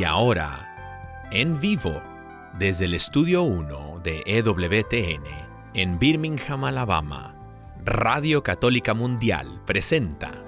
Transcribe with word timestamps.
Y 0.00 0.04
ahora, 0.04 1.28
en 1.30 1.60
vivo, 1.60 2.00
desde 2.58 2.86
el 2.86 2.94
estudio 2.94 3.42
1 3.42 4.00
de 4.02 4.22
EWTN, 4.24 5.26
en 5.74 5.98
Birmingham, 5.98 6.64
Alabama, 6.64 7.34
Radio 7.84 8.42
Católica 8.42 8.94
Mundial 8.94 9.60
presenta 9.66 10.42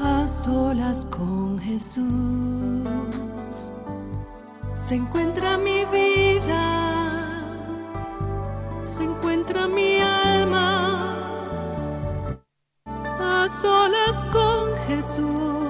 A 0.00 0.26
solas 0.26 1.04
con 1.14 1.58
Jesús 1.58 2.88
se 4.74 4.94
encuentra 4.94 5.58
mi 5.58 5.84
vida, 5.84 7.44
se 8.84 9.04
encuentra 9.04 9.68
mi 9.68 9.98
alma. 10.00 11.18
A 12.86 13.46
solas 13.60 14.24
con 14.32 14.74
Jesús 14.88 15.69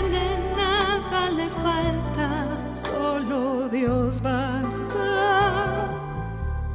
Dios 3.81 4.21
basta, 4.21 5.89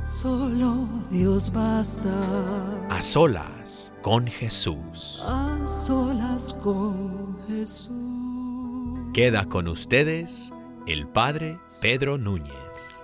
solo 0.03 0.89
Dios 1.09 1.53
basta. 1.53 2.89
A 2.91 3.01
solas 3.01 3.93
con 4.03 4.27
Jesús. 4.27 5.23
A 5.25 5.65
solas 5.69 6.53
con 6.55 7.39
Jesús. 7.47 7.93
Queda 9.15 9.45
con 9.45 9.69
ustedes 9.69 10.53
el 10.89 11.07
Padre 11.07 11.61
Pedro 11.81 12.19
Núñez. 12.19 12.97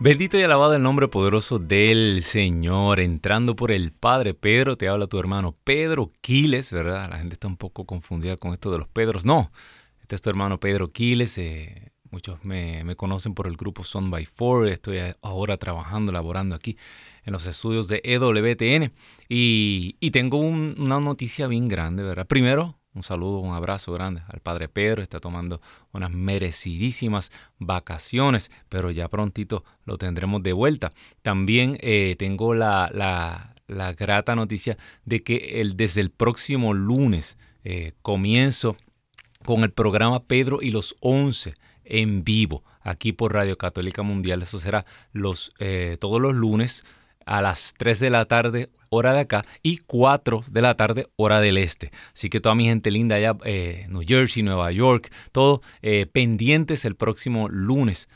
Bendito 0.00 0.36
y 0.36 0.42
alabado 0.42 0.74
el 0.74 0.82
nombre 0.82 1.06
poderoso 1.06 1.60
del 1.60 2.24
Señor. 2.24 2.98
Entrando 2.98 3.54
por 3.54 3.70
el 3.70 3.92
Padre 3.92 4.34
Pedro, 4.34 4.76
te 4.76 4.88
habla 4.88 5.06
tu 5.06 5.20
hermano 5.20 5.54
Pedro 5.62 6.10
Quiles, 6.20 6.72
¿verdad? 6.72 7.08
La 7.10 7.18
gente 7.18 7.34
está 7.34 7.46
un 7.46 7.58
poco 7.58 7.86
confundida 7.86 8.36
con 8.38 8.54
esto 8.54 8.72
de 8.72 8.78
los 8.78 8.88
Pedros. 8.88 9.24
No, 9.24 9.52
este 10.00 10.16
es 10.16 10.20
tu 10.20 10.30
hermano 10.30 10.58
Pedro 10.58 10.90
Quiles. 10.90 11.38
eh, 11.38 11.92
muchos 12.10 12.44
me, 12.44 12.84
me 12.84 12.96
conocen 12.96 13.34
por 13.34 13.46
el 13.46 13.56
grupo 13.56 13.82
Son 13.82 14.10
by 14.10 14.24
Four. 14.26 14.68
Estoy 14.68 14.98
ahora 15.22 15.56
trabajando, 15.56 16.12
laborando 16.12 16.54
aquí 16.54 16.76
en 17.24 17.32
los 17.32 17.46
estudios 17.46 17.88
de 17.88 18.00
EWTN. 18.04 18.92
Y, 19.28 19.96
y 20.00 20.10
tengo 20.10 20.38
un- 20.38 20.74
una 20.78 21.00
noticia 21.00 21.46
bien 21.46 21.68
grande, 21.68 22.02
¿verdad? 22.02 22.26
Primero, 22.26 22.78
un 22.94 23.02
saludo, 23.02 23.38
un 23.38 23.54
abrazo 23.54 23.92
grande 23.92 24.22
al 24.28 24.40
Padre 24.40 24.68
Pedro. 24.68 25.02
Está 25.02 25.20
tomando 25.20 25.60
unas 25.92 26.10
merecidísimas 26.10 27.30
vacaciones, 27.58 28.50
pero 28.68 28.90
ya 28.90 29.08
prontito 29.08 29.64
lo 29.84 29.98
tendremos 29.98 30.42
de 30.42 30.52
vuelta. 30.52 30.92
También 31.22 31.78
eh, 31.80 32.16
tengo 32.18 32.54
la, 32.54 32.90
la- 32.92 33.54
la 33.66 33.92
grata 33.92 34.34
noticia 34.34 34.78
de 35.04 35.22
que 35.22 35.60
el, 35.60 35.76
desde 35.76 36.00
el 36.00 36.10
próximo 36.10 36.72
lunes 36.72 37.36
eh, 37.64 37.92
comienzo 38.00 38.76
con 39.44 39.62
el 39.62 39.70
programa 39.72 40.24
Pedro 40.24 40.60
y 40.62 40.70
los 40.70 40.96
11 41.00 41.52
en 41.88 42.24
vivo 42.24 42.64
aquí 42.82 43.12
por 43.12 43.32
Radio 43.32 43.58
Católica 43.58 44.02
Mundial. 44.02 44.42
Eso 44.42 44.58
será 44.58 44.84
los, 45.12 45.52
eh, 45.58 45.96
todos 46.00 46.20
los 46.20 46.34
lunes 46.34 46.84
a 47.26 47.42
las 47.42 47.74
3 47.76 48.00
de 48.00 48.10
la 48.10 48.24
tarde 48.24 48.70
hora 48.90 49.12
de 49.12 49.20
acá 49.20 49.44
y 49.62 49.78
4 49.78 50.44
de 50.48 50.62
la 50.62 50.76
tarde 50.76 51.08
hora 51.16 51.40
del 51.40 51.58
este. 51.58 51.90
Así 52.14 52.30
que 52.30 52.40
toda 52.40 52.54
mi 52.54 52.64
gente 52.64 52.90
linda 52.90 53.16
allá, 53.16 53.36
eh, 53.44 53.86
New 53.90 54.02
Jersey, 54.06 54.42
Nueva 54.42 54.72
York, 54.72 55.12
todo 55.32 55.60
eh, 55.82 56.06
pendientes 56.06 56.84
el 56.84 56.96
próximo 56.96 57.48
lunes 57.48 58.08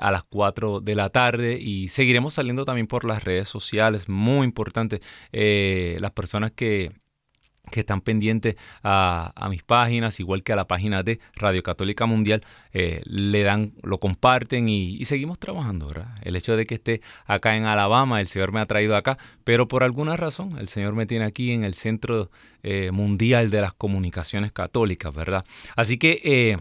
a 0.00 0.10
las 0.10 0.24
4 0.24 0.80
de 0.80 0.96
la 0.96 1.10
tarde 1.10 1.56
y 1.56 1.86
seguiremos 1.86 2.34
saliendo 2.34 2.64
también 2.64 2.88
por 2.88 3.04
las 3.04 3.22
redes 3.22 3.48
sociales. 3.48 4.08
Muy 4.08 4.44
importante, 4.44 5.00
las 5.30 6.10
personas 6.10 6.50
que 6.50 6.90
que 7.70 7.80
están 7.80 8.00
pendientes 8.00 8.56
a, 8.82 9.46
mis 9.50 9.62
páginas, 9.62 10.20
igual 10.20 10.42
que 10.42 10.52
a 10.52 10.56
la 10.56 10.66
página 10.66 11.02
de 11.02 11.20
Radio 11.34 11.62
Católica 11.62 12.06
Mundial, 12.06 12.42
eh, 12.72 13.00
le 13.04 13.42
dan, 13.42 13.72
lo 13.82 13.98
comparten 13.98 14.68
y, 14.68 15.04
seguimos 15.04 15.38
trabajando, 15.38 15.88
¿verdad? 15.88 16.14
El 16.22 16.36
hecho 16.36 16.56
de 16.56 16.66
que 16.66 16.74
esté 16.76 17.00
acá 17.26 17.56
en 17.56 17.64
Alabama, 17.64 18.20
el 18.20 18.26
Señor 18.26 18.52
me 18.52 18.60
ha 18.60 18.66
traído 18.66 18.96
acá, 18.96 19.18
pero 19.44 19.68
por 19.68 19.82
alguna 19.84 20.16
razón 20.16 20.58
el 20.58 20.68
Señor 20.68 20.94
me 20.94 21.06
tiene 21.06 21.24
aquí 21.24 21.52
en 21.52 21.64
el 21.64 21.74
Centro 21.74 22.30
eh, 22.62 22.90
Mundial 22.90 23.50
de 23.50 23.60
las 23.60 23.72
Comunicaciones 23.72 24.52
Católicas, 24.52 25.14
¿verdad? 25.14 25.44
Así 25.76 25.98
que... 25.98 26.20
eh, 26.24 26.56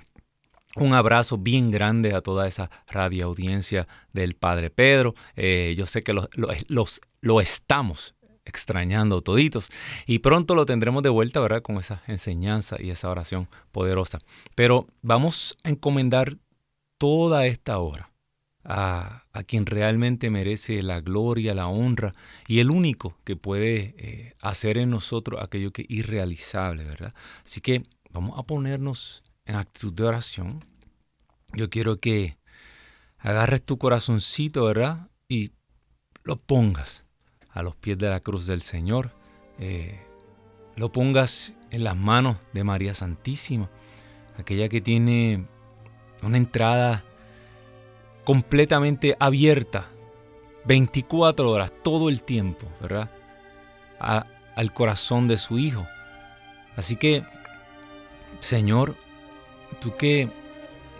un 0.75 0.93
abrazo 0.93 1.39
bien 1.39 1.71
grande 1.71 2.13
a 2.13 2.21
toda 2.21 2.47
esa 2.47 2.69
radio 2.87 3.25
audiencia 3.25 3.87
del 4.13 4.35
Padre 4.35 4.69
Pedro. 4.69 5.15
Yo 5.35 5.85
sé 5.87 6.03
que 6.03 6.13
los- 6.13 6.29
los- 6.67 7.01
lo 7.21 7.41
estamos 7.41 8.13
extrañando 8.47 9.21
toditos 9.21 9.69
y 10.05 10.19
pronto 10.19 10.55
lo 10.55 10.65
tendremos 10.65 11.03
de 11.03 11.09
vuelta, 11.09 11.39
¿verdad? 11.39 11.61
Con 11.61 11.77
esa 11.77 12.01
enseñanza 12.07 12.77
y 12.79 12.89
esa 12.89 13.09
oración 13.09 13.47
poderosa. 13.71 14.19
Pero 14.55 14.87
vamos 15.01 15.57
a 15.63 15.69
encomendar 15.69 16.37
toda 16.97 17.45
esta 17.45 17.77
hora 17.79 18.11
a, 18.63 19.23
a 19.31 19.43
quien 19.43 19.65
realmente 19.65 20.29
merece 20.29 20.81
la 20.81 21.01
gloria, 21.01 21.53
la 21.53 21.67
honra 21.67 22.13
y 22.47 22.59
el 22.59 22.69
único 22.69 23.17
que 23.23 23.35
puede 23.35 23.95
eh, 23.97 24.33
hacer 24.41 24.77
en 24.77 24.89
nosotros 24.89 25.41
aquello 25.41 25.71
que 25.71 25.83
es 25.83 25.91
irrealizable, 25.91 26.83
¿verdad? 26.83 27.13
Así 27.45 27.61
que 27.61 27.83
vamos 28.11 28.37
a 28.37 28.43
ponernos 28.43 29.23
en 29.45 29.55
actitud 29.55 29.93
de 29.93 30.03
oración. 30.03 30.63
Yo 31.53 31.69
quiero 31.69 31.97
que 31.97 32.37
agarres 33.19 33.63
tu 33.63 33.77
corazoncito, 33.77 34.65
¿verdad? 34.65 35.09
Y 35.29 35.51
lo 36.23 36.35
pongas 36.35 37.06
a 37.57 37.63
los 37.63 37.75
pies 37.75 37.97
de 37.97 38.07
la 38.07 38.19
cruz 38.19 38.45
del 38.45 38.61
Señor. 38.61 39.09
Eh, 39.57 39.99
lo 40.75 40.91
pongas 40.91 41.53
en 41.71 41.83
las 41.83 41.95
manos 41.95 42.37
de 42.53 42.63
María 42.63 42.93
Santísima, 42.93 43.67
aquella 44.37 44.69
que 44.69 44.79
tiene 44.79 45.47
una 46.21 46.37
entrada 46.37 47.03
completamente 48.23 49.17
abierta, 49.19 49.87
24 50.65 51.49
horas, 51.49 51.71
todo 51.83 52.09
el 52.09 52.21
tiempo, 52.21 52.67
¿verdad? 52.79 53.09
Al 53.99 54.73
corazón 54.73 55.27
de 55.27 55.37
su 55.37 55.57
Hijo. 55.57 55.87
Así 56.75 56.95
que, 56.95 57.23
Señor, 58.39 58.95
tú 59.81 59.95
que 59.95 60.29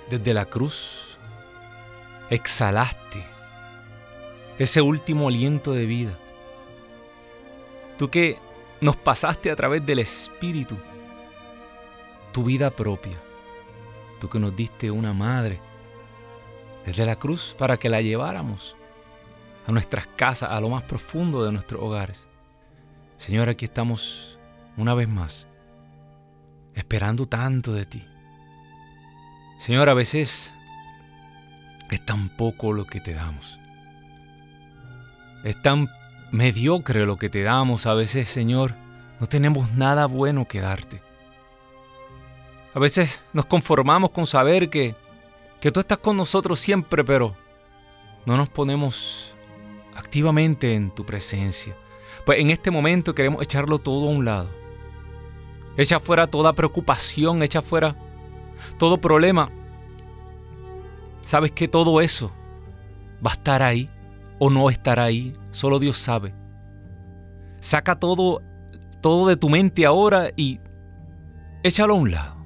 desde 0.09 0.34
la 0.34 0.46
cruz 0.46 1.19
exhalaste 2.31 3.23
ese 4.57 4.81
último 4.81 5.28
aliento 5.28 5.73
de 5.73 5.85
vida, 5.85 6.17
tú 7.97 8.09
que 8.09 8.38
nos 8.81 8.96
pasaste 8.96 9.52
a 9.52 9.56
través 9.56 9.85
del 9.85 10.00
Espíritu 10.00 10.78
tu 12.31 12.44
vida 12.44 12.69
propia, 12.69 13.18
tú 14.19 14.30
que 14.30 14.40
nos 14.40 14.56
diste 14.56 14.91
una 14.91 15.13
madre 15.13 15.59
desde 16.85 17.06
la 17.06 17.18
cruz 17.18 17.56
para 17.58 17.78
que 17.78 17.90
la 17.90 18.02
lleváramos 18.02 18.75
a 19.66 19.72
nuestras 19.72 20.08
casas, 20.08 20.52
a 20.52 20.62
lo 20.62 20.69
más 20.69 20.84
profundo 20.84 21.44
de 21.44 21.52
nuestros 21.52 21.81
hogares. 21.81 22.30
Señor, 23.18 23.50
aquí 23.50 23.66
estamos 23.66 24.38
una 24.78 24.94
vez 24.94 25.09
más, 25.09 25.47
esperando 26.75 27.25
tanto 27.25 27.74
de 27.74 27.85
ti. 27.85 28.06
Señor, 29.59 29.90
a 29.90 29.96
veces 29.96 30.53
es 31.90 32.05
tan 32.05 32.29
poco 32.29 32.72
lo 32.72 32.85
que 32.85 33.02
te 33.02 33.14
damos. 33.14 33.59
Es 35.43 35.61
tan 35.61 35.90
mediocre 36.32 37.06
lo 37.06 37.18
que 37.18 37.29
te 37.29 37.44
damos. 37.44 37.85
A 37.85 37.94
veces, 37.94 38.29
Señor, 38.29 38.74
no 39.20 39.28
tenemos 39.28 39.72
nada 39.74 40.06
bueno 40.06 40.47
que 40.47 40.62
darte. 40.62 41.02
A 42.74 42.79
veces 42.79 43.20
nos 43.34 43.46
conformamos 43.46 44.12
con 44.12 44.26
saber 44.26 44.70
que, 44.70 44.96
que 45.59 45.72
tú 45.72 45.79
estás 45.79 45.97
con 45.97 46.18
nosotros 46.18 46.59
siempre, 46.59 47.03
pero 47.03 47.35
no 48.26 48.38
nos 48.38 48.50
ponemos 48.50 49.34
activamente 49.96 50.74
en 50.74 50.91
tu 50.91 51.06
presencia. 51.06 51.76
Pues 52.26 52.40
en 52.40 52.50
este 52.50 52.72
momento 52.72 53.16
queremos 53.16 53.41
echarlo 53.41 53.79
todo 53.79 54.08
a 54.08 54.12
un 54.12 54.26
lado. 54.26 54.50
Echa 55.76 56.00
fuera 56.00 56.28
toda 56.28 56.53
preocupación, 56.53 57.41
echa 57.41 57.62
fuera 57.62 57.96
todo 58.78 59.00
problema. 59.00 59.50
Sabes 61.22 61.52
que 61.52 61.68
todo 61.68 62.02
eso 62.02 62.32
va 63.26 63.32
a 63.32 63.34
estar 63.34 63.64
ahí 63.64 63.90
o 64.39 64.49
no 64.49 64.69
estar 64.69 64.99
ahí, 64.99 65.34
solo 65.51 65.79
Dios 65.79 65.97
sabe. 65.97 66.34
Saca 67.59 67.99
todo 67.99 68.41
todo 69.01 69.28
de 69.28 69.37
tu 69.37 69.49
mente 69.49 69.85
ahora 69.85 70.31
y 70.35 70.59
échalo 71.63 71.93
a 71.93 71.97
un 71.97 72.11
lado. 72.11 72.37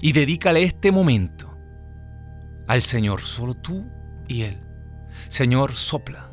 y 0.00 0.12
dedícale 0.12 0.62
este 0.62 0.92
momento 0.92 1.56
al 2.66 2.82
Señor, 2.82 3.22
solo 3.22 3.54
tú 3.54 3.86
y 4.28 4.42
Él. 4.42 4.60
Señor, 5.28 5.74
sopla, 5.74 6.30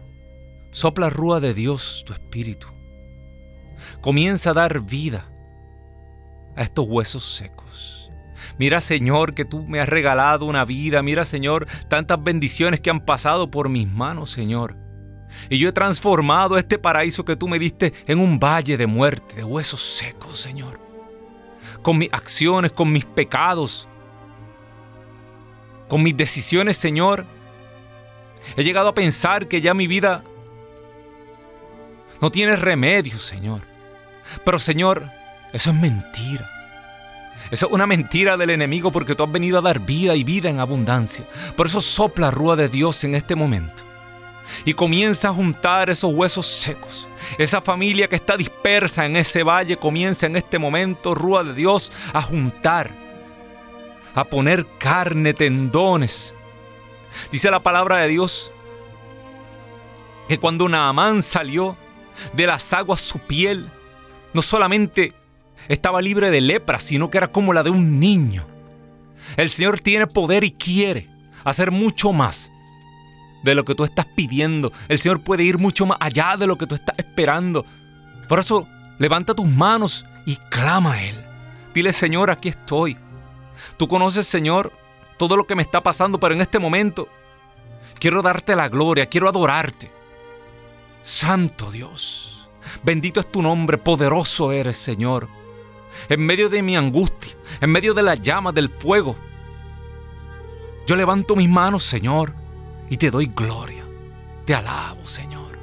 sopla 0.71 1.09
rúa 1.09 1.39
de 1.39 1.53
Dios 1.53 2.03
tu 2.05 2.11
espíritu. 2.11 2.67
Comienza 4.01 4.49
a 4.49 4.53
dar 4.53 4.81
vida 4.81 5.31
a 6.57 6.63
estos 6.63 6.85
huesos 6.85 7.23
secos. 7.23 8.00
Mira, 8.57 8.81
Señor, 8.81 9.33
que 9.33 9.45
tú 9.45 9.65
me 9.65 9.79
has 9.79 9.89
regalado 9.89 10.45
una 10.45 10.65
vida. 10.65 11.01
Mira, 11.01 11.25
Señor, 11.25 11.67
tantas 11.87 12.23
bendiciones 12.23 12.79
que 12.79 12.89
han 12.89 13.01
pasado 13.01 13.51
por 13.51 13.69
mis 13.69 13.87
manos, 13.87 14.31
Señor. 14.31 14.75
Y 15.49 15.57
yo 15.57 15.69
he 15.69 15.71
transformado 15.71 16.57
este 16.57 16.77
paraíso 16.77 17.25
que 17.25 17.35
tú 17.35 17.47
me 17.47 17.59
diste 17.59 17.93
en 18.05 18.19
un 18.19 18.39
valle 18.39 18.77
de 18.77 18.87
muerte, 18.87 19.35
de 19.35 19.43
huesos 19.43 19.81
secos, 19.81 20.39
Señor. 20.39 20.79
Con 21.81 21.97
mis 21.97 22.11
acciones, 22.11 22.71
con 22.71 22.91
mis 22.91 23.05
pecados, 23.05 23.87
con 25.87 26.03
mis 26.03 26.15
decisiones, 26.15 26.77
Señor. 26.77 27.25
He 28.55 28.63
llegado 28.63 28.89
a 28.89 28.93
pensar 28.93 29.47
que 29.47 29.61
ya 29.61 29.73
mi 29.73 29.87
vida 29.87 30.23
no 32.21 32.31
tiene 32.31 32.55
remedio, 32.55 33.17
Señor. 33.17 33.61
Pero, 34.45 34.59
Señor, 34.59 35.09
eso 35.53 35.71
es 35.71 35.75
mentira. 35.75 36.49
Eso 37.51 37.67
es 37.67 37.71
una 37.73 37.85
mentira 37.85 38.37
del 38.37 38.49
enemigo 38.49 38.91
porque 38.91 39.13
tú 39.13 39.23
has 39.23 39.31
venido 39.31 39.59
a 39.59 39.61
dar 39.61 39.79
vida 39.79 40.15
y 40.15 40.23
vida 40.23 40.49
en 40.49 40.59
abundancia. 40.59 41.27
Por 41.57 41.67
eso 41.67 41.81
sopla 41.81 42.31
rúa 42.31 42.55
de 42.55 42.69
Dios 42.69 43.03
en 43.03 43.13
este 43.13 43.35
momento. 43.35 43.83
Y 44.63 44.73
comienza 44.73 45.29
a 45.29 45.33
juntar 45.33 45.89
esos 45.89 46.13
huesos 46.13 46.45
secos. 46.47 47.09
Esa 47.37 47.61
familia 47.61 48.07
que 48.07 48.15
está 48.15 48.37
dispersa 48.37 49.05
en 49.05 49.17
ese 49.17 49.43
valle 49.43 49.77
comienza 49.77 50.25
en 50.25 50.37
este 50.37 50.59
momento, 50.59 51.13
rúa 51.13 51.43
de 51.43 51.53
Dios, 51.53 51.91
a 52.13 52.21
juntar. 52.21 52.91
A 54.15 54.23
poner 54.23 54.65
carne, 54.77 55.33
tendones. 55.33 56.33
Dice 57.31 57.51
la 57.51 57.59
palabra 57.59 57.97
de 57.97 58.07
Dios 58.07 58.51
que 60.29 60.39
cuando 60.39 60.69
Naamán 60.69 61.21
salió 61.21 61.75
de 62.31 62.47
las 62.47 62.71
aguas 62.71 63.01
su 63.01 63.19
piel, 63.19 63.69
no 64.33 64.41
solamente 64.41 65.13
estaba 65.67 66.01
libre 66.01 66.31
de 66.31 66.41
lepra, 66.41 66.79
sino 66.79 67.09
que 67.09 67.17
era 67.17 67.31
como 67.31 67.53
la 67.53 67.63
de 67.63 67.69
un 67.69 67.99
niño. 67.99 68.45
El 69.37 69.49
Señor 69.49 69.79
tiene 69.79 70.07
poder 70.07 70.43
y 70.43 70.51
quiere 70.51 71.09
hacer 71.43 71.71
mucho 71.71 72.11
más 72.11 72.51
de 73.43 73.55
lo 73.55 73.65
que 73.65 73.75
tú 73.75 73.83
estás 73.83 74.05
pidiendo. 74.05 74.71
El 74.87 74.99
Señor 74.99 75.21
puede 75.21 75.43
ir 75.43 75.57
mucho 75.57 75.85
más 75.85 75.97
allá 75.99 76.35
de 76.37 76.47
lo 76.47 76.57
que 76.57 76.67
tú 76.67 76.75
estás 76.75 76.97
esperando. 76.99 77.65
Por 78.27 78.39
eso, 78.39 78.67
levanta 78.99 79.33
tus 79.33 79.47
manos 79.47 80.05
y 80.25 80.35
clama 80.49 80.93
a 80.93 81.03
Él. 81.03 81.15
Dile, 81.73 81.93
Señor, 81.93 82.29
aquí 82.29 82.49
estoy. 82.49 82.97
Tú 83.77 83.87
conoces, 83.87 84.27
Señor, 84.27 84.71
todo 85.17 85.37
lo 85.37 85.45
que 85.45 85.55
me 85.55 85.61
está 85.61 85.81
pasando, 85.81 86.19
pero 86.19 86.33
en 86.33 86.41
este 86.41 86.59
momento 86.59 87.07
quiero 87.99 88.21
darte 88.21 88.55
la 88.55 88.69
gloria, 88.69 89.05
quiero 89.05 89.29
adorarte. 89.29 89.91
Santo 91.03 91.71
Dios, 91.71 92.47
bendito 92.83 93.19
es 93.19 93.31
tu 93.31 93.41
nombre, 93.41 93.77
poderoso 93.77 94.51
eres, 94.51 94.77
Señor 94.77 95.40
en 96.09 96.25
medio 96.25 96.49
de 96.49 96.61
mi 96.61 96.75
angustia, 96.75 97.35
en 97.59 97.71
medio 97.71 97.93
de 97.93 98.03
las 98.03 98.21
llamas 98.21 98.53
del 98.53 98.69
fuego. 98.69 99.15
Yo 100.87 100.95
levanto 100.95 101.35
mis 101.35 101.49
manos, 101.49 101.83
Señor, 101.83 102.33
y 102.89 102.97
te 102.97 103.11
doy 103.11 103.31
gloria. 103.33 103.85
Te 104.45 104.53
alabo, 104.53 105.05
Señor. 105.05 105.57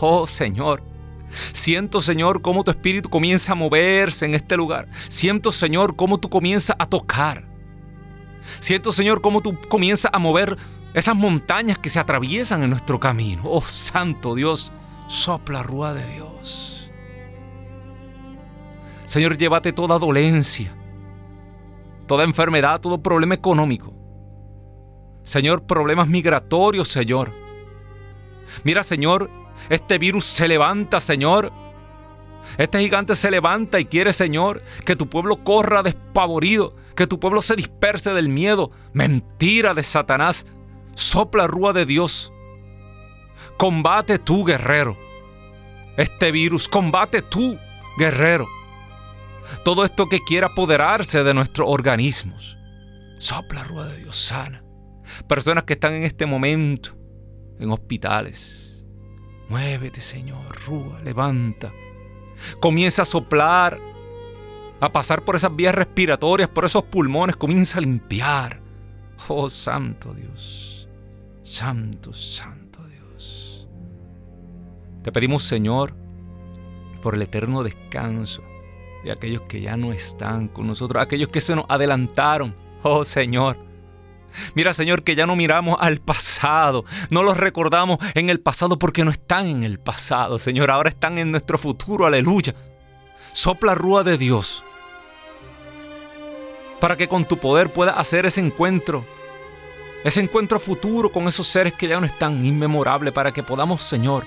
Oh, 0.00 0.26
Señor. 0.26 0.82
Siento, 1.52 2.02
Señor, 2.02 2.42
cómo 2.42 2.64
tu 2.64 2.70
espíritu 2.70 3.08
comienza 3.08 3.52
a 3.52 3.54
moverse 3.56 4.24
en 4.26 4.34
este 4.34 4.56
lugar. 4.56 4.88
Siento, 5.08 5.52
Señor, 5.52 5.96
cómo 5.96 6.18
tú 6.18 6.28
comienzas 6.28 6.76
a 6.78 6.86
tocar. 6.86 7.44
Siento, 8.60 8.92
Señor, 8.92 9.20
cómo 9.20 9.40
tú 9.40 9.58
comienzas 9.68 10.10
a 10.12 10.18
mover 10.18 10.56
esas 10.94 11.14
montañas 11.14 11.78
que 11.78 11.90
se 11.90 12.00
atraviesan 12.00 12.62
en 12.62 12.70
nuestro 12.70 12.98
camino. 12.98 13.42
Oh, 13.44 13.60
Santo 13.60 14.34
Dios, 14.34 14.72
sopla 15.06 15.62
rúa 15.62 15.94
de 15.94 16.06
Dios. 16.14 16.79
Señor, 19.10 19.36
llévate 19.36 19.72
toda 19.72 19.98
dolencia, 19.98 20.72
toda 22.06 22.22
enfermedad, 22.22 22.80
todo 22.80 23.02
problema 23.02 23.34
económico. 23.34 23.92
Señor, 25.24 25.64
problemas 25.66 26.06
migratorios, 26.06 26.86
Señor. 26.86 27.32
Mira, 28.62 28.84
Señor, 28.84 29.28
este 29.68 29.98
virus 29.98 30.26
se 30.26 30.46
levanta, 30.46 31.00
Señor. 31.00 31.52
Este 32.56 32.78
gigante 32.78 33.16
se 33.16 33.32
levanta 33.32 33.80
y 33.80 33.86
quiere, 33.86 34.12
Señor, 34.12 34.62
que 34.86 34.94
tu 34.94 35.08
pueblo 35.08 35.42
corra 35.42 35.82
despavorido, 35.82 36.76
que 36.94 37.08
tu 37.08 37.18
pueblo 37.18 37.42
se 37.42 37.56
disperse 37.56 38.14
del 38.14 38.28
miedo. 38.28 38.70
Mentira 38.92 39.74
de 39.74 39.82
Satanás. 39.82 40.46
Sopla 40.94 41.48
rúa 41.48 41.72
de 41.72 41.84
Dios. 41.84 42.32
Combate 43.56 44.20
tú, 44.20 44.44
guerrero. 44.44 44.96
Este 45.96 46.30
virus, 46.30 46.68
combate 46.68 47.22
tú, 47.22 47.58
guerrero 47.98 48.46
todo 49.64 49.84
esto 49.84 50.08
que 50.08 50.20
quiera 50.20 50.48
apoderarse 50.48 51.22
de 51.22 51.34
nuestros 51.34 51.68
organismos. 51.68 52.56
Sopla, 53.18 53.64
rueda 53.64 53.92
de 53.92 53.98
Dios, 53.98 54.16
sana. 54.16 54.64
Personas 55.28 55.64
que 55.64 55.74
están 55.74 55.94
en 55.94 56.04
este 56.04 56.26
momento 56.26 56.96
en 57.58 57.70
hospitales. 57.70 58.82
Muévete, 59.48 60.00
Señor, 60.00 60.58
rúa, 60.66 61.00
levanta. 61.02 61.72
Comienza 62.60 63.02
a 63.02 63.04
soplar, 63.04 63.78
a 64.80 64.88
pasar 64.90 65.22
por 65.24 65.36
esas 65.36 65.54
vías 65.54 65.74
respiratorias, 65.74 66.48
por 66.48 66.64
esos 66.64 66.84
pulmones, 66.84 67.36
comienza 67.36 67.78
a 67.78 67.82
limpiar. 67.82 68.60
Oh, 69.28 69.50
Santo 69.50 70.14
Dios, 70.14 70.88
Santo, 71.42 72.14
Santo 72.14 72.82
Dios. 72.86 73.68
Te 75.02 75.12
pedimos, 75.12 75.42
Señor, 75.42 75.94
por 77.02 77.14
el 77.14 77.22
eterno 77.22 77.62
descanso 77.62 78.42
de 79.04 79.12
aquellos 79.12 79.42
que 79.42 79.60
ya 79.60 79.76
no 79.76 79.92
están 79.92 80.48
con 80.48 80.66
nosotros, 80.66 81.02
aquellos 81.02 81.28
que 81.28 81.40
se 81.40 81.56
nos 81.56 81.64
adelantaron. 81.68 82.54
Oh 82.82 83.04
Señor. 83.04 83.56
Mira 84.54 84.72
Señor 84.72 85.02
que 85.02 85.14
ya 85.14 85.26
no 85.26 85.36
miramos 85.36 85.76
al 85.80 85.98
pasado, 85.98 86.84
no 87.10 87.22
los 87.22 87.36
recordamos 87.36 87.98
en 88.14 88.30
el 88.30 88.40
pasado 88.40 88.78
porque 88.78 89.04
no 89.04 89.10
están 89.10 89.46
en 89.46 89.64
el 89.64 89.80
pasado, 89.80 90.38
Señor, 90.38 90.70
ahora 90.70 90.88
están 90.88 91.18
en 91.18 91.30
nuestro 91.32 91.58
futuro, 91.58 92.06
aleluya. 92.06 92.54
Sopla 93.32 93.74
rúa 93.74 94.04
de 94.04 94.16
Dios 94.16 94.64
para 96.80 96.96
que 96.96 97.08
con 97.08 97.26
tu 97.26 97.36
poder 97.36 97.72
puedas 97.72 97.98
hacer 97.98 98.24
ese 98.24 98.40
encuentro, 98.40 99.04
ese 100.02 100.20
encuentro 100.20 100.58
futuro 100.58 101.12
con 101.12 101.28
esos 101.28 101.46
seres 101.46 101.74
que 101.74 101.86
ya 101.86 102.00
no 102.00 102.06
están, 102.06 102.44
inmemorable, 102.44 103.12
para 103.12 103.32
que 103.32 103.42
podamos, 103.42 103.82
Señor, 103.82 104.24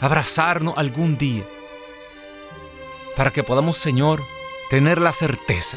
abrazarnos 0.00 0.74
algún 0.78 1.18
día 1.18 1.44
para 3.20 3.32
que 3.32 3.42
podamos, 3.42 3.76
Señor, 3.76 4.24
tener 4.70 4.98
la 4.98 5.12
certeza 5.12 5.76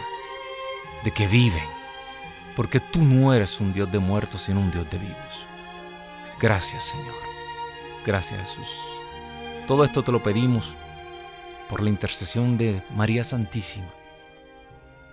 de 1.04 1.12
que 1.12 1.28
viven, 1.28 1.68
porque 2.56 2.80
tú 2.80 3.04
no 3.04 3.34
eres 3.34 3.60
un 3.60 3.74
Dios 3.74 3.92
de 3.92 4.00
muertos, 4.00 4.44
sino 4.44 4.62
un 4.62 4.72
Dios 4.72 4.90
de 4.90 4.98
vivos. 4.98 5.18
Gracias, 6.40 6.86
Señor. 6.86 7.14
Gracias, 8.06 8.40
Jesús. 8.40 8.70
Todo 9.68 9.84
esto 9.84 10.04
te 10.04 10.14
lo 10.14 10.24
pedimos 10.24 10.74
por 11.68 11.84
la 11.84 11.90
intercesión 11.90 12.58
de 12.58 12.82
María 12.96 13.26
Santísima, 13.26 13.90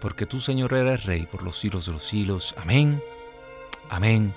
porque 0.01 0.25
tú, 0.25 0.39
Señor, 0.39 0.73
eres 0.75 1.07
Rey 1.07 1.27
por 1.27 1.43
los 1.43 1.59
siglos 1.59 1.87
de 1.87 1.93
los 1.95 2.05
siglos. 2.05 2.55
Amén, 2.57 3.03
amén 3.89 4.33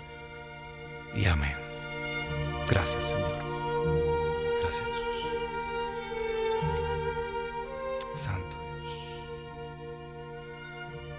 y 1.15 1.25
amén. 1.25 1.55
Gracias, 2.67 3.09
Señor. 3.09 3.32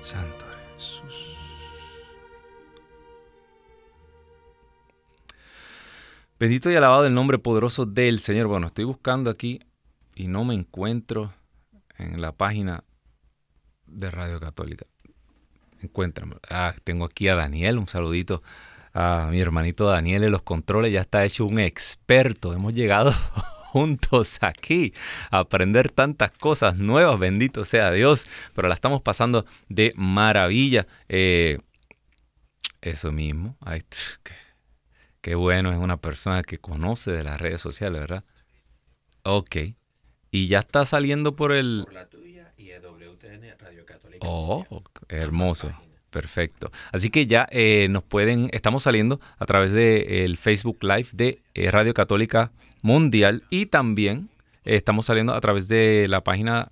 Santo 0.05 0.45
Jesús. 0.75 1.37
Bendito 6.39 6.71
y 6.71 6.77
alabado 6.77 7.07
el 7.07 7.15
nombre 7.15 7.39
poderoso 7.39 7.87
del 7.87 8.21
Señor. 8.21 8.47
Bueno, 8.47 8.67
estoy 8.67 8.85
buscando 8.85 9.31
aquí 9.31 9.61
y 10.15 10.29
no 10.29 10.45
me 10.45 10.55
encuentro 10.55 11.33
en 11.97 12.21
la 12.21 12.33
página 12.33 12.85
de 13.87 14.11
Radio 14.11 14.39
Católica. 14.41 14.85
Encuéntrame. 15.81 16.37
Ah, 16.51 16.75
tengo 16.85 17.07
aquí 17.07 17.29
a 17.29 17.35
Daniel, 17.35 17.79
un 17.79 17.89
saludito 17.89 18.43
a 18.93 19.29
mi 19.31 19.41
hermanito 19.41 19.87
Daniel 19.87 20.25
en 20.25 20.33
los 20.33 20.43
controles. 20.43 20.93
Ya 20.93 21.01
está 21.01 21.25
hecho 21.25 21.47
un 21.47 21.59
experto. 21.59 22.53
Hemos 22.53 22.75
llegado 22.75 23.15
juntos 23.75 24.39
aquí 24.41 24.95
a 25.33 25.41
aprender 25.41 25.91
tantas 25.91 26.31
cosas 26.31 26.77
nuevas, 26.77 27.19
bendito 27.19 27.65
sea 27.65 27.91
Dios, 27.91 28.25
pero 28.55 28.69
la 28.69 28.75
estamos 28.75 29.03
pasando 29.03 29.45
de 29.69 29.93
maravilla. 29.97 30.87
Eh, 31.09 31.59
eso 32.81 33.11
mismo, 33.11 33.59
qué, 35.21 35.35
bueno 35.35 35.73
es 35.73 35.79
una 35.79 35.97
persona 35.97 36.45
que 36.45 36.59
conoce 36.59 37.11
de 37.11 37.25
las 37.25 37.41
redes 37.41 37.61
sociales, 37.61 38.01
¿verdad? 38.01 38.23
Ok. 39.25 39.57
Y 40.31 40.47
ya 40.47 40.61
está 40.61 40.85
saliendo 40.85 41.35
por 41.35 41.51
el... 41.51 41.83
Por 41.85 41.95
la 41.95 42.09
tuya 42.09 42.53
y 42.57 42.71
EWTN 42.71 43.59
Radio 43.59 43.85
Católica 43.85 44.25
Oh, 44.25 44.65
hermoso. 45.09 45.73
Perfecto. 46.11 46.71
Así 46.93 47.11
que 47.11 47.27
ya 47.27 47.49
eh, 47.51 47.89
nos 47.91 48.05
pueden, 48.05 48.51
estamos 48.53 48.85
saliendo 48.85 49.21
a 49.37 49.47
través 49.47 49.73
del 49.73 50.37
Facebook 50.37 50.79
Live 50.83 51.09
de 51.13 51.43
eh, 51.55 51.73
Radio 51.73 51.93
Católica 51.93 52.53
Mundial 52.85 53.43
y 53.51 53.67
también 53.67 54.29
eh, 54.65 54.77
estamos 54.77 55.07
saliendo 55.07 55.35
a 55.35 55.41
través 55.41 55.67
de 55.67 56.07
la 56.09 56.23
página, 56.23 56.71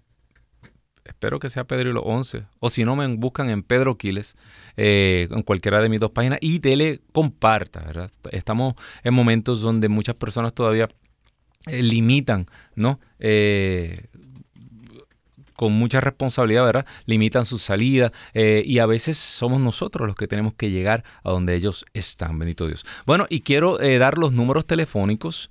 espero 1.04 1.40
que 1.40 1.50
sea 1.50 1.64
Pedro 1.64 1.90
y 1.90 1.92
los 1.92 2.04
11, 2.07 2.45
o 2.61 2.71
si 2.71 2.85
no 2.85 2.95
me 2.95 3.07
buscan 3.09 3.50
en 3.50 3.62
Pedro 3.62 3.97
Quiles, 3.97 4.37
en 4.76 5.42
cualquiera 5.42 5.81
de 5.81 5.88
mis 5.88 6.00
dos 6.00 6.11
páginas 6.12 6.38
y 6.40 6.59
dele 6.59 7.00
comparta, 7.12 7.81
¿verdad? 7.81 8.11
Estamos 8.31 8.75
en 9.02 9.14
momentos 9.14 9.61
donde 9.61 9.88
muchas 9.88 10.14
personas 10.14 10.54
todavía 10.54 10.88
limitan, 11.66 12.47
¿no? 12.75 13.00
con 15.62 15.75
mucha 15.75 16.00
responsabilidad, 16.00 16.64
¿verdad? 16.64 16.87
Limitan 17.07 17.45
su 17.45 17.57
salida 17.57 18.11
eh, 18.35 18.64
y 18.66 18.81
a 18.81 18.87
veces 18.87 19.16
somos 19.16 19.61
nosotros 19.61 20.09
los 20.09 20.16
que 20.16 20.26
tenemos 20.26 20.54
que 20.54 20.73
llegar 20.73 21.04
a 21.23 21.31
donde 21.31 21.54
ellos 21.54 21.87
están, 21.95 22.37
bendito 22.37 22.66
Dios. 22.66 22.85
Bueno, 23.07 23.26
y 23.31 23.42
quiero 23.42 23.81
eh, 23.81 23.99
dar 23.99 24.19
los 24.19 24.33
números 24.33 24.66
telefónicos. 24.66 25.50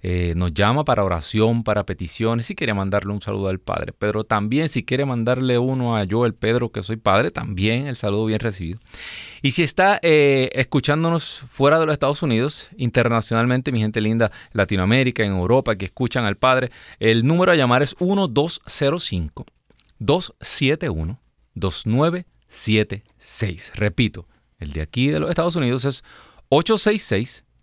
1-866 0.00 0.02
398 0.02 0.02
6377. 0.02 0.02
Eh, 0.02 0.34
nos 0.36 0.54
llama 0.54 0.84
para 0.84 1.04
oración, 1.04 1.62
para 1.62 1.84
peticiones, 1.84 2.46
si 2.46 2.54
quiere 2.54 2.72
mandarle 2.72 3.12
un 3.12 3.20
saludo 3.20 3.48
al 3.48 3.60
Padre. 3.60 3.92
Pero 3.98 4.24
también 4.24 4.68
si 4.68 4.84
quiere 4.84 5.04
mandarle 5.04 5.58
uno 5.58 5.96
a 5.96 6.04
yo, 6.04 6.26
el 6.26 6.34
Pedro, 6.34 6.72
que 6.72 6.82
soy 6.82 6.96
Padre, 6.96 7.30
también 7.30 7.86
el 7.86 7.96
saludo 7.96 8.26
bien 8.26 8.40
recibido. 8.40 8.80
Y 9.42 9.52
si 9.52 9.62
está 9.62 10.00
eh, 10.02 10.50
escuchándonos 10.54 11.44
fuera 11.46 11.78
de 11.78 11.86
los 11.86 11.92
Estados 11.92 12.22
Unidos, 12.22 12.70
internacionalmente, 12.76 13.72
mi 13.72 13.80
gente 13.80 14.00
linda, 14.00 14.30
Latinoamérica, 14.52 15.22
en 15.22 15.32
Europa, 15.32 15.76
que 15.76 15.84
escuchan 15.86 16.24
al 16.24 16.36
Padre, 16.36 16.70
el 16.98 17.26
número 17.26 17.52
a 17.52 17.56
llamar 17.56 17.82
es 17.82 17.94
1205 18.00 19.44
271 19.98 21.20
2976. 21.54 23.72
Repito, 23.74 24.26
el 24.58 24.72
de 24.72 24.80
aquí 24.80 25.08
de 25.08 25.20
los 25.20 25.28
Estados 25.30 25.56
Unidos 25.56 25.84
es 25.84 26.02
866 26.48 27.44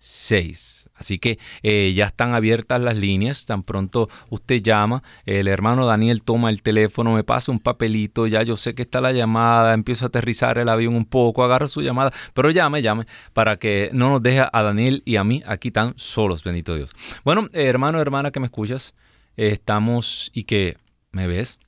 1205-271-2976. 0.00 0.80
Así 0.94 1.18
que 1.18 1.38
eh, 1.62 1.94
ya 1.94 2.06
están 2.06 2.34
abiertas 2.34 2.80
las 2.80 2.96
líneas, 2.96 3.46
tan 3.46 3.62
pronto 3.62 4.08
usted 4.28 4.60
llama, 4.60 5.02
el 5.24 5.48
hermano 5.48 5.86
Daniel 5.86 6.22
toma 6.22 6.50
el 6.50 6.62
teléfono, 6.62 7.14
me 7.14 7.24
pasa 7.24 7.50
un 7.50 7.58
papelito, 7.58 8.26
ya 8.26 8.42
yo 8.42 8.56
sé 8.56 8.74
que 8.74 8.82
está 8.82 9.00
la 9.00 9.12
llamada, 9.12 9.72
empiezo 9.72 10.04
a 10.04 10.08
aterrizar 10.08 10.58
el 10.58 10.68
avión 10.68 10.94
un 10.94 11.06
poco, 11.06 11.42
agarra 11.42 11.68
su 11.68 11.80
llamada, 11.80 12.12
pero 12.34 12.50
llame, 12.50 12.82
llame, 12.82 13.06
para 13.32 13.56
que 13.56 13.88
no 13.94 14.10
nos 14.10 14.22
deje 14.22 14.44
a 14.52 14.62
Daniel 14.62 15.02
y 15.06 15.16
a 15.16 15.24
mí 15.24 15.42
aquí 15.46 15.70
tan 15.70 15.94
solos, 15.96 16.44
bendito 16.44 16.74
Dios. 16.74 16.90
Bueno, 17.24 17.48
eh, 17.54 17.64
hermano, 17.64 17.98
hermana 17.98 18.30
que 18.30 18.40
me 18.40 18.46
escuchas, 18.46 18.94
estamos 19.36 20.30
y 20.34 20.44
que 20.44 20.76
me 21.12 21.26
ves, 21.26 21.58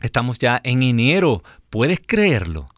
estamos 0.00 0.38
ya 0.38 0.60
en 0.62 0.84
enero, 0.84 1.42
¿puedes 1.70 1.98
creerlo? 2.06 2.68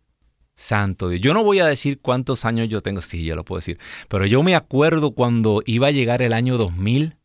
Santo 0.62 1.08
Dios. 1.08 1.20
Yo 1.20 1.34
no 1.34 1.42
voy 1.42 1.58
a 1.58 1.66
decir 1.66 1.98
cuántos 2.00 2.44
años 2.44 2.68
yo 2.68 2.82
tengo, 2.82 3.00
sí, 3.00 3.24
ya 3.24 3.34
lo 3.34 3.44
puedo 3.44 3.58
decir, 3.58 3.80
pero 4.08 4.26
yo 4.26 4.44
me 4.44 4.54
acuerdo 4.54 5.10
cuando 5.10 5.60
iba 5.66 5.88
a 5.88 5.90
llegar 5.90 6.22
el 6.22 6.32
año 6.32 6.56
2000, 6.56 7.16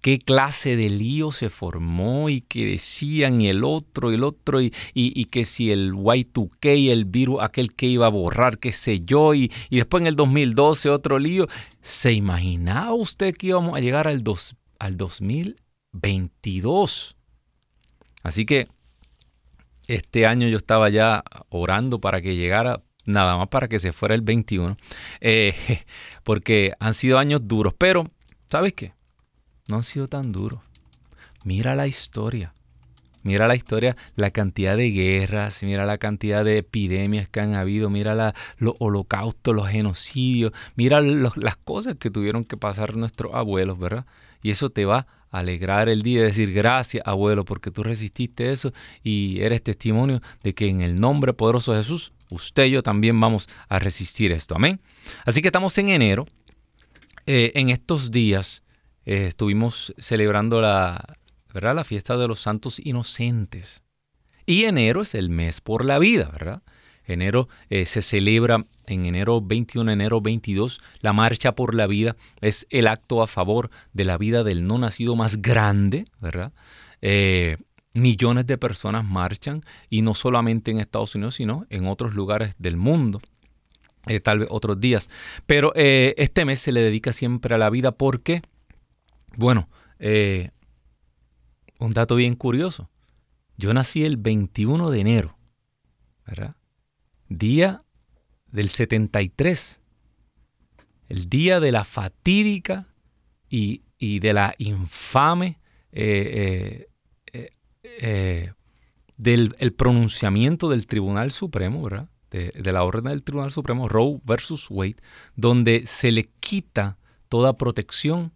qué 0.00 0.20
clase 0.20 0.76
de 0.76 0.88
lío 0.88 1.32
se 1.32 1.50
formó 1.50 2.28
y 2.28 2.42
que 2.42 2.64
decían 2.64 3.40
el 3.40 3.64
otro 3.64 4.12
el 4.12 4.22
otro 4.22 4.62
y, 4.62 4.72
y, 4.94 5.24
que 5.24 5.44
si 5.44 5.72
el 5.72 5.94
Y2K, 5.94 6.92
el 6.92 7.06
virus, 7.06 7.42
aquel 7.42 7.74
que 7.74 7.86
iba 7.86 8.06
a 8.06 8.10
borrar, 8.10 8.58
qué 8.58 8.70
sé 8.70 9.00
yo, 9.00 9.34
y, 9.34 9.50
y, 9.68 9.78
después 9.78 10.02
en 10.02 10.06
el 10.06 10.14
2012 10.14 10.90
otro 10.90 11.18
lío. 11.18 11.48
¿Se 11.80 12.12
imaginaba 12.12 12.94
usted 12.94 13.34
que 13.34 13.48
íbamos 13.48 13.76
a 13.76 13.80
llegar 13.80 14.06
al 14.06 14.22
2022? 14.22 17.16
Así 18.22 18.46
que 18.46 18.68
este 19.88 20.26
año 20.26 20.48
yo 20.48 20.56
estaba 20.56 20.88
ya 20.88 21.24
orando 21.48 22.00
para 22.00 22.20
que 22.20 22.36
llegara, 22.36 22.82
nada 23.04 23.36
más 23.36 23.48
para 23.48 23.68
que 23.68 23.78
se 23.78 23.92
fuera 23.92 24.14
el 24.14 24.22
21, 24.22 24.76
eh, 25.20 25.54
porque 26.24 26.72
han 26.80 26.94
sido 26.94 27.18
años 27.18 27.40
duros, 27.44 27.74
pero 27.76 28.04
¿sabes 28.48 28.72
qué? 28.74 28.94
No 29.68 29.76
han 29.76 29.82
sido 29.82 30.08
tan 30.08 30.32
duros. 30.32 30.60
Mira 31.44 31.74
la 31.74 31.86
historia. 31.86 32.54
Mira 33.22 33.48
la 33.48 33.56
historia, 33.56 33.96
la 34.16 34.30
cantidad 34.32 34.76
de 34.76 34.90
guerras, 34.90 35.62
mira 35.62 35.86
la 35.86 35.96
cantidad 35.96 36.44
de 36.44 36.58
epidemias 36.58 37.26
que 37.26 37.40
han 37.40 37.54
habido, 37.54 37.88
mira 37.88 38.34
los 38.58 38.74
holocaustos, 38.78 39.54
los 39.54 39.66
genocidios, 39.66 40.52
mira 40.76 41.00
las 41.00 41.56
cosas 41.56 41.96
que 41.96 42.10
tuvieron 42.10 42.44
que 42.44 42.58
pasar 42.58 42.96
nuestros 42.96 43.32
abuelos, 43.32 43.78
¿verdad? 43.78 44.04
Y 44.42 44.50
eso 44.50 44.68
te 44.68 44.84
va 44.84 45.06
alegrar 45.38 45.88
el 45.88 46.02
día 46.02 46.20
y 46.20 46.22
decir 46.24 46.52
gracias, 46.52 47.02
abuelo, 47.06 47.44
porque 47.44 47.70
tú 47.70 47.82
resististe 47.82 48.52
eso 48.52 48.72
y 49.02 49.40
eres 49.40 49.62
testimonio 49.62 50.20
de 50.42 50.54
que 50.54 50.68
en 50.68 50.80
el 50.80 51.00
nombre 51.00 51.32
poderoso 51.32 51.72
de 51.72 51.78
Jesús, 51.78 52.12
usted 52.30 52.64
y 52.66 52.70
yo 52.70 52.82
también 52.82 53.18
vamos 53.18 53.48
a 53.68 53.78
resistir 53.78 54.32
esto. 54.32 54.54
Amén. 54.54 54.80
Así 55.24 55.42
que 55.42 55.48
estamos 55.48 55.76
en 55.78 55.88
enero. 55.88 56.26
Eh, 57.26 57.52
en 57.54 57.70
estos 57.70 58.10
días 58.10 58.62
eh, 59.06 59.28
estuvimos 59.28 59.94
celebrando 59.98 60.60
la, 60.60 61.16
¿verdad? 61.52 61.74
la 61.74 61.84
fiesta 61.84 62.16
de 62.16 62.28
los 62.28 62.40
santos 62.40 62.78
inocentes. 62.78 63.82
Y 64.46 64.64
enero 64.64 65.02
es 65.02 65.14
el 65.14 65.30
mes 65.30 65.60
por 65.60 65.84
la 65.84 65.98
vida, 65.98 66.28
¿verdad? 66.30 66.62
Enero 67.06 67.48
eh, 67.68 67.86
se 67.86 68.02
celebra 68.02 68.64
en 68.86 69.06
enero 69.06 69.40
21, 69.40 69.90
enero 69.92 70.20
22, 70.20 70.80
la 71.00 71.12
Marcha 71.12 71.54
por 71.54 71.74
la 71.74 71.86
Vida 71.86 72.16
es 72.40 72.66
el 72.70 72.86
acto 72.86 73.22
a 73.22 73.26
favor 73.26 73.70
de 73.92 74.04
la 74.04 74.18
vida 74.18 74.42
del 74.42 74.66
no 74.66 74.78
nacido 74.78 75.16
más 75.16 75.42
grande, 75.42 76.06
¿verdad? 76.20 76.52
Eh, 77.02 77.58
millones 77.92 78.46
de 78.46 78.58
personas 78.58 79.04
marchan 79.04 79.62
y 79.90 80.02
no 80.02 80.14
solamente 80.14 80.70
en 80.70 80.80
Estados 80.80 81.14
Unidos, 81.14 81.34
sino 81.34 81.66
en 81.70 81.86
otros 81.86 82.14
lugares 82.14 82.54
del 82.58 82.76
mundo. 82.76 83.20
Eh, 84.06 84.20
tal 84.20 84.40
vez 84.40 84.48
otros 84.50 84.80
días. 84.80 85.08
Pero 85.46 85.72
este 85.74 86.44
mes 86.44 86.60
se 86.60 86.72
le 86.72 86.82
dedica 86.82 87.12
siempre 87.12 87.54
a 87.54 87.58
la 87.58 87.70
vida 87.70 87.92
porque, 87.92 88.42
bueno, 89.36 89.68
un 91.78 91.92
dato 91.92 92.16
bien 92.16 92.34
curioso. 92.34 92.90
Yo 93.56 93.72
nací 93.72 94.04
el 94.04 94.16
21 94.16 94.90
de 94.90 95.00
enero, 95.00 95.38
¿verdad? 96.26 96.56
Día 97.28 97.82
del 98.50 98.68
73, 98.68 99.80
el 101.08 101.28
día 101.28 101.60
de 101.60 101.72
la 101.72 101.84
fatídica 101.84 102.86
y, 103.48 103.82
de 103.98 104.32
la 104.34 104.54
infame 104.58 105.58
eh, 105.92 106.88
eh, 107.32 107.50
eh, 107.82 108.52
del 109.16 109.54
el 109.58 109.72
pronunciamiento 109.72 110.68
del 110.68 110.86
Tribunal 110.86 111.30
Supremo, 111.30 111.82
¿verdad? 111.82 112.08
De, 112.30 112.50
de, 112.50 112.72
la 112.72 112.82
orden 112.82 113.04
del 113.04 113.22
Tribunal 113.22 113.50
Supremo, 113.52 113.88
Roe 113.88 114.20
versus 114.24 114.66
Wade, 114.70 114.96
donde 115.36 115.84
se 115.86 116.10
le 116.10 116.24
quita 116.40 116.98
toda 117.28 117.56
protección 117.56 118.32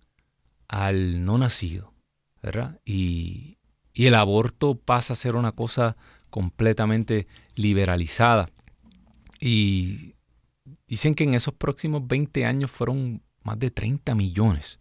al 0.69 1.25
no 1.25 1.37
nacido, 1.37 1.93
¿verdad? 2.43 2.81
Y, 2.85 3.59
y 3.93 4.07
el 4.07 4.15
aborto 4.15 4.77
pasa 4.77 5.15
a 5.15 5.17
ser 5.17 5.35
una 5.35 5.53
cosa 5.53 5.97
completamente 6.31 7.27
liberalizada. 7.57 8.49
Y 9.41 10.15
dicen 10.87 11.15
que 11.15 11.25
en 11.25 11.35
esos 11.35 11.55
próximos 11.55 12.07
20 12.07 12.45
años 12.45 12.71
fueron 12.71 13.23
más 13.43 13.59
de 13.59 13.71
30 13.71 14.15
millones 14.15 14.81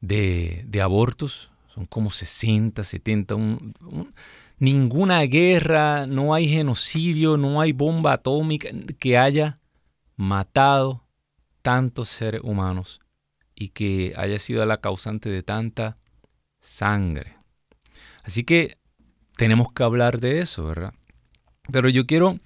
de, 0.00 0.80
abortos. 0.82 1.50
Son 1.74 1.86
como 1.86 2.10
60, 2.10 2.84
70. 2.84 3.36
ninguna 4.58 5.20
guerra, 5.22 6.06
no 6.06 6.34
hay 6.34 6.48
genocidio, 6.48 7.36
no 7.36 7.60
hay 7.60 7.72
bomba 7.72 8.12
atómica 8.12 8.68
que 8.98 9.16
haya 9.16 9.58
matado 10.16 11.06
tantos 11.62 12.08
seres 12.08 12.42
humanos 12.44 13.00
y 13.54 13.70
que 13.70 14.12
haya 14.16 14.38
sido 14.38 14.66
la 14.66 14.80
causante 14.80 15.30
de 15.30 15.42
tanta 15.42 15.96
sangre. 16.60 17.36
Así 18.22 18.44
que 18.44 18.76
tenemos 19.36 19.72
que 19.72 19.82
hablar 19.82 20.20
de 20.20 20.40
eso, 20.40 20.64
¿verdad? 20.64 20.92
Pero 21.70 21.88
yo 21.88 22.06
quiero 22.06 22.38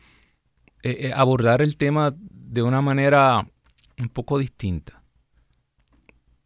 eh, 0.86 1.06
eh, 1.08 1.12
abordar 1.14 1.62
el 1.62 1.76
tema 1.76 2.14
de 2.16 2.62
una 2.62 2.80
manera 2.80 3.46
un 3.98 4.08
poco 4.08 4.38
distinta. 4.38 5.02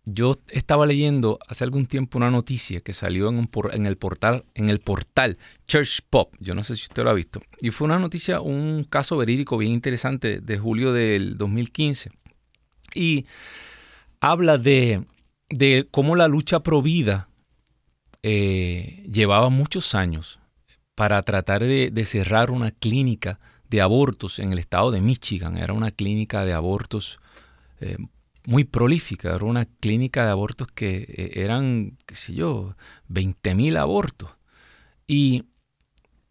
yo 0.05 0.39
estaba 0.49 0.87
leyendo 0.87 1.39
hace 1.47 1.63
algún 1.63 1.87
tiempo 1.87 2.19
una 2.19 2.31
noticia 2.31 2.81
que 2.81 2.93
salió 2.93 3.29
en, 3.29 3.87
el 3.87 3.97
portal, 3.97 4.45
en 4.55 4.69
el 4.69 4.81
portal 4.81 5.37
Church 5.69 6.01
Pop. 6.09 6.35
Yo 6.41 6.55
no 6.55 6.65
sé 6.65 6.75
si 6.75 6.85
usted 6.85 7.05
lo 7.05 7.11
ha 7.11 7.15
visto. 7.15 7.41
Y 7.61 7.71
fue 7.71 7.85
una 7.85 7.99
noticia, 7.99 8.41
un 8.41 8.85
caso 8.85 9.17
verídico 9.17 9.59
bien 9.59 9.73
interesante 9.73 10.41
de 10.41 10.59
julio 10.59 10.93
del 10.93 11.37
2015. 11.37 12.11
Y 12.95 13.27
habla 14.21 14.59
de, 14.59 15.05
de 15.49 15.87
cómo 15.91 16.17
la 16.17 16.29
lucha 16.29 16.61
pro 16.61 16.83
vida 16.83 17.29
eh, 18.23 19.07
llevaba 19.11 19.49
muchos 19.49 19.95
años 19.95 20.41
para 20.95 21.23
tratar 21.23 21.63
de, 21.63 22.05
cerrar 22.05 22.51
una 22.51 22.71
clínica 22.71 23.41
de 23.71 23.81
abortos 23.81 24.39
en 24.39 24.53
el 24.53 24.59
estado 24.59 24.91
de 24.91 25.01
Michigan. 25.01 25.57
Era 25.57 25.73
una 25.73 25.91
clínica 25.91 26.45
de 26.45 26.53
abortos 26.53 27.19
eh, 27.81 27.97
muy 28.47 28.65
prolífica, 28.65 29.35
era 29.35 29.45
una 29.45 29.65
clínica 29.65 30.25
de 30.25 30.31
abortos 30.31 30.69
que 30.75 31.07
eh, 31.09 31.31
eran, 31.37 31.97
qué 32.07 32.15
sé 32.15 32.35
yo, 32.35 32.75
20.000 33.09 33.79
abortos. 33.79 34.31
Y, 35.07 35.45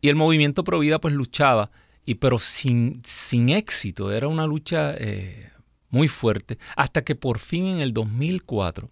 el 0.01 0.15
movimiento 0.15 0.63
pro 0.63 0.79
vida 0.79 0.99
pues 1.01 1.13
luchaba, 1.13 1.71
y, 2.05 2.15
pero 2.15 2.39
sin, 2.39 3.01
sin 3.03 3.49
éxito, 3.49 4.13
era 4.13 4.29
una 4.29 4.47
lucha 4.47 4.95
eh, 4.97 5.51
muy 5.89 6.07
fuerte, 6.07 6.57
hasta 6.77 7.03
que 7.03 7.15
por 7.15 7.37
fin 7.37 7.67
en 7.67 7.79
el 7.81 7.93
2004 7.93 8.89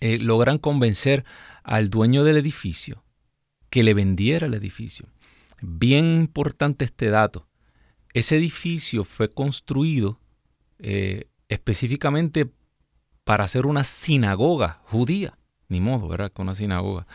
eh, 0.00 0.18
logran 0.18 0.58
convencer 0.58 1.24
al 1.62 1.90
dueño 1.90 2.24
del 2.24 2.38
edificio 2.38 3.04
que 3.70 3.84
le 3.84 3.94
vendiera 3.94 4.46
el 4.46 4.54
edificio. 4.54 5.06
Bien 5.60 6.04
importante 6.14 6.84
este 6.84 7.10
dato. 7.10 7.46
Ese 8.12 8.36
edificio 8.36 9.04
fue 9.04 9.28
construido 9.28 10.18
específicamente 11.48 12.50
para 13.24 13.44
hacer 13.44 13.66
una 13.66 13.84
sinagoga 13.84 14.80
judía. 14.84 15.36
Ni 15.68 15.80
modo, 15.80 16.08
¿verdad? 16.08 16.32
Con 16.32 16.46
una 16.46 16.54
sinagoga. 16.54 17.06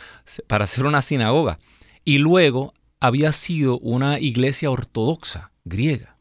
Para 0.48 0.64
hacer 0.64 0.86
una 0.86 1.02
sinagoga. 1.02 1.60
Y 2.06 2.20
luego 2.20 2.74
había 3.00 3.32
sido 3.32 3.80
una 3.80 4.20
iglesia 4.20 4.72
ortodoxa 4.72 5.52
griega. 5.64 6.18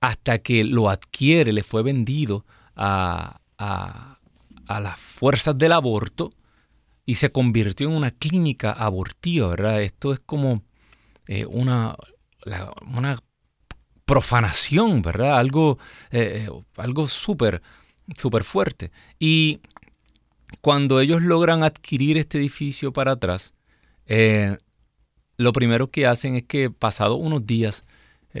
Hasta 0.00 0.38
que 0.38 0.64
lo 0.64 0.88
adquiere, 0.88 1.52
le 1.52 1.62
fue 1.62 1.82
vendido 1.82 2.44
a, 2.76 3.40
las 4.68 4.98
fuerzas 4.98 5.56
del 5.56 5.72
aborto 5.72 6.32
y 7.06 7.16
se 7.16 7.30
convirtió 7.30 7.88
en 7.88 7.96
una 7.96 8.10
clínica 8.10 8.72
abortiva, 8.72 9.48
¿verdad? 9.48 9.82
Esto 9.82 10.12
es 10.12 10.20
como 10.20 10.62
eh, 11.26 11.46
una, 11.46 11.96
una 12.86 13.18
profanación, 14.04 15.02
¿verdad? 15.02 15.38
Algo, 15.38 15.78
eh, 16.10 16.46
eh, 16.46 16.62
algo 16.76 17.06
súper, 17.08 17.62
fuerte. 18.42 18.90
Y 19.18 19.60
cuando 20.60 21.00
ellos 21.00 21.22
logran 21.22 21.62
adquirir 21.62 22.16
este 22.16 22.38
edificio 22.38 22.92
para 22.92 23.12
atrás, 23.12 23.54
lo 25.36 25.52
primero 25.52 25.88
que 25.88 26.06
hacen 26.06 26.36
es 26.36 26.44
que 26.44 26.70
pasados 26.70 27.18
unos 27.20 27.46
días 27.46 27.84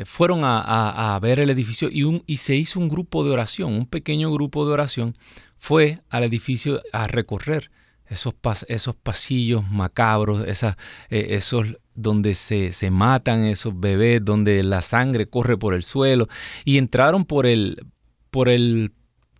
fueron 0.04 0.40
a, 0.44 1.18
ver 1.22 1.38
el 1.38 1.50
edificio 1.50 1.88
y, 1.90 2.02
un, 2.02 2.22
y 2.26 2.38
se 2.38 2.56
hizo 2.56 2.78
un 2.80 2.88
grupo 2.88 3.24
de 3.24 3.30
oración, 3.30 3.74
un 3.74 3.86
pequeño 3.86 4.32
grupo 4.32 4.66
de 4.66 4.72
oración 4.72 5.16
fue 5.56 5.98
al 6.10 6.24
edificio 6.24 6.82
a 6.92 7.06
recorrer 7.06 7.70
esos, 8.08 8.34
esos 8.68 8.94
pasillos 8.96 9.68
macabros, 9.70 10.46
esas, 10.46 10.76
esos 11.10 11.78
donde 11.94 12.34
se, 12.34 12.72
se, 12.72 12.90
matan 12.90 13.44
esos 13.44 13.78
bebés, 13.78 14.24
donde 14.24 14.62
la 14.62 14.82
sangre 14.82 15.26
corre 15.26 15.56
por 15.56 15.74
el 15.74 15.82
suelo, 15.82 16.28
y 16.64 16.78
entraron 16.78 17.24
por 17.24 17.46
el, 17.46 17.86
por 18.30 18.48
el 18.48 18.92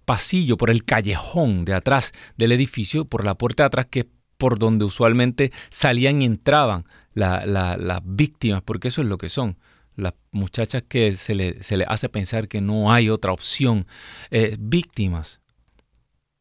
pasillo, 0.05 0.57
por 0.57 0.71
el 0.71 0.85
callejón 0.85 1.65
de 1.65 1.75
atrás 1.75 2.13
del 2.37 2.53
edificio, 2.53 3.05
por 3.05 3.25
la 3.25 3.35
puerta 3.35 3.65
de 3.65 3.67
atrás, 3.67 3.87
que 3.91 4.01
es 4.01 4.07
por 4.37 4.59
donde 4.59 4.85
usualmente 4.85 5.53
salían 5.71 6.23
y 6.23 6.27
entraban 6.27 6.85
las 7.15 8.01
víctimas, 8.05 8.63
porque 8.63 8.89
eso 8.89 9.03
es 9.03 9.09
lo 9.09 9.19
que 9.19 9.29
son. 9.29 9.57
Las 9.97 10.15
muchachas 10.33 10.83
que 10.89 11.15
se 11.15 11.35
le, 11.37 11.63
se 11.63 11.77
le 11.77 11.85
hace 11.89 12.09
pensar 12.09 12.49
que 12.49 12.61
no 12.61 12.93
hay 12.93 13.11
otra 13.11 13.33
opción, 13.33 13.87
eh, 14.31 14.57
víctimas, 14.59 15.41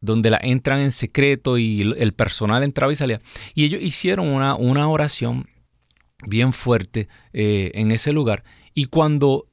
donde 0.04 0.30
la 0.30 0.40
entran 0.44 0.82
en 0.82 0.92
secreto 0.92 1.58
y 1.58 1.82
el 1.82 2.14
personal 2.14 2.62
entraba 2.62 2.92
y 2.92 2.96
salía. 2.98 3.22
Y 3.56 3.64
ellos 3.64 3.82
hicieron 3.82 4.28
una, 4.28 4.56
una 4.56 4.90
oración 4.90 5.48
bien 6.28 6.52
fuerte 6.52 7.08
eh, 7.32 7.72
en 7.74 7.92
ese 7.92 8.12
lugar. 8.12 8.44
Y 8.74 8.86
cuando 8.86 9.48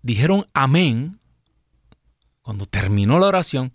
dijeron 0.00 0.46
amén, 0.54 1.20
cuando 2.40 2.64
terminó 2.64 3.18
la 3.18 3.26
oración, 3.26 3.74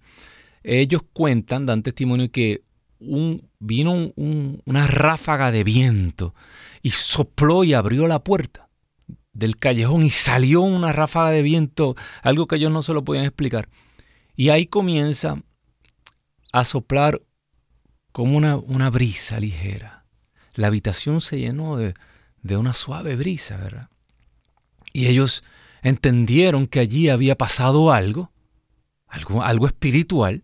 ellos 0.63 1.03
cuentan, 1.13 1.67
dan 1.67 1.83
testimonio 1.83 2.31
que 2.31 2.63
un, 2.99 3.47
vino 3.59 4.11
una 4.15 4.87
ráfaga 4.87 5.51
de 5.51 5.63
viento 5.63 6.33
y 6.81 6.89
sopló 6.89 7.63
y 7.63 7.75
abrió 7.75 8.07
la 8.07 8.23
puerta 8.23 8.67
del 9.31 9.57
callejón 9.57 10.03
y 10.03 10.09
salió 10.09 10.61
una 10.61 10.91
ráfaga 10.91 11.29
de 11.29 11.43
viento, 11.43 11.95
algo 12.23 12.47
que 12.47 12.55
ellos 12.55 12.71
no 12.71 12.81
se 12.81 12.93
lo 12.93 13.03
podían 13.03 13.25
explicar. 13.25 13.69
Y 14.35 14.49
ahí 14.49 14.65
comienza 14.65 15.35
a 16.51 16.65
soplar 16.65 17.21
como 18.11 18.37
una, 18.37 18.57
una 18.57 18.89
brisa 18.89 19.39
ligera. 19.39 20.05
La 20.55 20.67
habitación 20.67 21.21
se 21.21 21.39
llenó 21.39 21.77
de, 21.77 21.93
de 22.41 22.57
una 22.57 22.73
suave 22.73 23.15
brisa, 23.15 23.57
¿verdad? 23.57 23.89
Y 24.93 25.07
ellos 25.07 25.43
entendieron 25.81 26.67
que 26.67 26.79
allí 26.79 27.09
había 27.09 27.35
pasado 27.35 27.91
algo, 27.93 28.31
algo, 29.07 29.43
algo 29.43 29.67
espiritual. 29.67 30.43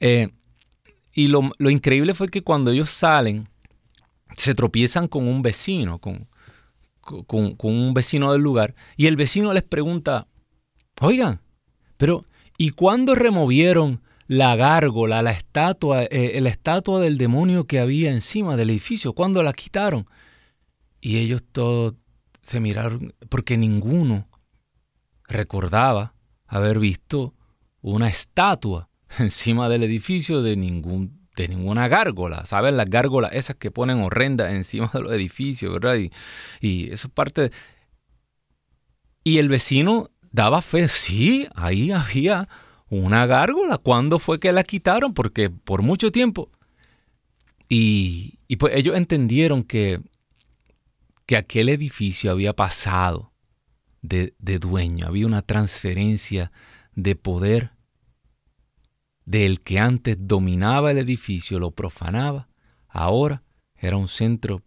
Eh, 0.00 0.30
y 1.12 1.28
lo, 1.28 1.50
increíble 1.58 2.14
fue 2.14 2.28
que 2.28 2.42
cuando 2.42 2.70
ellos 2.70 2.90
salen, 2.90 3.48
se 4.36 4.54
tropiezan 4.54 5.08
con 5.08 5.26
un 5.26 5.42
vecino, 5.42 5.98
con, 5.98 6.28
con, 7.00 7.56
un 7.58 7.94
vecino 7.94 8.32
del 8.32 8.42
lugar, 8.42 8.74
y 8.96 9.06
el 9.06 9.16
vecino 9.16 9.54
les 9.54 9.62
pregunta, 9.62 10.26
oigan, 11.00 11.40
pero 11.96 12.26
¿y 12.58 12.70
cuándo 12.70 13.14
removieron 13.14 14.02
la 14.26 14.56
gárgola, 14.56 15.22
la 15.22 15.30
estatua, 15.30 16.04
eh, 16.04 16.38
la 16.40 16.48
estatua 16.48 17.00
del 17.00 17.18
demonio 17.18 17.64
que 17.64 17.80
había 17.80 18.10
encima 18.10 18.56
del 18.56 18.70
edificio? 18.70 19.12
¿Cuándo 19.12 19.42
la 19.42 19.52
quitaron? 19.52 20.06
Y 21.00 21.18
ellos 21.18 21.42
todos 21.52 21.94
se 22.42 22.60
miraron 22.60 23.14
porque 23.28 23.56
ninguno 23.56 24.28
recordaba 25.28 26.14
haber 26.46 26.78
visto 26.78 27.34
una 27.80 28.08
estatua 28.08 28.88
encima 29.18 29.68
del 29.68 29.82
edificio 29.84 30.42
de, 30.42 30.56
ningún, 30.56 31.28
de 31.36 31.48
ninguna 31.48 31.88
gárgola. 31.88 32.46
¿Saben? 32.46 32.76
Las 32.76 32.88
gárgolas 32.88 33.32
esas 33.34 33.56
que 33.56 33.70
ponen 33.70 34.00
horrendas 34.00 34.52
encima 34.52 34.90
de 34.92 35.00
los 35.00 35.12
edificios, 35.12 35.72
¿verdad? 35.72 35.96
Y, 36.60 36.92
eso 36.92 37.08
es 37.08 37.14
parte. 37.14 37.50
Y 39.22 39.38
el 39.38 39.48
vecino 39.48 40.10
daba 40.30 40.62
fe, 40.62 40.88
sí, 40.88 41.48
ahí 41.54 41.90
había 41.90 42.48
una 42.88 43.26
gárgola. 43.26 43.78
¿Cuándo 43.78 44.18
fue 44.18 44.40
que 44.40 44.52
la 44.52 44.64
quitaron? 44.64 45.14
Porque 45.14 45.50
por 45.50 45.82
mucho 45.82 46.12
tiempo. 46.12 46.50
Y, 47.68 48.38
pues 48.58 48.74
ellos 48.76 48.96
entendieron 48.96 49.64
que 49.64 50.00
que 51.26 51.36
aquel 51.36 51.68
edificio 51.68 52.30
había 52.30 52.54
pasado 52.54 53.32
de, 54.00 54.32
dueño, 54.38 55.08
había 55.08 55.26
una 55.26 55.42
transferencia 55.42 56.52
de 56.94 57.16
poder 57.16 57.72
del 59.24 59.60
que 59.60 59.80
antes 59.80 60.16
dominaba 60.20 60.92
el 60.92 60.98
edificio, 60.98 61.58
lo 61.58 61.72
profanaba, 61.72 62.48
ahora 62.86 63.42
era 63.74 63.96
un 63.96 64.06
centro 64.06 64.62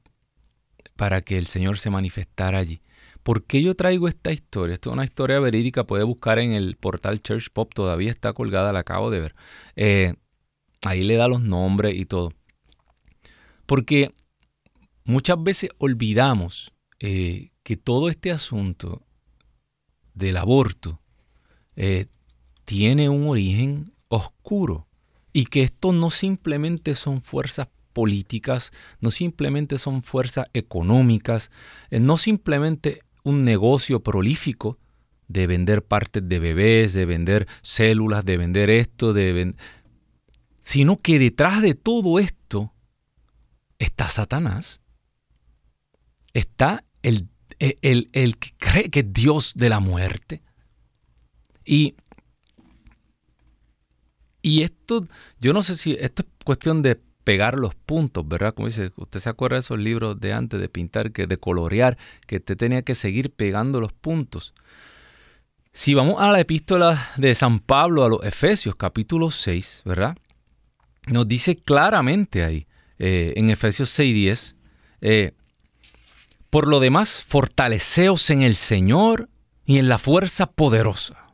para 0.98 1.22
que 1.22 1.38
el 1.38 1.48
Señor 1.48 1.80
se 1.80 1.90
manifestara 1.90 2.58
allí. 2.58 2.82
¿Por 3.30 3.44
qué 3.44 3.62
yo 3.62 3.76
traigo 3.76 4.08
esta 4.08 4.32
historia? 4.32 4.74
Esta 4.74 4.90
es 4.90 4.94
una 4.94 5.04
historia 5.04 5.40
verídica, 5.40 5.84
puede 5.84 6.04
buscar 6.04 6.40
en 6.40 6.54
el 6.54 6.78
portal 6.78 7.22
Church 7.22 7.52
Pop, 7.54 7.72
todavía 7.76 8.10
está 8.10 8.34
colgada, 8.34 8.74
la 8.74 8.80
acabo 8.80 9.12
de 9.12 9.20
ver. 9.20 9.36
Eh, 9.76 10.16
ahí 10.82 11.04
le 11.04 11.14
da 11.14 11.28
los 11.28 11.44
nombres 11.44 11.96
y 11.96 12.06
todo. 12.06 12.34
Porque 13.68 14.16
Muchas 15.10 15.42
veces 15.42 15.72
olvidamos 15.80 16.72
eh, 17.00 17.50
que 17.64 17.78
todo 17.78 18.10
este 18.10 18.32
asunto 18.32 19.02
del 20.14 20.38
aborto 20.38 21.02
eh, 21.76 22.06
tiene 22.64 23.10
un 23.10 23.28
origen 23.28 23.92
oscuro 24.08 24.88
y 25.34 25.46
que 25.46 25.64
esto 25.64 25.94
no 25.94 26.12
simplemente 26.12 26.94
son 26.94 27.24
fuerzas 27.24 27.70
políticas, 27.92 28.72
no 29.02 29.10
simplemente 29.10 29.80
son 29.80 30.04
fuerzas 30.04 30.46
económicas, 30.54 31.50
no 31.90 32.18
simplemente 32.18 33.02
un 33.24 33.44
negocio 33.44 34.02
prolífico 34.02 34.78
de 35.28 35.48
vender 35.48 35.84
partes 35.84 36.28
de 36.28 36.40
bebés, 36.40 36.94
de 36.94 37.06
vender 37.06 37.48
células, 37.62 38.26
de 38.26 38.38
vender 38.38 38.70
esto, 38.70 39.14
de 39.14 39.54
sino 40.64 41.02
que 41.02 41.20
detrás 41.20 41.62
de 41.62 41.76
todo 41.76 42.20
esto 42.20 42.74
está 43.78 44.10
Satanás 44.10 44.82
está 46.34 46.84
el, 47.02 47.30
el, 47.60 48.38
que 48.38 48.52
cree 48.58 48.90
que 48.90 49.00
es 49.00 49.14
Dios 49.14 49.54
de 49.56 49.70
la 49.70 49.80
muerte. 49.80 50.42
Y 51.66 51.96
Y 54.42 54.64
esto, 54.64 55.08
yo 55.40 55.54
no 55.54 55.64
sé 55.64 55.76
si 55.76 55.94
esto 56.00 56.24
es 56.24 56.28
cuestión 56.46 56.82
de 56.82 57.02
pegar 57.30 57.60
los 57.60 57.76
puntos, 57.76 58.28
¿verdad? 58.28 58.56
Como 58.56 58.70
dice, 58.70 58.92
usted 58.96 59.20
se 59.20 59.30
acuerda 59.30 59.58
de 59.58 59.60
esos 59.60 59.78
libros 59.78 60.20
de 60.20 60.34
antes 60.34 60.60
de 60.60 60.68
pintar, 60.68 61.12
que 61.12 61.28
de 61.28 61.38
colorear, 61.38 61.96
que 62.26 62.40
te 62.40 62.56
tenía 62.56 62.82
que 62.82 62.96
seguir 62.96 63.30
pegando 63.30 63.80
los 63.80 63.94
puntos. 63.94 64.56
Si 65.72 65.94
vamos 65.94 66.16
a 66.20 66.32
la 66.32 66.40
epístola 66.40 67.12
de 67.18 67.36
San 67.36 67.60
Pablo 67.60 68.04
a 68.04 68.10
los 68.10 68.24
Efesios, 68.24 68.76
capítulo 68.76 69.30
6, 69.30 69.84
¿verdad? 69.86 70.18
Nos 71.06 71.28
dice 71.28 71.56
claramente 71.56 72.44
ahí, 72.44 72.66
eh, 72.98 73.34
en 73.36 73.52
Efesios 73.52 73.92
6:10, 73.92 74.56
eh, 75.02 75.34
por 76.50 76.68
lo 76.68 76.80
demás, 76.80 77.24
fortaleceos 77.28 78.32
en 78.32 78.42
el 78.42 78.56
Señor 78.56 79.30
y 79.68 79.78
en 79.78 79.88
la 79.88 80.00
fuerza 80.00 80.48
poderosa. 80.48 81.28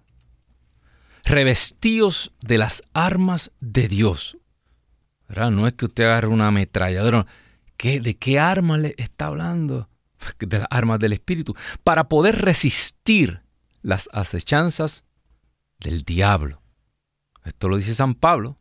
Revestíos 1.24 2.34
de 2.42 2.58
las 2.58 2.84
armas 2.92 3.54
de 3.62 3.88
Dios. 3.88 4.38
No 5.28 5.68
es 5.68 5.74
que 5.74 5.86
usted 5.86 6.06
agarre 6.06 6.28
una 6.28 6.48
ametralladora. 6.48 7.26
¿Qué, 7.78 8.00
¿De 8.00 8.16
qué 8.18 8.40
arma 8.40 8.78
le 8.78 8.96
está 8.98 9.28
hablando? 9.28 9.90
De 10.40 10.60
las 10.60 10.68
armas 10.70 11.00
del 11.00 11.14
Espíritu. 11.14 11.56
Para 11.84 12.08
poder 12.08 12.42
resistir 12.42 13.42
las 13.82 14.10
acechanzas 14.14 15.04
del 15.80 16.04
diablo. 16.04 16.62
Esto 17.44 17.70
lo 17.70 17.78
dice 17.78 17.94
San 17.94 18.16
Pablo. 18.16 18.58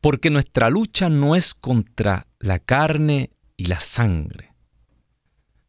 Porque 0.00 0.30
nuestra 0.30 0.68
lucha 0.68 1.08
no 1.08 1.36
es 1.36 1.54
contra 1.54 2.26
la 2.38 2.58
carne 2.58 3.30
y 3.56 3.66
la 3.66 3.80
sangre. 3.80 4.54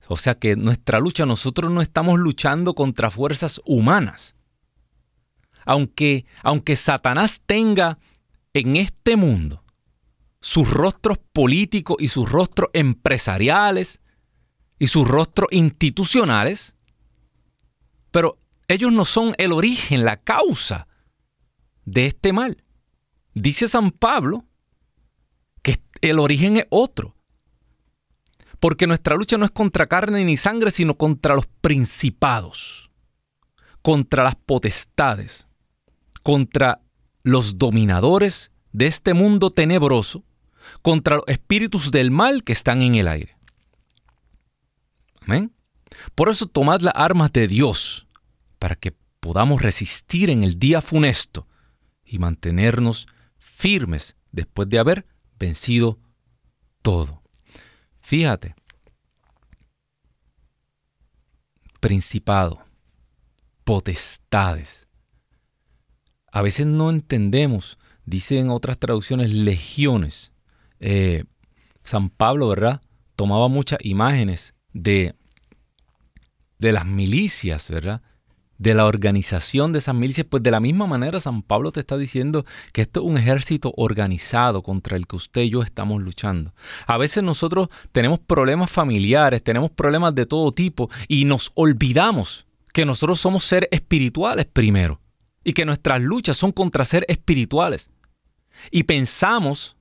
O 0.07 0.17
sea 0.17 0.35
que 0.35 0.55
nuestra 0.55 0.99
lucha, 0.99 1.25
nosotros 1.25 1.71
no 1.71 1.81
estamos 1.81 2.19
luchando 2.19 2.75
contra 2.75 3.09
fuerzas 3.09 3.61
humanas. 3.65 4.35
Aunque, 5.65 6.25
aunque 6.43 6.75
Satanás 6.75 7.41
tenga 7.45 7.97
en 8.55 8.77
este 8.77 9.17
mundo 9.17 9.63
sus 10.39 10.71
rostros 10.71 11.19
políticos 11.33 11.97
y 11.99 12.07
sus 12.07 12.31
rostros 12.31 12.69
empresariales 12.73 14.01
y 14.79 14.87
sus 14.87 15.07
rostros 15.07 15.49
institucionales, 15.51 16.75
pero 18.11 18.39
ellos 18.67 18.93
no 18.93 19.03
son 19.03 19.35
el 19.37 19.51
origen, 19.51 20.05
la 20.05 20.17
causa 20.17 20.87
de 21.83 22.07
este 22.07 22.31
mal. 22.31 22.63
Dice 23.33 23.67
San 23.67 23.91
Pablo 23.91 24.45
que 25.61 25.77
el 26.01 26.19
origen 26.19 26.57
es 26.57 26.65
otro. 26.69 27.15
Porque 28.61 28.87
nuestra 28.87 29.15
lucha 29.15 29.37
no 29.37 29.43
es 29.43 29.51
contra 29.51 29.87
carne 29.87 30.23
ni 30.23 30.37
sangre, 30.37 30.71
sino 30.71 30.95
contra 30.95 31.35
los 31.35 31.45
principados, 31.45 32.89
contra 33.81 34.23
las 34.23 34.35
potestades, 34.35 35.49
contra 36.23 36.84
los 37.25 37.57
dominadores 37.57 38.51
de 38.71 38.85
este 38.85 39.15
mundo 39.15 39.49
tenebroso, 39.49 40.23
contra 40.83 41.15
los 41.15 41.25
espíritus 41.27 41.89
del 41.89 42.11
mal 42.11 42.43
que 42.43 42.53
están 42.53 42.83
en 42.83 42.93
el 42.93 43.07
aire. 43.07 43.35
Amén. 45.21 45.51
Por 46.13 46.29
eso 46.29 46.45
tomad 46.45 46.81
las 46.81 46.93
armas 46.95 47.33
de 47.33 47.47
Dios 47.47 48.05
para 48.59 48.75
que 48.75 48.95
podamos 49.19 49.63
resistir 49.63 50.29
en 50.29 50.43
el 50.43 50.59
día 50.59 50.83
funesto 50.83 51.47
y 52.05 52.19
mantenernos 52.19 53.07
firmes 53.39 54.15
después 54.31 54.69
de 54.69 54.77
haber 54.77 55.07
vencido 55.39 55.97
todo. 56.83 57.23
Fíjate, 58.01 58.53
principado, 61.79 62.63
potestades. 63.63 64.84
A 66.35 66.41
veces 66.41 66.65
no 66.65 66.89
entendemos, 66.89 67.77
dicen 68.05 68.49
otras 68.49 68.77
traducciones, 68.77 69.31
legiones. 69.31 70.33
Eh, 70.81 71.23
San 71.81 72.09
Pablo, 72.09 72.49
¿verdad? 72.49 72.81
Tomaba 73.15 73.47
muchas 73.47 73.79
imágenes 73.83 74.53
de, 74.73 75.15
de 76.59 76.73
las 76.73 76.85
milicias, 76.85 77.69
¿verdad? 77.69 78.01
de 78.57 78.73
la 78.73 78.85
organización 78.85 79.71
de 79.71 79.79
esas 79.79 79.95
milicias, 79.95 80.27
pues 80.29 80.43
de 80.43 80.51
la 80.51 80.59
misma 80.59 80.87
manera 80.87 81.21
San 81.21 81.41
Pablo 81.41 81.71
te 81.71 81.79
está 81.79 81.97
diciendo 81.97 82.45
que 82.73 82.81
esto 82.81 82.99
es 82.99 83.05
un 83.05 83.17
ejército 83.17 83.73
organizado 83.77 84.61
contra 84.61 84.97
el 84.97 85.07
que 85.07 85.15
usted 85.15 85.43
y 85.43 85.51
yo 85.51 85.61
estamos 85.61 86.01
luchando. 86.01 86.53
A 86.85 86.97
veces 86.97 87.23
nosotros 87.23 87.69
tenemos 87.93 88.19
problemas 88.19 88.69
familiares, 88.69 89.41
tenemos 89.41 89.71
problemas 89.71 90.13
de 90.15 90.25
todo 90.25 90.51
tipo 90.51 90.89
y 91.07 91.23
nos 91.23 91.53
olvidamos 91.55 92.45
que 92.73 92.85
nosotros 92.85 93.21
somos 93.21 93.45
seres 93.45 93.69
espirituales 93.71 94.45
primero 94.45 94.99
y 95.45 95.53
que 95.53 95.63
nuestras 95.63 96.01
luchas 96.01 96.35
son 96.35 96.51
contra 96.51 96.83
seres 96.83 97.07
espirituales. 97.07 97.91
Y 98.71 98.83
pensamos 98.83 99.77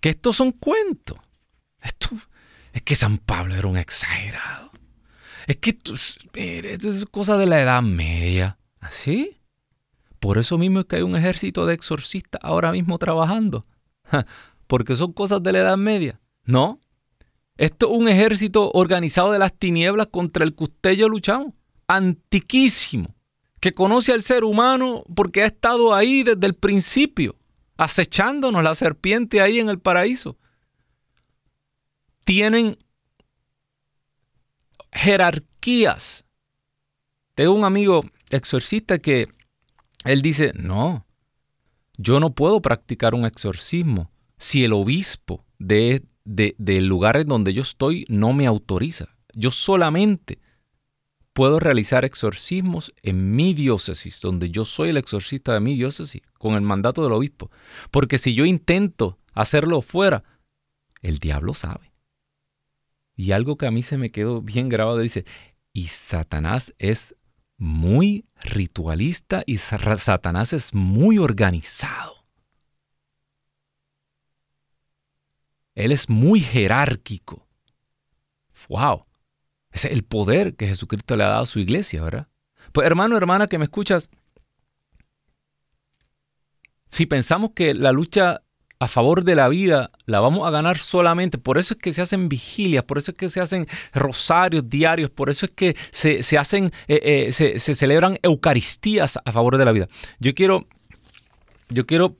que 0.00 0.08
estos 0.08 0.34
son 0.36 0.50
cuentos. 0.50 1.18
Esto 1.80 2.10
es 2.72 2.82
que 2.82 2.96
San 2.96 3.18
Pablo 3.18 3.54
era 3.54 3.68
un 3.68 3.76
exagerado. 3.76 4.72
Es 5.46 5.56
que 5.58 5.70
esto 5.70 5.94
es 5.94 7.06
cosa 7.10 7.36
de 7.36 7.46
la 7.46 7.60
Edad 7.60 7.82
Media. 7.82 8.58
¿Así? 8.80 9.36
Por 10.20 10.38
eso 10.38 10.58
mismo 10.58 10.80
es 10.80 10.86
que 10.86 10.96
hay 10.96 11.02
un 11.02 11.16
ejército 11.16 11.66
de 11.66 11.74
exorcistas 11.74 12.40
ahora 12.42 12.72
mismo 12.72 12.98
trabajando. 12.98 13.66
Porque 14.66 14.96
son 14.96 15.12
cosas 15.12 15.42
de 15.42 15.52
la 15.52 15.60
Edad 15.60 15.76
Media. 15.76 16.20
No. 16.44 16.80
Esto 17.56 17.92
es 17.92 17.98
un 17.98 18.08
ejército 18.08 18.70
organizado 18.72 19.32
de 19.32 19.38
las 19.38 19.52
tinieblas 19.52 20.06
contra 20.06 20.44
el 20.44 20.54
que 20.54 20.64
usted 20.64 20.92
yo 20.92 21.08
luchamos. 21.08 21.52
Antiquísimo. 21.88 23.14
Que 23.60 23.72
conoce 23.72 24.12
al 24.12 24.22
ser 24.22 24.44
humano 24.44 25.04
porque 25.14 25.42
ha 25.42 25.46
estado 25.46 25.94
ahí 25.94 26.22
desde 26.22 26.46
el 26.46 26.54
principio. 26.54 27.36
Acechándonos 27.76 28.62
la 28.62 28.74
serpiente 28.74 29.40
ahí 29.40 29.58
en 29.58 29.68
el 29.68 29.78
paraíso. 29.78 30.36
Tienen 32.24 32.78
jerarquías. 34.92 36.24
Tengo 37.34 37.52
un 37.52 37.64
amigo 37.64 38.04
exorcista 38.30 38.98
que 38.98 39.28
él 40.04 40.22
dice, 40.22 40.52
no, 40.54 41.06
yo 41.96 42.20
no 42.20 42.34
puedo 42.34 42.62
practicar 42.62 43.14
un 43.14 43.24
exorcismo 43.24 44.10
si 44.36 44.64
el 44.64 44.72
obispo 44.72 45.44
de, 45.58 46.04
del 46.24 46.86
lugar 46.86 47.16
en 47.16 47.28
donde 47.28 47.52
yo 47.52 47.62
estoy 47.62 48.04
no 48.08 48.32
me 48.32 48.46
autoriza. 48.46 49.08
Yo 49.34 49.50
solamente 49.50 50.40
puedo 51.38 51.60
realizar 51.60 52.04
exorcismos 52.04 52.92
en 53.00 53.36
mi 53.36 53.54
diócesis, 53.54 54.20
donde 54.20 54.50
yo 54.50 54.64
soy 54.64 54.88
el 54.88 54.96
exorcista 54.96 55.54
de 55.54 55.60
mi 55.60 55.76
diócesis, 55.76 56.20
con 56.36 56.54
el 56.54 56.62
mandato 56.62 57.04
del 57.04 57.12
obispo. 57.12 57.48
Porque 57.92 58.18
si 58.18 58.34
yo 58.34 58.44
intento 58.44 59.20
hacerlo 59.34 59.80
fuera, 59.80 60.24
el 61.00 61.20
diablo 61.20 61.54
sabe. 61.54 61.92
Y 63.14 63.30
algo 63.30 63.56
que 63.56 63.68
a 63.68 63.70
mí 63.70 63.84
se 63.84 63.98
me 63.98 64.10
quedó 64.10 64.42
bien 64.42 64.68
grabado 64.68 64.98
dice, 64.98 65.26
y 65.72 65.86
Satanás 65.86 66.74
es 66.76 67.14
muy 67.56 68.24
ritualista 68.42 69.44
y 69.46 69.58
Satanás 69.58 70.52
es 70.52 70.74
muy 70.74 71.18
organizado. 71.18 72.16
Él 75.76 75.92
es 75.92 76.08
muy 76.08 76.40
jerárquico. 76.40 77.46
¡Wow! 78.68 79.07
Ese 79.70 79.88
es 79.88 79.94
el 79.94 80.04
poder 80.04 80.56
que 80.56 80.66
Jesucristo 80.66 81.16
le 81.16 81.24
ha 81.24 81.28
dado 81.28 81.42
a 81.42 81.46
su 81.46 81.58
iglesia, 81.58 82.02
¿verdad? 82.02 82.28
Pues 82.72 82.86
hermano, 82.86 83.16
hermana 83.16 83.46
que 83.46 83.58
me 83.58 83.64
escuchas, 83.64 84.10
si 86.90 87.06
pensamos 87.06 87.50
que 87.54 87.74
la 87.74 87.92
lucha 87.92 88.42
a 88.80 88.88
favor 88.88 89.24
de 89.24 89.34
la 89.34 89.48
vida 89.48 89.90
la 90.06 90.20
vamos 90.20 90.46
a 90.46 90.50
ganar 90.50 90.78
solamente. 90.78 91.38
Por 91.38 91.58
eso 91.58 91.74
es 91.74 91.80
que 91.80 91.92
se 91.92 92.02
hacen 92.02 92.28
vigilias, 92.28 92.84
por 92.84 92.98
eso 92.98 93.10
es 93.10 93.16
que 93.16 93.28
se 93.28 93.40
hacen 93.40 93.66
rosarios 93.92 94.68
diarios, 94.68 95.10
por 95.10 95.30
eso 95.30 95.46
es 95.46 95.52
que 95.52 95.76
se, 95.90 96.38
hacen, 96.38 96.70
eh, 96.86 97.26
eh, 97.28 97.32
se, 97.32 97.58
celebran 97.74 98.18
eucaristías 98.22 99.18
a 99.24 99.32
favor 99.32 99.58
de 99.58 99.64
la 99.64 99.72
vida. 99.72 99.88
Yo 100.20 100.34
quiero, 100.34 100.64
yo 101.68 101.86
quiero, 101.86 102.16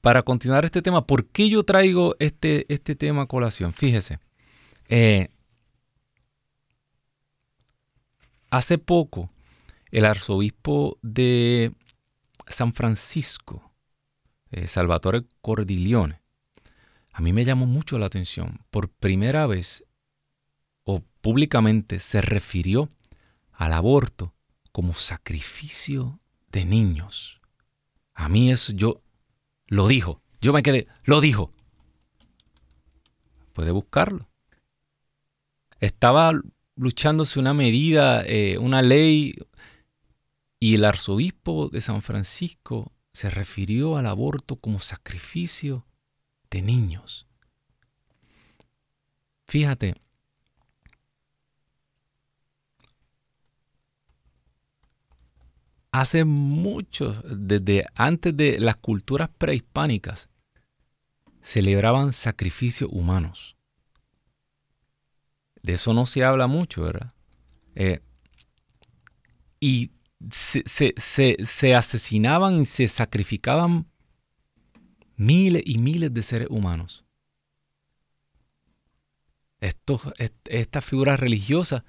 para 0.00 0.22
continuar 0.22 0.64
este 0.64 0.82
tema, 0.82 1.06
¿por 1.06 1.26
qué 1.26 1.48
yo 1.48 1.62
traigo 1.62 2.16
este, 2.18 2.66
este 2.68 2.96
tema 2.96 3.22
a 3.22 3.26
colación? 3.26 3.72
Fíjese. 3.72 4.18
Eh, 4.88 5.28
hace 8.52 8.76
poco, 8.76 9.30
el 9.90 10.04
arzobispo 10.04 10.98
de 11.00 11.72
San 12.46 12.74
Francisco, 12.74 13.72
eh, 14.50 14.68
Salvatore 14.68 15.24
Cordiglione, 15.40 16.20
a 17.12 17.22
mí 17.22 17.32
me 17.32 17.46
llamó 17.46 17.64
mucho 17.66 17.98
la 17.98 18.06
atención. 18.06 18.60
Por 18.70 18.90
primera 18.90 19.46
vez 19.46 19.84
o 20.84 21.00
públicamente 21.22 21.98
se 21.98 22.20
refirió 22.20 22.90
al 23.52 23.72
aborto 23.72 24.34
como 24.70 24.94
sacrificio 24.94 26.20
de 26.50 26.66
niños. 26.66 27.40
A 28.14 28.28
mí 28.28 28.50
eso 28.50 28.74
yo 28.74 29.00
lo 29.66 29.88
dijo. 29.88 30.20
Yo 30.42 30.52
me 30.52 30.62
quedé, 30.62 30.88
lo 31.04 31.22
dijo. 31.22 31.50
Puede 33.54 33.70
buscarlo. 33.70 34.28
Estaba 35.80 36.32
luchándose 36.82 37.38
una 37.38 37.54
medida, 37.54 38.24
eh, 38.26 38.58
una 38.58 38.82
ley, 38.82 39.36
y 40.58 40.74
el 40.74 40.84
arzobispo 40.84 41.68
de 41.68 41.80
San 41.80 42.02
Francisco 42.02 42.92
se 43.12 43.30
refirió 43.30 43.96
al 43.96 44.06
aborto 44.06 44.56
como 44.56 44.80
sacrificio 44.80 45.86
de 46.50 46.60
niños. 46.60 47.28
Fíjate, 49.46 49.94
hace 55.92 56.24
mucho, 56.24 57.22
desde 57.22 57.86
antes 57.94 58.36
de 58.36 58.58
las 58.58 58.74
culturas 58.74 59.30
prehispánicas, 59.38 60.28
celebraban 61.40 62.12
sacrificios 62.12 62.90
humanos. 62.92 63.56
De 65.62 65.74
eso 65.74 65.94
no 65.94 66.06
se 66.06 66.24
habla 66.24 66.46
mucho, 66.46 66.82
¿verdad? 66.82 67.12
Eh, 67.74 68.00
y 69.60 69.92
se, 70.30 71.74
asesinaban 71.74 72.62
y 72.62 72.66
se 72.66 72.88
sacrificaban 72.88 73.86
miles 75.16 75.62
y 75.64 75.78
miles 75.78 76.12
de 76.12 76.22
seres 76.22 76.48
humanos. 76.50 77.04
estas 79.60 80.84
figuras 80.84 81.20
religiosas 81.20 81.84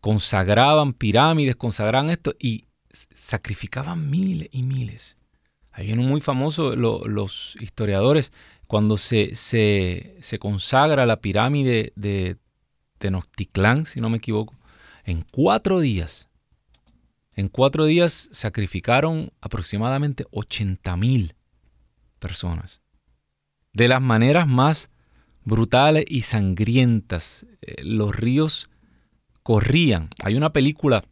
consagraban 0.00 0.92
pirámides, 0.92 1.56
consagraban 1.56 2.10
esto 2.10 2.34
y 2.38 2.66
sacrificaban 2.92 4.10
miles 4.10 4.48
y 4.52 4.62
miles. 4.62 5.16
Hay 5.72 5.92
uno 5.92 6.02
muy 6.02 6.20
famoso, 6.20 6.74
los 6.76 7.56
historiadores, 7.60 8.32
cuando 8.66 8.98
se, 8.98 9.34
se, 9.34 10.38
consagra 10.38 11.06
la 11.06 11.20
pirámide 11.20 11.92
de 11.96 12.36
Tenochtitlán, 12.98 13.86
si 13.86 14.00
no 14.00 14.10
me 14.10 14.18
equivoco, 14.18 14.54
en 15.04 15.24
cuatro 15.30 15.80
días, 15.80 16.28
en 17.34 17.48
cuatro 17.48 17.84
días 17.84 18.28
sacrificaron 18.32 19.32
aproximadamente 19.40 20.26
80 20.32 20.96
mil 20.96 21.34
personas. 22.18 22.80
De 23.72 23.86
las 23.86 24.02
maneras 24.02 24.48
más 24.48 24.90
brutales 25.48 26.04
y 26.08 26.22
sangrientas. 26.22 27.46
Eh, 27.62 27.82
los 27.82 28.14
ríos 28.14 28.70
corrían. 29.42 30.10
Hay 30.22 30.34
una 30.34 30.52
película 30.52 31.04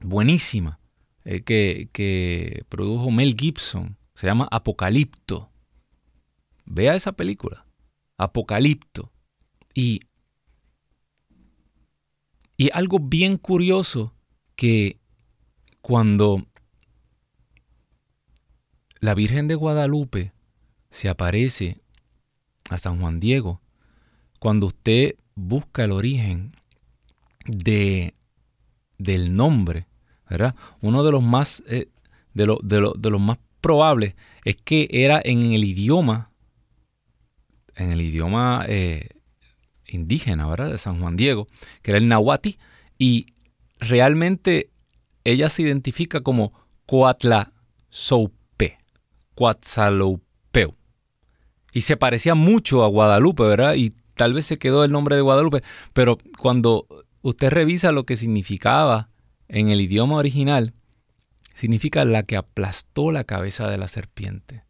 buenísima 0.00 0.78
eh, 1.24 1.40
que, 1.40 2.64
produjo 2.68 3.10
Mel 3.10 3.34
Gibson. 3.36 3.96
Se 4.14 4.26
llama 4.26 4.46
Apocalipto. 4.50 5.50
Vea 6.64 6.94
esa 6.94 7.12
película. 7.12 7.66
Apocalipto. 8.18 9.10
Y, 9.74 10.00
y 12.56 12.70
algo 12.72 12.98
bien 12.98 13.38
curioso 13.38 14.14
que 14.56 14.98
cuando 15.80 16.46
la 19.00 19.14
Virgen 19.14 19.48
de 19.48 19.54
Guadalupe 19.54 20.32
se 20.90 21.08
aparece 21.08 21.80
a 22.70 22.78
San 22.78 23.00
Juan 23.00 23.18
Diego, 23.18 23.60
cuando 24.38 24.66
usted 24.66 25.16
busca 25.34 25.84
el 25.84 25.92
origen 25.92 26.54
de, 27.46 28.14
del 28.98 29.34
nombre, 29.34 29.86
uno 30.80 31.02
de 31.02 31.12
los 31.12 31.22
más, 31.22 31.62
eh, 31.66 31.88
de, 32.34 32.56
de, 32.62 33.10
los 33.10 33.20
más 33.20 33.38
probables 33.60 34.14
es 34.44 34.56
que 34.56 34.88
era 34.90 35.20
en 35.22 35.52
el 35.52 35.64
idioma, 35.64 36.30
en 37.74 37.92
el 37.92 38.00
idioma 38.00 38.64
eh, 38.68 39.08
indígena, 39.94 40.46
¿verdad? 40.46 40.70
De 40.70 40.78
San 40.78 41.00
Juan 41.00 41.16
Diego, 41.16 41.48
que 41.82 41.92
era 41.92 41.98
el 41.98 42.08
nahuati, 42.08 42.58
y 42.98 43.26
realmente 43.78 44.70
ella 45.24 45.48
se 45.48 45.62
identifica 45.62 46.20
como 46.20 46.52
Coatla-Soupe, 46.86 48.78
Coatzaloupeu. 49.34 50.74
Y 51.72 51.80
se 51.82 51.96
parecía 51.96 52.34
mucho 52.34 52.84
a 52.84 52.88
Guadalupe, 52.88 53.44
¿verdad? 53.44 53.74
Y 53.74 53.94
tal 54.14 54.34
vez 54.34 54.46
se 54.46 54.58
quedó 54.58 54.84
el 54.84 54.92
nombre 54.92 55.16
de 55.16 55.22
Guadalupe, 55.22 55.62
pero 55.92 56.18
cuando 56.38 56.86
usted 57.22 57.50
revisa 57.50 57.92
lo 57.92 58.04
que 58.04 58.16
significaba 58.16 59.08
en 59.48 59.68
el 59.68 59.80
idioma 59.80 60.16
original 60.16 60.74
significa 61.54 62.04
la 62.04 62.24
que 62.24 62.36
aplastó 62.36 63.12
la 63.12 63.24
cabeza 63.24 63.68
de 63.70 63.78
la 63.78 63.88
serpiente. 63.88 64.64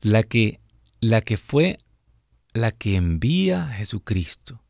La 0.00 0.22
que, 0.22 0.60
la 1.00 1.20
que 1.20 1.36
fue 1.36 1.80
la 2.60 2.72
que 2.72 2.96
envía 2.96 3.64
a 3.64 3.72
Jesucristo 3.74 4.62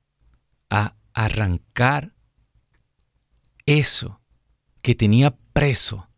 a 0.70 0.94
arrancar 1.12 2.14
eso 3.66 4.20
que 4.82 4.94
tenía 4.94 5.36
preso 5.52 6.08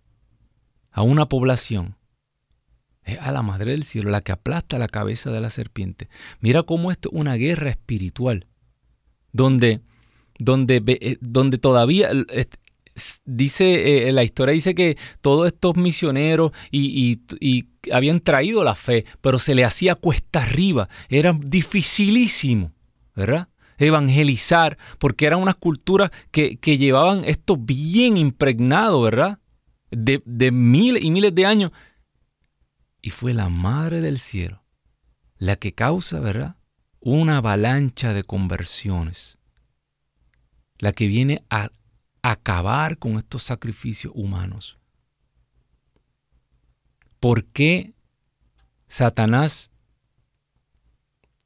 a 0.90 1.02
una 1.02 1.28
población. 1.28 1.96
Es 3.02 3.18
a 3.18 3.32
la 3.32 3.42
Madre 3.42 3.72
del 3.72 3.84
Cielo, 3.84 4.10
la 4.10 4.20
que 4.20 4.32
aplasta 4.32 4.78
la 4.78 4.88
cabeza 4.88 5.30
de 5.30 5.40
la 5.40 5.50
serpiente. 5.50 6.08
Mira 6.40 6.62
cómo 6.64 6.90
esto 6.90 7.08
es 7.10 7.18
una 7.18 7.34
guerra 7.34 7.70
espiritual, 7.70 8.46
donde 9.32 9.82
donde, 10.40 10.82
eh, 10.86 11.18
donde 11.20 11.58
todavía 11.58 12.10
dice, 13.24 14.08
eh, 14.08 14.12
la 14.12 14.24
historia 14.24 14.54
dice 14.54 14.74
que 14.74 14.96
todos 15.20 15.46
estos 15.46 15.76
misioneros 15.76 16.52
y, 16.70 17.20
habían 17.92 18.20
traído 18.20 18.62
la 18.62 18.74
fe, 18.74 19.06
pero 19.20 19.38
se 19.38 19.54
le 19.54 19.64
hacía 19.64 19.94
cuesta 19.94 20.42
arriba, 20.42 20.88
era 21.08 21.32
dificilísimo, 21.32 22.72
¿verdad? 23.14 23.48
Evangelizar, 23.78 24.76
porque 24.98 25.26
eran 25.26 25.40
unas 25.40 25.54
culturas 25.54 26.10
que, 26.30 26.58
llevaban 26.62 27.24
esto 27.24 27.56
bien 27.56 28.16
impregnado, 28.16 29.00
¿verdad? 29.00 29.38
De, 29.90 30.22
de 30.24 30.50
miles 30.50 31.02
y 31.02 31.10
miles 31.10 31.34
de 31.34 31.46
años. 31.46 31.72
Y 33.02 33.10
fue 33.10 33.32
la 33.32 33.48
Madre 33.48 34.00
del 34.02 34.18
Cielo 34.18 34.62
la 35.38 35.56
que 35.56 35.72
causa, 35.72 36.20
¿verdad? 36.20 36.56
Una 37.00 37.38
avalancha 37.38 38.12
de 38.12 38.24
conversiones 38.24 39.40
la 40.80 40.92
que 40.92 41.06
viene 41.06 41.44
a 41.50 41.70
acabar 42.22 42.98
con 42.98 43.12
estos 43.16 43.42
sacrificios 43.42 44.12
humanos. 44.14 44.78
¿Por 47.18 47.44
qué 47.44 47.92
Satanás 48.88 49.72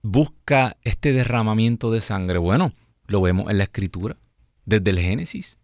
busca 0.02 0.76
este 0.82 1.12
derramamiento 1.12 1.90
de 1.90 2.00
sangre? 2.00 2.38
Bueno, 2.38 2.72
lo 3.06 3.20
vemos 3.20 3.50
en 3.50 3.58
la 3.58 3.64
escritura, 3.64 4.16
desde 4.64 4.90
el 4.90 5.00
Génesis, 5.00 5.58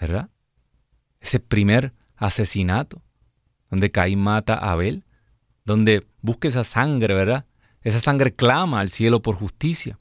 ¿verdad? 0.00 0.28
Ese 1.20 1.40
primer 1.40 1.94
asesinato, 2.16 3.02
donde 3.70 3.90
Caín 3.90 4.20
mata 4.20 4.54
a 4.54 4.72
Abel, 4.72 5.04
donde 5.64 6.06
busca 6.20 6.48
esa 6.48 6.64
sangre, 6.64 7.14
¿verdad? 7.14 7.46
Esa 7.80 8.00
sangre 8.00 8.34
clama 8.34 8.80
al 8.80 8.90
cielo 8.90 9.22
por 9.22 9.36
justicia. 9.36 9.98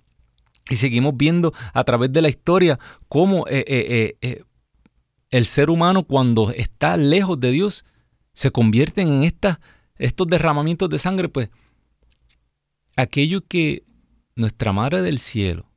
Y 0.69 0.75
seguimos 0.75 1.17
viendo 1.17 1.53
a 1.73 1.83
través 1.83 2.11
de 2.13 2.21
la 2.21 2.29
historia 2.29 2.79
cómo 3.09 3.47
eh, 3.47 3.65
eh, 3.67 4.17
eh, 4.21 4.43
el 5.33 5.47
ser 5.47 5.71
humano 5.71 6.03
cuando 6.03 6.51
está 6.51 6.95
lejos 6.95 7.39
de 7.39 7.49
Dios 7.49 7.85
se 8.33 8.51
convierte 8.51 9.01
en 9.01 9.23
estos 9.23 10.27
derramamientos 10.27 10.87
de 10.89 10.99
sangre. 10.99 11.27
Pues 11.27 11.49
aquello 12.95 13.41
que 13.41 13.83
nuestra 14.35 14.73
Madre 14.73 15.01
del 15.01 15.17
Cielo 15.17 15.71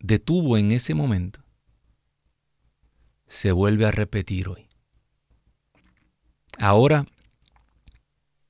detuvo 0.00 0.56
en 0.56 0.72
ese 0.72 0.94
momento 0.94 1.44
se 3.26 3.52
vuelve 3.52 3.84
a 3.84 3.90
repetir 3.90 4.48
hoy. 4.48 4.68
Ahora, 6.58 7.04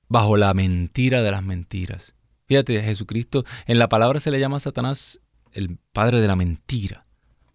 bajo 0.09 0.37
la 0.37 0.55
mentira 0.55 1.21
de 1.21 1.33
las 1.33 1.43
mentiras. 1.43 2.15
Fíjate, 2.47 2.81
Jesucristo, 2.81 3.45
en 3.67 3.81
la 3.81 3.89
palabra 3.89 4.21
se 4.21 4.31
le 4.31 4.39
llama 4.39 4.59
a 4.59 4.61
Satanás 4.61 5.21
el 5.51 5.79
padre 5.93 6.21
de 6.21 6.29
la 6.29 6.37
mentira. 6.37 7.07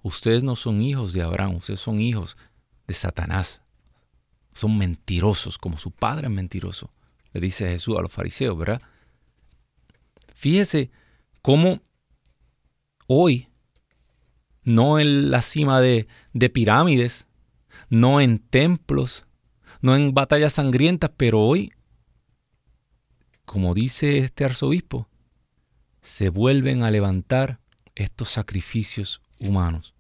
Ustedes 0.02 0.44
no 0.44 0.58
son 0.58 0.82
hijos 0.82 1.14
de 1.14 1.22
Abraham, 1.22 1.56
ustedes 1.56 1.80
son 1.80 2.00
hijos 2.00 2.36
de 2.88 2.94
Satanás. 2.94 3.62
Son 4.54 4.78
mentirosos, 4.78 5.58
como 5.58 5.78
su 5.78 5.92
padre 5.92 6.28
es 6.28 6.34
mentiroso, 6.34 6.92
le 7.32 7.42
dice 7.42 7.68
Jesús 7.68 7.98
a 7.98 8.02
los 8.02 8.12
fariseos, 8.12 8.58
¿verdad? 8.58 8.82
Fíjese 10.34 10.92
cómo 11.42 11.82
hoy, 13.08 13.50
no 14.64 15.00
en 15.00 15.32
la 15.32 15.42
cima 15.42 15.82
de, 15.82 16.08
de 16.34 16.50
pirámides, 16.50 17.28
no 17.90 18.22
en 18.22 18.40
templos, 18.40 19.26
no 19.82 19.96
en 19.96 20.14
batallas 20.14 20.54
sangrientas, 20.54 21.12
pero 21.18 21.42
hoy, 21.42 21.74
como 23.46 23.74
dice 23.74 24.20
este 24.20 24.46
arzobispo, 24.46 25.10
se 26.02 26.30
vuelven 26.30 26.84
a 26.84 26.92
levantar 26.92 27.60
estos 27.96 28.30
sacrificios 28.30 29.22
humanos. 29.40 29.96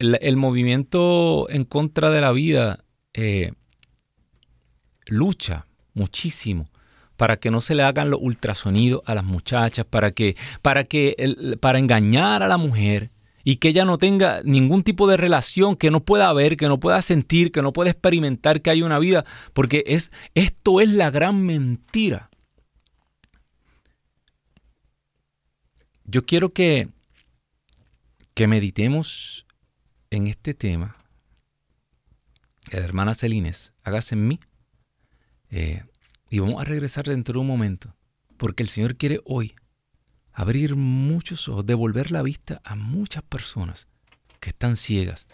El, 0.00 0.36
movimiento 0.36 1.46
en 1.50 1.64
contra 1.64 2.10
de 2.10 2.22
la 2.22 2.32
vida 2.32 2.84
eh, 3.12 3.52
lucha 5.04 5.66
muchísimo 5.92 6.70
para 7.18 7.36
que 7.36 7.50
no 7.50 7.60
se 7.60 7.74
le 7.74 7.82
hagan 7.82 8.08
los 8.08 8.18
ultrasonidos 8.22 9.02
a 9.04 9.14
las 9.14 9.24
muchachas, 9.24 9.84
para 9.84 10.12
que, 10.12 10.36
para 10.62 10.84
que, 10.84 11.58
para 11.60 11.78
engañar 11.78 12.42
a 12.42 12.48
la 12.48 12.56
mujer 12.56 13.10
y 13.44 13.56
que 13.56 13.68
ella 13.68 13.84
no 13.84 13.98
tenga 13.98 14.42
ningún 14.42 14.82
tipo 14.84 15.06
de 15.06 15.18
relación, 15.18 15.76
que 15.76 15.90
no 15.90 16.00
pueda 16.00 16.32
ver, 16.32 16.56
que 16.56 16.66
no 16.68 16.80
pueda 16.80 17.02
sentir, 17.02 17.52
que 17.52 17.60
no 17.60 17.74
pueda 17.74 17.90
experimentar 17.90 18.62
que 18.62 18.70
hay 18.70 18.80
una 18.80 18.98
vida, 18.98 19.26
porque 19.52 19.84
es, 19.86 20.10
esto 20.34 20.80
es 20.80 20.88
la 20.88 21.10
gran 21.10 21.44
mentira. 21.44 22.30
Yo 26.04 26.24
quiero 26.24 26.48
que, 26.54 26.88
que 28.34 28.46
meditemos 28.46 29.46
en 30.10 30.26
este 30.26 30.54
tema. 30.54 30.96
La 32.72 32.80
hermana 32.80 33.14
Celines, 33.14 33.72
hágase 33.82 34.14
en 34.14 34.28
mí. 34.28 34.38
Eh, 35.50 35.82
y 36.28 36.38
vamos 36.38 36.60
a 36.60 36.64
regresar 36.64 37.06
dentro 37.06 37.34
de 37.34 37.38
un 37.40 37.46
momento, 37.46 37.96
porque 38.36 38.62
el 38.62 38.68
Señor 38.68 38.96
quiere 38.96 39.20
hoy 39.24 39.54
abrir 40.32 40.76
muchos 40.76 41.48
ojos, 41.48 41.66
devolver 41.66 42.12
la 42.12 42.22
vista 42.22 42.60
a 42.64 42.76
muchas 42.76 43.22
personas 43.24 43.88
que 44.38 44.50
están 44.50 44.76
ciegas 44.76 45.26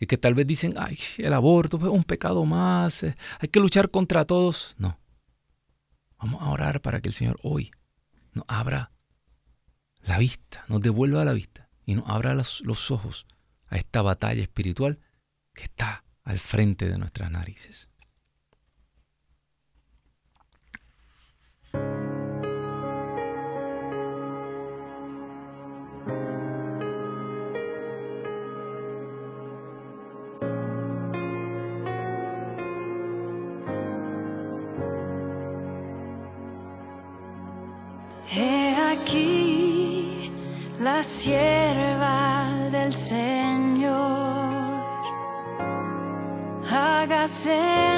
y 0.00 0.06
que 0.06 0.16
tal 0.18 0.34
vez 0.34 0.46
dicen, 0.46 0.74
ay, 0.76 0.98
el 1.18 1.32
aborto 1.32 1.78
es 1.78 1.84
un 1.84 2.04
pecado 2.04 2.44
más, 2.44 3.02
eh, 3.02 3.16
hay 3.40 3.48
que 3.48 3.60
luchar 3.60 3.90
contra 3.90 4.24
todos. 4.24 4.74
No. 4.78 4.98
Vamos 6.18 6.40
a 6.42 6.50
orar 6.50 6.80
para 6.80 7.00
que 7.00 7.08
el 7.08 7.14
Señor 7.14 7.38
hoy 7.42 7.72
nos 8.32 8.44
abra 8.46 8.92
la 10.02 10.18
vista, 10.18 10.64
nos 10.68 10.80
devuelva 10.80 11.24
la 11.24 11.32
vista 11.32 11.68
y 11.84 11.96
nos 11.96 12.08
abra 12.08 12.34
los, 12.34 12.60
los 12.60 12.90
ojos 12.92 13.26
a 13.68 13.76
esta 13.76 14.02
batalla 14.02 14.42
espiritual 14.42 14.98
que 15.54 15.64
está 15.64 16.04
al 16.24 16.38
frente 16.38 16.88
de 16.88 16.98
nuestras 16.98 17.30
narices. 17.30 17.88
la 40.84 41.02
sierva 41.02 42.68
del. 42.70 43.43
Hágase 47.24 47.52
en 47.52 47.93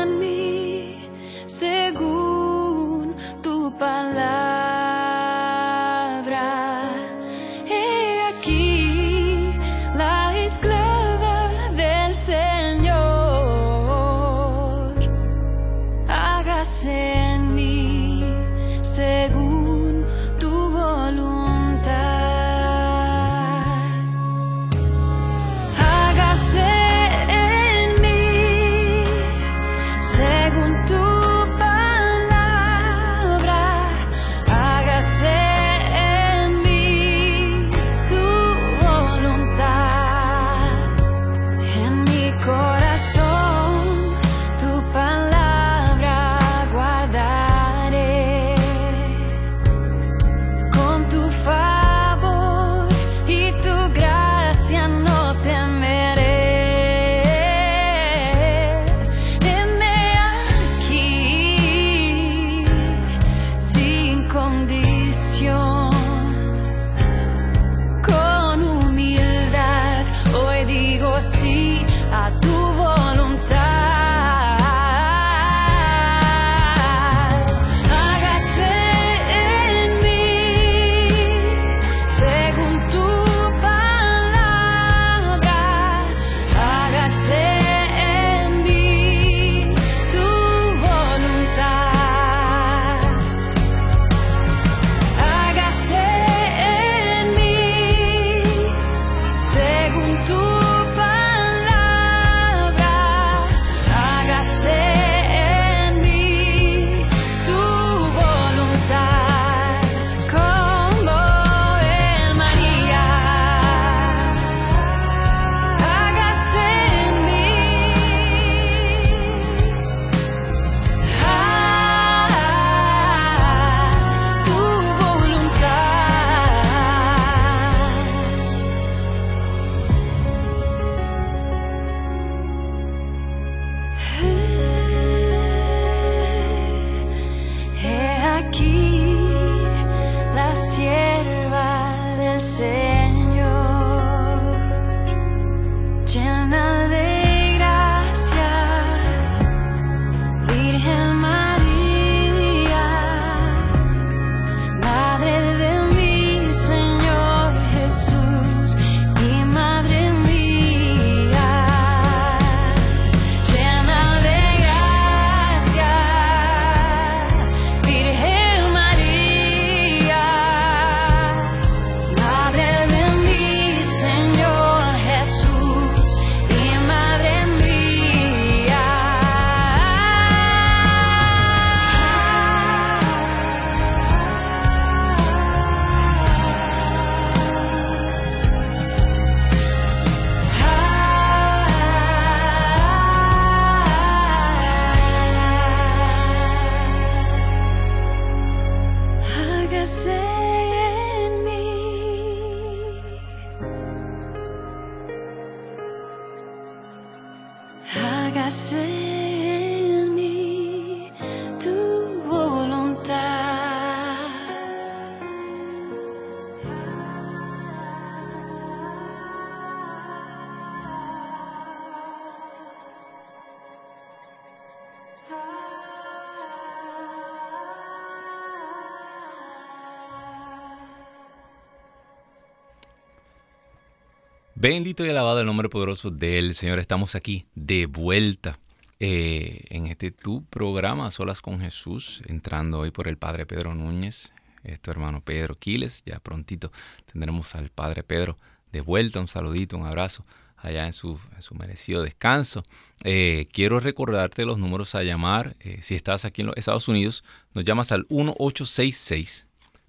Bendito 234.59 235.05
y 235.05 235.11
alabado 235.11 235.41
el 235.41 235.47
nombre 235.47 235.69
poderoso 235.69 236.11
del 236.11 236.55
Señor. 236.55 236.79
Estamos 236.79 237.15
aquí 237.15 237.45
de 237.55 237.85
vuelta 237.85 238.59
eh, 239.01 239.67
en 239.69 239.85
este 239.85 240.11
tu 240.11 240.47
programa, 240.47 241.11
Solas 241.11 241.43
con 241.43 241.61
Jesús, 241.61 242.23
entrando 242.27 242.79
hoy 242.79 242.91
por 242.91 243.07
el 243.07 243.19
Padre 243.19 243.45
Pedro 243.45 243.75
Núñez, 243.75 244.33
tu 244.81 244.91
hermano 244.91 245.21
Pedro 245.21 245.57
Quiles. 245.57 246.03
Ya 246.07 246.21
prontito 246.21 246.73
tendremos 247.13 247.55
al 247.55 247.69
Padre 247.69 248.03
Pedro 248.03 248.39
de 248.73 248.81
vuelta. 248.81 249.21
Un 249.21 249.29
saludito, 249.29 249.77
un 249.77 249.85
abrazo 249.85 250.25
allá 250.57 250.87
en 250.87 250.95
su, 250.95 251.21
merecido 251.51 252.03
descanso. 252.03 252.65
Eh, 253.05 253.49
quiero 253.53 253.79
recordarte 253.79 254.47
los 254.47 254.57
números 254.57 254.95
a 254.95 255.03
llamar. 255.03 255.55
Eh, 255.61 255.81
si 255.83 255.95
estás 255.95 256.25
aquí 256.25 256.41
en 256.41 256.47
los 256.47 256.57
Estados 256.57 256.89
Unidos, 256.89 257.25
nos 257.53 257.67
llamas 257.67 257.93
al 257.93 258.07
1866 258.09 259.49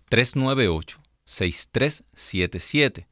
398 0.10 1.00
6377 1.24 3.08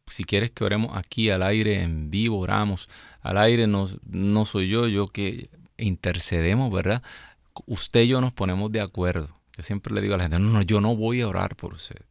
Si 0.08 0.24
quieres 0.26 0.52
que 0.52 0.64
oremos 0.64 0.98
aquí 0.98 1.30
al 1.30 1.44
aire, 1.44 1.82
en 1.84 2.10
vivo, 2.10 2.40
oramos. 2.40 2.90
Al 3.22 3.38
aire 3.38 3.68
no, 3.68 3.88
no 4.10 4.46
soy 4.46 4.68
yo, 4.70 4.88
yo 4.88 5.08
que 5.08 5.50
intercedemos, 5.78 6.74
¿verdad? 6.74 7.04
Usted 7.68 8.02
y 8.02 8.08
yo 8.10 8.22
nos 8.22 8.34
ponemos 8.34 8.72
de 8.72 8.82
acuerdo. 8.82 9.30
Yo 9.56 9.64
siempre 9.64 9.94
le 9.94 10.02
digo 10.02 10.16
a 10.16 10.18
la 10.18 10.24
gente, 10.24 10.40
no, 10.40 10.50
no, 10.50 10.62
yo 10.64 10.82
no 10.82 10.96
voy 10.96 11.22
a 11.22 11.28
orar 11.28 11.56
por 11.56 11.74
usted. 11.74 12.02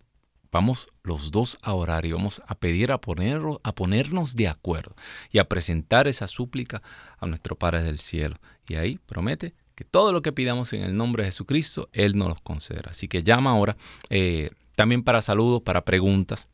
Vamos 0.53 0.89
los 1.03 1.33
dos 1.33 1.59
a 1.63 1.75
orar 1.75 2.05
y 2.07 2.13
vamos 2.13 2.43
a 2.47 2.55
pedir 2.55 2.93
a, 2.93 2.95
a 2.95 3.73
ponernos 3.75 4.37
de 4.37 4.49
acuerdo 4.49 4.95
y 5.31 5.39
a 5.39 5.49
presentar 5.49 6.07
esa 6.07 6.29
súplica 6.29 6.83
a 7.19 7.27
nuestro 7.27 7.57
Padre 7.57 7.83
del 7.83 7.99
Cielo. 7.99 8.37
Y 8.69 8.77
ahí 8.77 8.99
promete 8.99 9.55
todo 9.85 10.13
lo 10.13 10.23
que 10.23 10.33
pidamos 10.33 10.73
en 10.73 10.83
el 10.83 10.97
nombre 10.97 11.25
de 11.25 11.29
Jesucristo, 11.29 11.89
Él 11.93 12.17
nos 12.17 12.29
los 12.29 12.41
concederá. 12.41 12.91
Así 12.91 13.09
que 13.09 13.23
llama 13.23 13.51
ahora, 13.51 13.77
eh, 14.11 14.51
también 14.77 15.03
para 15.03 15.23
saludos, 15.23 15.63
para 15.63 15.85
preguntas. 15.85 16.49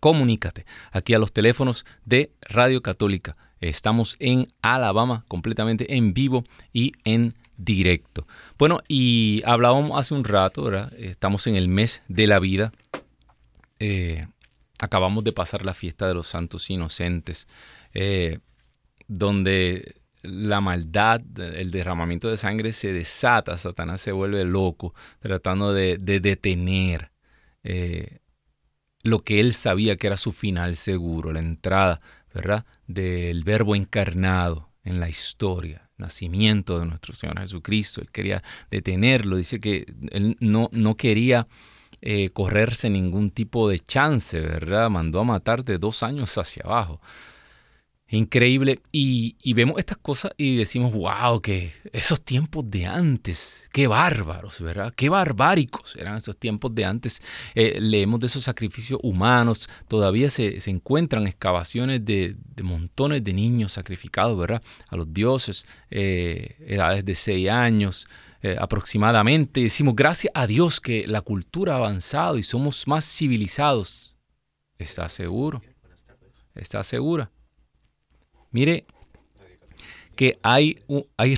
Comunícate 0.00 0.66
aquí 0.90 1.14
a 1.14 1.18
los 1.18 1.32
teléfonos 1.32 1.84
de 2.04 2.32
Radio 2.42 2.82
Católica. 2.82 3.36
Estamos 3.60 4.16
en 4.18 4.48
Alabama, 4.62 5.24
completamente 5.28 5.96
en 5.96 6.12
vivo 6.12 6.44
y 6.72 6.92
en 7.04 7.34
directo. 7.56 8.26
Bueno, 8.58 8.80
y 8.88 9.42
hablábamos 9.46 9.98
hace 9.98 10.14
un 10.14 10.24
rato, 10.24 10.64
¿verdad? 10.64 10.92
Estamos 10.98 11.46
en 11.46 11.56
el 11.56 11.68
mes 11.68 12.02
de 12.08 12.26
la 12.26 12.40
vida. 12.40 12.72
Eh, 13.78 14.26
acabamos 14.80 15.24
de 15.24 15.32
pasar 15.32 15.64
la 15.64 15.74
fiesta 15.74 16.06
de 16.06 16.14
los 16.14 16.26
santos 16.26 16.68
inocentes, 16.70 17.48
eh, 17.94 18.40
donde 19.06 19.96
la 20.24 20.60
maldad, 20.60 21.20
el 21.38 21.70
derramamiento 21.70 22.28
de 22.28 22.36
sangre 22.36 22.72
se 22.72 22.92
desata, 22.92 23.56
Satanás 23.58 24.00
se 24.00 24.12
vuelve 24.12 24.44
loco 24.44 24.94
tratando 25.20 25.72
de, 25.72 25.98
detener 25.98 27.10
eh, 27.62 28.18
lo 29.02 29.20
que 29.20 29.40
él 29.40 29.54
sabía 29.54 29.96
que 29.96 30.06
era 30.06 30.16
su 30.16 30.32
final 30.32 30.76
seguro, 30.76 31.32
la 31.32 31.40
entrada, 31.40 32.00
¿verdad?, 32.32 32.64
del 32.86 33.44
verbo 33.44 33.76
encarnado 33.76 34.70
en 34.82 34.98
la 34.98 35.08
historia, 35.08 35.90
nacimiento 35.98 36.78
de 36.78 36.86
nuestro 36.86 37.14
Señor 37.14 37.38
Jesucristo. 37.38 38.00
Él 38.00 38.10
quería 38.10 38.42
detenerlo, 38.70 39.36
dice 39.36 39.60
que 39.60 39.86
él 40.10 40.36
no, 40.40 40.70
quería 40.96 41.46
eh, 42.00 42.30
correrse 42.30 42.90
ningún 42.90 43.30
tipo 43.30 43.68
de 43.68 43.78
chance, 43.78 44.40
¿verdad? 44.40 44.90
Mandó 44.90 45.20
a 45.20 45.24
matar 45.24 45.64
de 45.64 45.78
dos 45.78 46.02
años 46.02 46.36
hacia 46.38 46.62
abajo. 46.64 47.00
Increíble. 48.08 48.80
Y, 48.92 49.54
vemos 49.54 49.78
estas 49.78 49.96
cosas 49.96 50.32
y 50.36 50.56
decimos, 50.56 50.92
wow, 50.92 51.40
que 51.40 51.72
esos 51.92 52.20
tiempos 52.20 52.70
de 52.70 52.86
antes, 52.86 53.68
qué 53.72 53.86
bárbaros, 53.86 54.60
¿verdad? 54.60 54.92
Qué 54.94 55.08
barbáricos 55.08 55.96
eran 55.96 56.16
esos 56.16 56.36
tiempos 56.36 56.74
de 56.74 56.84
antes. 56.84 57.22
Eh, 57.54 57.78
leemos 57.80 58.20
de 58.20 58.26
esos 58.26 58.44
sacrificios 58.44 59.00
humanos, 59.02 59.68
todavía 59.88 60.28
se, 60.28 60.58
encuentran 60.70 61.26
excavaciones 61.26 62.04
de, 62.04 62.36
montones 62.62 63.24
de 63.24 63.32
niños 63.32 63.72
sacrificados, 63.72 64.38
¿verdad? 64.38 64.62
A 64.88 64.96
los 64.96 65.12
dioses, 65.12 65.66
eh, 65.90 66.56
edades 66.66 67.04
de 67.04 67.14
seis 67.14 67.48
años. 67.48 68.06
Eh, 68.42 68.56
aproximadamente, 68.60 69.62
decimos 69.62 69.96
gracias 69.96 70.30
a 70.34 70.46
Dios 70.46 70.78
que 70.78 71.06
la 71.06 71.22
cultura 71.22 71.72
ha 71.72 71.76
avanzado 71.78 72.36
y 72.36 72.42
somos 72.42 72.86
más 72.86 73.06
civilizados. 73.06 74.14
¿Está 74.76 75.08
seguro? 75.08 75.62
¿Está 76.54 76.82
segura? 76.82 77.30
Mire 78.54 78.84
que 80.14 80.38
hay, 80.44 80.78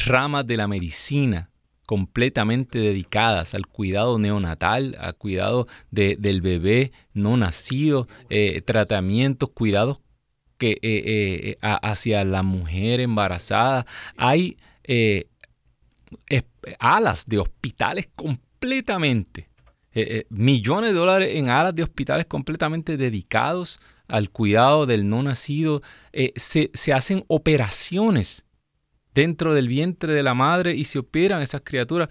ramas 0.04 0.46
de 0.46 0.58
la 0.58 0.68
medicina 0.68 1.50
completamente 1.86 2.78
dedicadas 2.78 3.54
al 3.54 3.66
cuidado 3.66 4.18
neonatal, 4.18 4.94
al 5.00 5.16
cuidado 5.16 5.66
del 5.90 6.42
bebé 6.42 6.92
no 7.14 7.38
nacido, 7.38 8.06
eh, 8.28 8.60
tratamientos, 8.60 9.48
cuidados 9.48 10.02
que, 10.58 10.72
eh, 10.72 10.78
eh, 10.82 11.58
hacia 11.62 12.22
la 12.24 12.42
mujer 12.42 13.00
embarazada. 13.00 13.86
Hay 14.18 14.58
alas 16.78 17.24
de 17.26 17.38
hospitales 17.38 18.10
completamente, 18.14 19.48
millones 20.28 20.90
de 20.90 20.98
dólares 20.98 21.30
en 21.32 21.48
alas 21.48 21.74
de 21.74 21.82
hospitales 21.82 22.26
completamente 22.26 22.98
dedicados 22.98 23.80
al 24.08 24.30
cuidado 24.30 24.86
del 24.86 25.08
no 25.08 25.22
nacido, 25.22 25.82
eh, 26.12 26.32
se, 26.36 26.70
hacen 26.92 27.24
operaciones 27.28 28.46
dentro 29.14 29.54
del 29.54 29.68
vientre 29.68 30.12
de 30.12 30.22
la 30.22 30.34
madre 30.34 30.74
y 30.74 30.84
se 30.84 30.98
operan 30.98 31.42
esas 31.42 31.62
criaturas. 31.64 32.08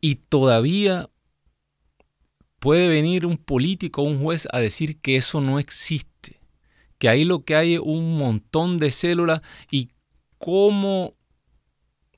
Y 0.00 0.16
todavía 0.16 1.10
puede 2.58 2.88
venir 2.88 3.26
un 3.26 3.36
político 3.36 4.02
o 4.02 4.06
un 4.06 4.20
juez 4.20 4.48
a 4.52 4.58
decir 4.58 5.00
que 5.00 5.16
eso 5.16 5.40
no 5.40 5.58
existe, 5.58 6.40
que 6.98 7.08
ahí 7.08 7.24
lo 7.24 7.44
que 7.44 7.54
hay 7.54 7.74
es 7.74 7.80
un 7.80 8.16
montón 8.16 8.78
de 8.78 8.90
células 8.90 9.42
y 9.70 9.90
cómo 10.38 11.14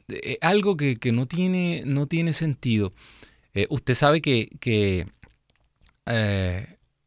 eh, 0.09 0.39
algo 0.41 0.77
que, 0.77 0.99
no, 1.13 1.27
tiene, 1.27 1.83
no, 1.87 2.07
tiene, 2.07 2.33
sentido. 2.33 2.93
Eh, 3.55 3.67
usted 3.71 3.95
sabe 3.95 4.21
que, 4.21 4.51
que 4.61 5.07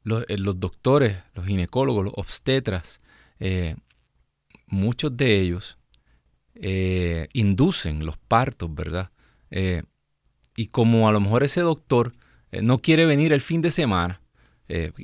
los, 0.08 0.60
doctores, 0.60 1.18
los 1.36 1.46
ginecólogos, 1.46 2.06
los 2.06 2.14
obstetras, 2.16 3.02
eh, 3.40 3.76
muchos 4.66 5.16
de 5.16 5.40
ellos 5.40 5.78
eh, 6.56 7.28
inducen 7.34 8.06
los 8.06 8.18
partos, 8.18 8.74
¿verdad? 8.74 9.12
y 10.58 10.68
como 10.68 11.08
a 11.08 11.14
lo 11.14 11.22
mejor 11.22 11.44
ese 11.44 11.62
doctor 11.62 12.14
no 12.52 12.80
quiere 12.80 13.06
venir 13.06 13.32
el 13.32 13.40
fin 13.40 13.62
de 13.62 13.72
semana, 13.72 14.20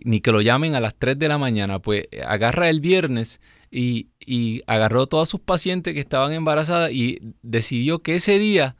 ni 0.04 0.20
que 0.20 0.34
lo 0.34 0.41
llamen 0.41 0.76
a 0.76 0.82
las 0.82 0.95
3 0.95 1.18
de 1.18 1.30
la 1.30 1.38
mañana, 1.38 1.80
pues 1.80 2.08
agarra 2.28 2.70
el 2.70 2.82
viernes 2.82 3.39
y, 3.72 4.10
y 4.20 4.64
agarró 4.68 5.04
a 5.04 5.08
todas 5.08 5.30
sus 5.30 5.39
pacientes 5.39 5.93
que 5.93 6.01
estaban 6.01 6.34
embarazadas 6.34 6.91
y 6.91 7.20
decidió 7.41 7.99
que 7.99 8.16
ese 8.16 8.38
día 8.38 8.76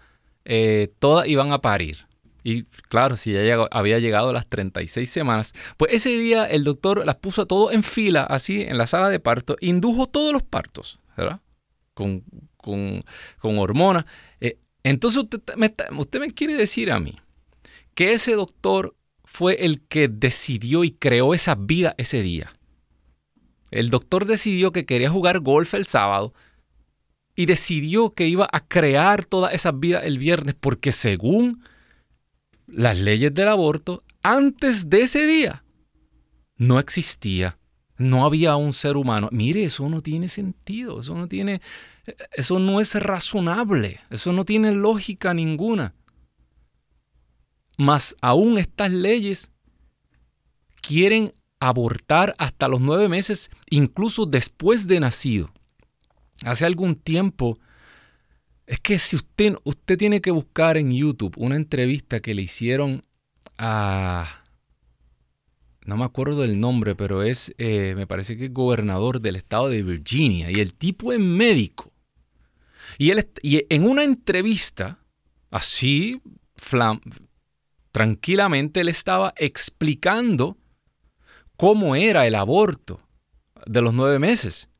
todas 0.99 1.30
iban 1.30 1.53
a 1.53 1.61
parir. 1.61 2.07
Y 2.44 2.64
claro, 2.89 3.16
si 3.16 3.32
ya 3.32 3.68
había 3.72 4.00
llegado 4.00 4.30
a 4.30 4.34
las 4.34 4.48
36 4.48 5.10
semanas, 5.10 5.54
pues 5.78 5.94
ese 5.94 6.10
día 6.10 6.46
el 6.46 6.64
doctor 6.64 7.06
las 7.06 7.16
puso 7.16 7.46
todo 7.46 7.72
en 7.72 7.84
fila, 7.84 8.24
así, 8.24 8.62
en 8.62 8.78
la 8.78 8.86
sala 8.86 9.10
de 9.10 9.20
parto, 9.20 9.56
indujo 9.62 10.08
todos 10.08 10.34
los 10.34 10.44
partos, 10.44 11.00
¿verdad? 11.16 11.39
Con, 11.94 12.24
con, 12.58 13.00
con 13.39 13.58
hormonas. 13.58 14.06
Eh, 14.41 14.58
entonces 14.84 15.24
usted 15.24 15.56
me, 15.56 15.74
usted 15.98 16.20
me 16.20 16.32
quiere 16.32 16.56
decir 16.56 16.91
a 16.91 17.00
mí 17.00 17.18
que 17.96 18.12
ese 18.14 18.34
doctor 18.34 18.96
fue 19.24 19.66
el 19.66 19.82
que 19.82 20.10
decidió 20.10 20.84
y 20.84 20.91
creó 20.91 21.34
esa 21.34 21.56
vida 21.56 21.96
ese 21.98 22.22
día. 22.22 22.52
El 23.72 23.89
doctor 23.89 24.26
decidió 24.26 24.72
que 24.72 24.86
quería 24.86 25.10
jugar 25.10 25.39
golf 25.39 25.74
el 25.74 25.86
sábado 25.86 26.34
y 27.36 27.46
decidió 27.46 28.14
que 28.14 28.28
iba 28.28 28.48
a 28.52 28.68
crear 28.68 29.26
toda 29.26 29.50
esa 29.50 29.72
vida 29.72 30.00
el 30.00 30.20
viernes 30.20 30.56
porque 30.60 30.91
según 30.91 31.64
las 32.68 32.97
leyes 32.97 33.34
del 33.34 33.47
aborto, 33.47 34.03
antes 34.22 34.89
de 34.89 35.01
ese 35.01 35.26
día, 35.28 35.64
no 36.57 36.80
existía. 36.80 37.57
No 37.97 38.26
había 38.26 38.55
un 38.55 38.74
ser 38.74 38.97
humano. 38.97 39.30
Mire, 39.32 39.64
eso 39.64 39.88
no 39.88 40.01
tiene 40.01 40.28
sentido, 40.28 40.99
eso 40.99 41.16
no 41.16 41.28
tiene, 41.28 41.61
eso 42.34 42.59
no 42.59 42.82
es 42.82 42.95
razonable, 42.95 43.99
eso 44.09 44.34
no 44.34 44.45
tiene 44.45 44.72
lógica 44.72 45.34
ninguna. 45.34 45.93
Mas 47.78 48.16
aún 48.22 48.57
estas 48.57 48.91
leyes 48.91 49.51
quieren 50.82 51.34
abortar 51.59 52.36
hasta 52.38 52.68
los 52.68 52.82
nueve 52.82 53.07
meses, 53.07 53.49
incluso 53.70 54.26
después 54.26 54.88
de 54.88 54.99
nacido. 54.99 55.51
Hace 56.43 56.66
algún 56.66 56.95
tiempo, 56.95 57.57
es 58.74 58.80
que 58.80 58.97
si 58.97 59.15
usted, 59.15 59.55
usted 59.65 59.99
tiene 59.99 60.19
que 60.19 60.32
buscar 60.32 60.78
en 60.78 60.91
YouTube 60.91 61.36
una 61.38 61.55
entrevista 61.55 62.21
que 62.21 62.34
le 62.34 62.41
hicieron 62.41 63.03
a... 63.59 64.43
No 65.86 65.95
me 65.95 66.05
acuerdo 66.05 66.41
del 66.41 66.59
nombre, 66.59 66.95
pero 66.95 67.21
es, 67.21 67.53
eh, 67.59 67.93
me 67.95 68.07
parece 68.07 68.36
que 68.36 68.45
es 68.45 68.53
gobernador 68.53 69.21
del 69.21 69.36
estado 69.36 69.69
de 69.69 69.84
Virginia. 69.84 70.49
Y 70.49 70.55
el 70.55 70.74
tipo 70.74 71.13
es 71.13 71.19
médico. 71.19 71.93
Y, 72.97 73.11
él, 73.11 73.30
y 73.43 73.63
en 73.69 73.88
una 73.88 74.03
entrevista, 74.03 74.97
así, 75.51 76.24
tranquilamente, 77.91 78.82
él 78.82 78.88
estaba 78.89 79.36
explicando 79.38 80.57
cómo 81.57 81.95
era 81.95 82.26
el 82.26 82.34
aborto 82.34 82.99
de 83.67 83.82
los 83.84 83.93
nueve 83.93 84.17
meses. 84.17 84.71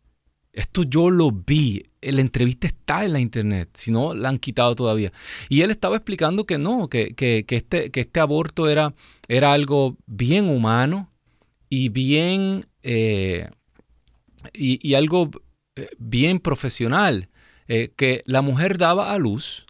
Esto 0.54 0.84
yo 0.84 1.10
lo 1.10 1.32
vi. 1.32 1.84
La 2.02 2.22
entrevista 2.22 2.68
está 2.68 3.04
en 3.04 3.14
la 3.14 3.20
internet, 3.20 3.70
si 3.74 3.92
no 3.92 4.14
la 4.14 4.30
han 4.30 4.38
quitado 4.38 4.76
todavía. 4.76 5.12
Y 5.50 5.62
él 5.62 5.72
estaba 5.72 5.96
explicando 5.96 6.46
que 6.46 6.60
no, 6.60 6.90
que, 6.90 7.16
este, 7.18 7.90
que 7.92 8.00
este, 8.00 8.20
aborto 8.20 8.70
era, 8.70 8.94
era, 9.28 9.52
algo 9.52 9.98
bien 10.06 10.48
humano 10.48 11.12
y 11.70 11.90
bien. 11.90 12.68
Eh, 12.84 13.50
y, 14.54 14.94
algo 14.94 15.32
eh, 15.76 15.90
bien 15.98 16.40
profesional. 16.40 17.30
Eh, 17.68 17.92
que 17.96 18.24
la 18.26 18.42
mujer 18.42 18.78
daba 18.78 19.12
a 19.12 19.18
luz 19.18 19.66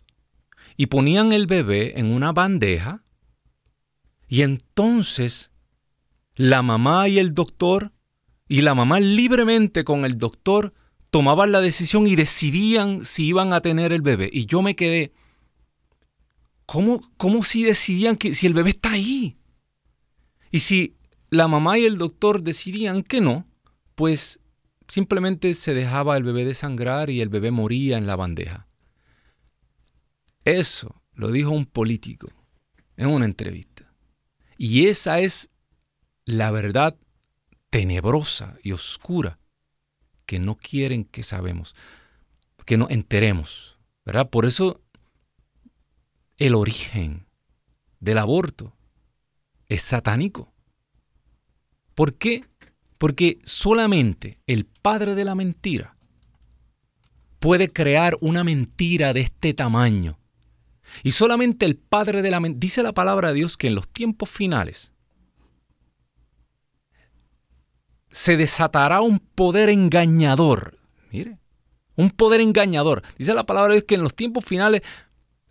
y 0.75 0.87
ponían 0.87 1.31
el 1.31 1.45
bebé 1.45 1.99
en 1.99 2.11
una 2.11 2.33
bandeja 2.33 3.03
y 4.27 4.41
entonces 4.41 5.51
la 6.35 6.63
mamá 6.63 7.07
y 7.07 7.19
el 7.19 7.35
doctor 7.35 7.92
y 8.53 8.61
la 8.61 8.75
mamá 8.75 8.99
libremente 8.99 9.83
con 9.83 10.05
el 10.05 10.19
doctor 10.19 10.75
tomaban 11.09 11.51
la 11.51 11.59
decisión 11.59 12.05
y 12.05 12.15
decidían 12.15 13.03
si 13.03 13.25
iban 13.25 13.51
a 13.51 13.61
tener 13.61 13.91
el 13.91 14.03
bebé. 14.03 14.29
Y 14.31 14.45
yo 14.45 14.61
me 14.61 14.75
quedé, 14.75 15.11
¿cómo, 16.67 17.01
cómo 17.17 17.43
si 17.43 17.63
decidían 17.63 18.15
que 18.15 18.35
si 18.35 18.45
el 18.45 18.53
bebé 18.53 18.69
está 18.69 18.91
ahí? 18.91 19.39
Y 20.51 20.59
si 20.59 20.95
la 21.31 21.47
mamá 21.47 21.79
y 21.79 21.85
el 21.85 21.97
doctor 21.97 22.43
decidían 22.43 23.01
que 23.01 23.21
no, 23.21 23.47
pues 23.95 24.39
simplemente 24.87 25.55
se 25.55 25.73
dejaba 25.73 26.15
el 26.15 26.21
bebé 26.21 26.45
desangrar 26.45 27.09
y 27.09 27.21
el 27.21 27.29
bebé 27.29 27.49
moría 27.49 27.97
en 27.97 28.05
la 28.05 28.15
bandeja. 28.15 28.67
Eso 30.45 31.01
lo 31.15 31.31
dijo 31.31 31.49
un 31.49 31.65
político 31.65 32.31
en 32.97 33.09
una 33.09 33.25
entrevista. 33.25 33.91
Y 34.59 34.85
esa 34.89 35.21
es 35.21 35.49
la 36.25 36.51
verdad 36.51 36.99
tenebrosa 37.73 38.59
y 38.61 38.71
oscura 38.71 39.39
que 40.27 40.37
no 40.37 40.57
quieren 40.57 41.05
que 41.05 41.23
sabemos, 41.23 41.73
que 42.67 42.77
no 42.77 42.87
enteremos, 42.87 43.79
¿verdad? 44.05 44.29
Por 44.29 44.45
eso 44.45 44.83
el 46.37 46.53
origen 46.53 47.25
del 47.99 48.19
aborto 48.19 48.77
es 49.69 49.81
satánico. 49.81 50.53
¿Por 51.95 52.13
qué? 52.13 52.45
Porque 52.99 53.39
solamente 53.43 54.37
el 54.45 54.65
padre 54.65 55.15
de 55.15 55.25
la 55.25 55.33
mentira 55.33 55.97
puede 57.39 57.69
crear 57.69 58.19
una 58.21 58.43
mentira 58.43 59.13
de 59.13 59.21
este 59.21 59.55
tamaño. 59.55 60.19
Y 61.01 61.09
solamente 61.09 61.65
el 61.65 61.75
padre 61.75 62.21
de 62.21 62.29
la 62.29 62.39
mentira, 62.39 62.59
dice 62.59 62.83
la 62.83 62.93
palabra 62.93 63.29
de 63.29 63.33
Dios 63.33 63.57
que 63.57 63.65
en 63.65 63.73
los 63.73 63.87
tiempos 63.89 64.29
finales 64.29 64.92
se 68.13 68.37
desatará 68.37 69.01
un 69.01 69.19
poder 69.19 69.69
engañador. 69.69 70.77
Mire, 71.11 71.39
un 71.95 72.11
poder 72.11 72.41
engañador. 72.41 73.01
Dice 73.17 73.33
la 73.33 73.45
palabra 73.45 73.73
de 73.73 73.79
Dios 73.79 73.87
que 73.87 73.95
en 73.95 74.03
los 74.03 74.15
tiempos 74.15 74.45
finales 74.45 74.81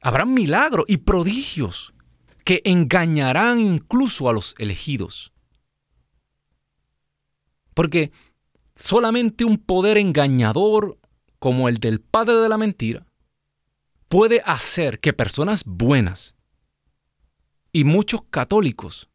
habrá 0.01 0.25
milagros 0.25 0.87
y 0.89 0.99
prodigios 0.99 1.93
que 2.45 2.63
engañarán 2.65 3.59
incluso 3.59 4.29
a 4.29 4.33
los 4.33 4.55
elegidos. 4.59 5.33
Porque 7.75 8.13
solamente 8.77 9.45
un 9.45 9.59
poder 9.59 9.99
engañador 9.99 10.99
como 11.39 11.69
el 11.69 11.79
del 11.79 12.01
padre 12.01 12.37
de 12.37 12.49
la 12.49 12.59
mentira 12.59 13.07
puede 14.09 14.41
hacer 14.45 15.01
que 15.01 15.13
personas 15.13 15.65
buenas 15.65 16.37
y 17.73 17.83
muchos 17.83 18.23
católicos 18.31 19.09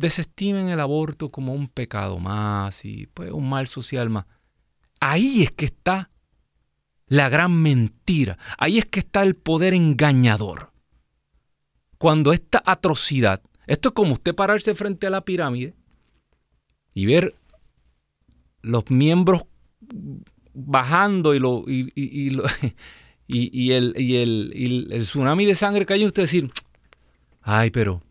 desestimen 0.00 0.68
el 0.68 0.80
aborto 0.80 1.30
como 1.30 1.52
un 1.52 1.68
pecado 1.68 2.18
más 2.18 2.84
y 2.84 3.06
pues 3.06 3.30
un 3.30 3.48
mal 3.48 3.68
social 3.68 4.08
más. 4.08 4.24
Ahí 4.98 5.42
es 5.42 5.52
que 5.52 5.66
está 5.66 6.10
la 7.06 7.28
gran 7.28 7.60
mentira, 7.60 8.38
ahí 8.56 8.78
es 8.78 8.86
que 8.86 9.00
está 9.00 9.22
el 9.22 9.36
poder 9.36 9.74
engañador. 9.74 10.72
Cuando 11.98 12.32
esta 12.32 12.62
atrocidad, 12.64 13.42
esto 13.66 13.90
es 13.90 13.94
como 13.94 14.12
usted 14.14 14.34
pararse 14.34 14.74
frente 14.74 15.06
a 15.06 15.10
la 15.10 15.24
pirámide 15.24 15.74
y 16.94 17.04
ver 17.04 17.36
los 18.62 18.90
miembros 18.90 19.42
bajando 20.54 21.34
y, 21.34 21.40
lo, 21.40 21.64
y, 21.66 21.92
y, 23.26 23.72
el, 23.72 24.88
tsunami 25.00 25.44
de 25.44 25.54
sangre 25.54 25.84
cayendo, 25.84 26.08
usted 26.08 26.22
decir, 26.22 26.50
ay, 27.42 27.70
pero 27.70 28.02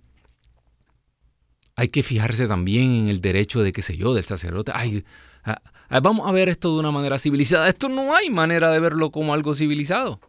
hay 1.79 1.87
que 1.87 2.03
fijarse 2.03 2.45
también 2.45 2.91
en 2.91 3.07
el 3.07 3.21
derecho 3.21 3.63
de, 3.63 3.71
qué 3.71 3.81
sé 3.81 3.95
yo, 3.95 4.13
del 4.13 4.25
sacerdote. 4.25 4.73
Ay, 4.75 5.05
ah, 5.45 5.61
ah, 5.87 5.99
vamos 6.01 6.27
a 6.27 6.33
ver 6.33 6.49
esto 6.49 6.73
de 6.73 6.79
una 6.81 6.91
manera 6.91 7.17
civilizada. 7.17 7.69
Esto 7.69 7.87
no 7.87 8.13
hay 8.13 8.29
manera 8.29 8.69
de 8.69 8.81
verlo 8.81 9.11
como 9.11 9.33
algo 9.33 9.55
civilizado. 9.55 10.19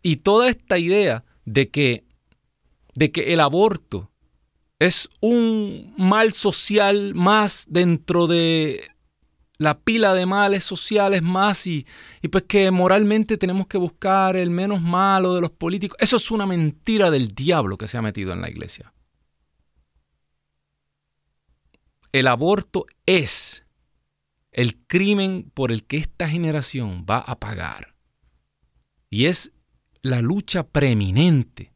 Y 0.00 0.16
toda 0.16 0.48
esta 0.48 0.78
idea 0.78 1.24
de 1.44 1.68
que, 1.68 2.04
de 2.94 3.12
que 3.12 3.34
el 3.34 3.40
aborto 3.40 4.10
es 4.78 5.10
un 5.20 5.92
mal 5.98 6.32
social 6.32 7.14
más 7.14 7.66
dentro 7.68 8.26
de 8.26 8.88
la 9.58 9.80
pila 9.80 10.14
de 10.14 10.24
males 10.24 10.64
sociales 10.64 11.20
más 11.20 11.66
y, 11.66 11.86
y, 12.22 12.28
pues 12.28 12.44
que 12.44 12.70
moralmente 12.70 13.36
tenemos 13.36 13.66
que 13.66 13.76
buscar 13.76 14.34
el 14.34 14.48
menos 14.48 14.80
malo 14.80 15.34
de 15.34 15.42
los 15.42 15.50
políticos. 15.50 15.98
Eso 16.00 16.16
es 16.16 16.30
una 16.30 16.46
mentira 16.46 17.10
del 17.10 17.28
diablo 17.28 17.76
que 17.76 17.86
se 17.86 17.98
ha 17.98 18.02
metido 18.02 18.32
en 18.32 18.40
la 18.40 18.48
iglesia. 18.48 18.94
El 22.12 22.26
aborto 22.26 22.86
es 23.06 23.64
el 24.50 24.76
crimen 24.86 25.50
por 25.54 25.70
el 25.70 25.84
que 25.86 25.96
esta 25.96 26.28
generación 26.28 27.06
va 27.08 27.18
a 27.18 27.38
pagar. 27.38 27.94
Y 29.08 29.26
es 29.26 29.52
la 30.02 30.20
lucha 30.20 30.66
preeminente 30.66 31.72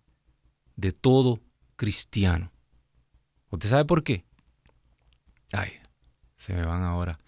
de 0.74 0.92
todo 0.92 1.40
cristiano. 1.76 2.52
¿Usted 3.50 3.68
sabe 3.68 3.84
por 3.84 4.02
qué? 4.02 4.24
Ay, 5.52 5.72
se 6.36 6.52
me 6.52 6.64
van 6.64 6.82
ahora. 6.82 7.20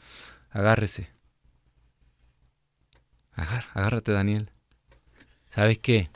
Agárrese. 0.51 1.09
agárrate, 3.33 4.11
Daniel. 4.11 4.51
¿Sabes 5.51 5.79
qué? 5.79 6.11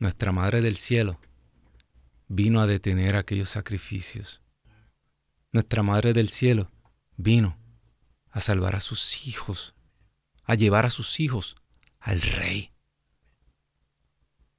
Nuestra 0.00 0.30
Madre 0.30 0.60
del 0.60 0.76
Cielo 0.76 1.18
vino 2.28 2.60
a 2.60 2.66
detener 2.66 3.16
aquellos 3.16 3.50
sacrificios 3.50 4.40
nuestra 5.52 5.82
Madre 5.82 6.12
del 6.12 6.28
Cielo, 6.28 6.70
vino 7.16 7.56
a 8.30 8.40
salvar 8.40 8.76
a 8.76 8.80
sus 8.80 9.26
hijos, 9.26 9.74
a 10.44 10.54
llevar 10.54 10.86
a 10.86 10.90
sus 10.90 11.18
hijos 11.20 11.56
al 11.98 12.20
Rey. 12.20 12.72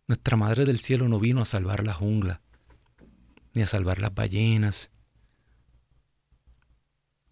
Nuestra 0.08 0.36
Madre 0.36 0.66
del 0.66 0.80
Cielo 0.80 1.08
no 1.08 1.20
vino 1.20 1.42
a 1.42 1.46
salvar 1.46 1.86
la 1.86 1.94
jungla, 1.94 2.42
ni 3.54 3.62
a 3.62 3.68
salvar 3.68 4.00
las 4.00 4.14
ballenas, 4.14 4.92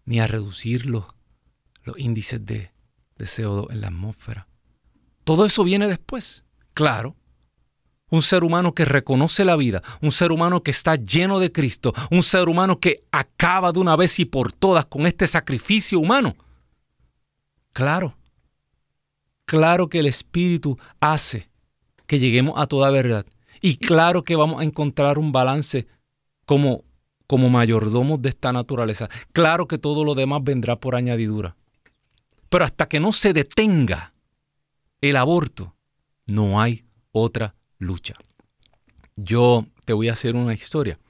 ni 0.04 0.20
a 0.20 0.26
reducir 0.26 0.86
los, 0.86 1.04
índices 1.96 2.44
de, 2.46 2.70
de 3.16 3.24
CO2 3.24 3.72
en 3.72 3.80
la 3.80 3.88
atmósfera. 3.88 4.48
Todo 5.24 5.44
eso 5.44 5.64
viene 5.64 5.88
después, 5.88 6.44
claro, 6.72 7.16
un 8.10 8.22
ser 8.22 8.44
humano 8.44 8.74
que 8.74 8.84
reconoce 8.84 9.44
la 9.44 9.56
vida, 9.56 9.82
un 10.00 10.10
ser 10.12 10.32
humano 10.32 10.62
que 10.62 10.70
está 10.70 10.96
lleno 10.96 11.38
de 11.38 11.52
Cristo, 11.52 11.92
un 12.10 12.22
ser 12.22 12.48
humano 12.48 12.78
que 12.78 13.04
acaba 13.10 13.72
de 13.72 13.78
una 13.78 13.96
vez 13.96 14.18
y 14.18 14.24
por 14.24 14.52
todas 14.52 14.86
con 14.86 15.06
este 15.06 15.26
sacrificio 15.26 15.98
humano. 15.98 16.36
Claro, 17.72 18.16
claro 19.44 19.88
que 19.88 20.00
el 20.00 20.06
Espíritu 20.06 20.78
hace 20.98 21.48
que 22.06 22.18
lleguemos 22.18 22.54
a 22.56 22.66
toda 22.66 22.90
verdad. 22.90 23.24
Y 23.60 23.76
claro 23.76 24.24
que 24.24 24.34
vamos 24.34 24.60
a 24.60 24.64
encontrar 24.64 25.18
un 25.18 25.30
balance 25.30 25.86
como, 26.44 26.82
como 27.26 27.48
mayordomos 27.50 28.20
de 28.20 28.30
esta 28.30 28.52
naturaleza. 28.52 29.08
Claro 29.32 29.68
que 29.68 29.78
todo 29.78 30.02
lo 30.02 30.16
demás 30.16 30.40
vendrá 30.42 30.76
por 30.76 30.96
añadidura. 30.96 31.56
Pero 32.48 32.64
hasta 32.64 32.88
que 32.88 32.98
no 32.98 33.12
se 33.12 33.32
detenga 33.32 34.12
el 35.00 35.16
aborto, 35.16 35.76
no 36.26 36.60
hay 36.60 36.84
otra 37.12 37.54
lucha. 37.80 38.14
Yo 39.16 39.66
te 39.84 39.92
voy 39.92 40.08
a 40.08 40.12
hacer 40.12 40.36
una 40.36 40.54
historia. 40.54 41.00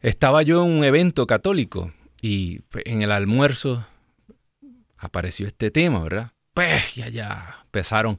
estaba 0.00 0.42
yo 0.42 0.64
en 0.64 0.78
un 0.78 0.84
evento 0.84 1.26
católico 1.26 1.92
y 2.22 2.60
pues, 2.70 2.84
en 2.86 3.02
el 3.02 3.12
almuerzo 3.12 3.86
apareció 4.96 5.46
este 5.46 5.70
tema, 5.70 6.02
¿verdad? 6.02 6.32
Pues 6.54 6.94
ya, 6.94 7.08
ya 7.08 7.60
empezaron 7.64 8.18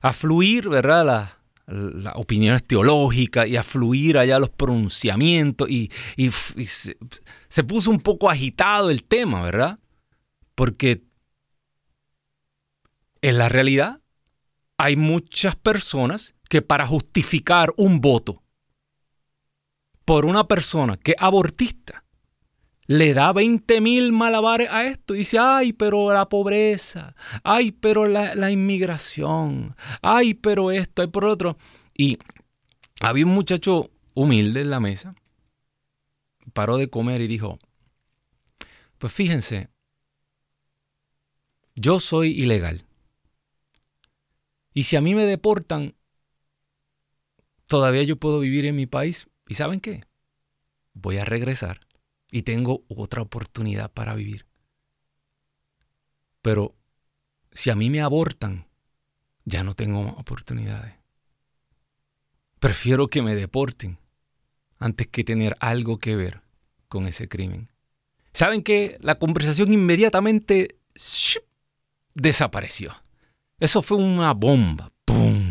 a 0.00 0.12
fluir, 0.12 0.68
¿verdad? 0.68 1.34
las 1.66 2.14
opiniones 2.14 2.64
teológicas 2.64 3.48
y 3.48 3.56
a 3.56 3.64
fluir 3.64 4.18
allá 4.18 4.38
los 4.38 4.50
pronunciamientos 4.50 5.68
y, 5.68 5.90
se, 6.64 6.96
se, 7.48 7.64
puso 7.64 7.90
un 7.90 8.00
poco 8.00 8.30
agitado 8.30 8.90
el 8.90 9.02
tema, 9.02 9.42
¿verdad? 9.42 9.80
Porque 10.54 11.02
en 13.20 13.38
la 13.38 13.48
realidad 13.48 14.00
hay 14.78 14.94
muchas 14.94 15.56
personas 15.56 16.35
que 16.48 16.62
para 16.62 16.86
justificar 16.86 17.72
un 17.76 18.00
voto 18.00 18.42
por 20.04 20.24
una 20.24 20.46
persona 20.46 20.96
que 20.96 21.12
es 21.12 21.16
abortista, 21.18 22.04
le 22.86 23.14
da 23.14 23.32
20 23.32 23.80
mil 23.80 24.12
malabares 24.12 24.70
a 24.70 24.84
esto 24.84 25.14
y 25.14 25.18
dice, 25.18 25.38
ay, 25.40 25.72
pero 25.72 26.12
la 26.12 26.28
pobreza, 26.28 27.16
ay, 27.42 27.72
pero 27.72 28.06
la, 28.06 28.50
inmigración, 28.50 29.74
ay, 30.02 30.34
pero 30.34 30.70
esto, 30.70 31.02
ay, 31.02 31.08
por 31.08 31.24
otro. 31.24 31.58
Y 31.92 32.18
había 33.00 33.26
un 33.26 33.32
muchacho 33.32 33.90
humilde 34.14 34.60
en 34.60 34.70
la 34.70 34.78
mesa, 34.78 35.14
paró 36.52 36.76
de 36.76 36.88
comer 36.88 37.20
y 37.20 37.26
dijo, 37.26 37.58
pues 38.98 39.12
fíjense, 39.12 39.68
yo 41.74 41.98
soy 41.98 42.30
ilegal. 42.30 42.86
Y 44.72 44.84
si 44.84 44.94
a 44.96 45.00
mí 45.00 45.14
me 45.14 45.24
deportan, 45.24 45.96
todavía 47.66 48.02
yo 48.02 48.16
puedo 48.16 48.40
vivir 48.40 48.66
en 48.66 48.76
mi 48.76 48.86
país. 48.86 49.28
¿Y 49.48 49.54
saben 49.54 49.80
qué? 49.80 50.02
Voy 50.94 51.18
a 51.18 51.24
regresar 51.24 51.80
y 52.30 52.42
tengo 52.42 52.84
otra 52.88 53.22
oportunidad 53.22 53.92
para 53.92 54.14
vivir. 54.14 54.46
Pero 56.42 56.74
si 57.52 57.70
a 57.70 57.74
mí 57.74 57.90
me 57.90 58.00
abortan, 58.00 58.66
ya 59.44 59.62
no 59.62 59.74
tengo 59.74 60.00
oportunidades. 60.00 60.94
Prefiero 62.58 63.08
que 63.08 63.22
me 63.22 63.34
deporten 63.34 63.98
antes 64.78 65.06
que 65.08 65.24
tener 65.24 65.56
algo 65.60 65.98
que 65.98 66.16
ver 66.16 66.42
con 66.88 67.06
ese 67.06 67.28
crimen. 67.28 67.68
¿Saben 68.32 68.62
qué? 68.62 68.98
La 69.00 69.18
conversación 69.18 69.72
inmediatamente 69.72 70.76
desapareció. 72.14 72.94
Eso 73.58 73.82
fue 73.82 73.96
una 73.96 74.32
bomba. 74.32 74.92
¡Pum! 75.04 75.45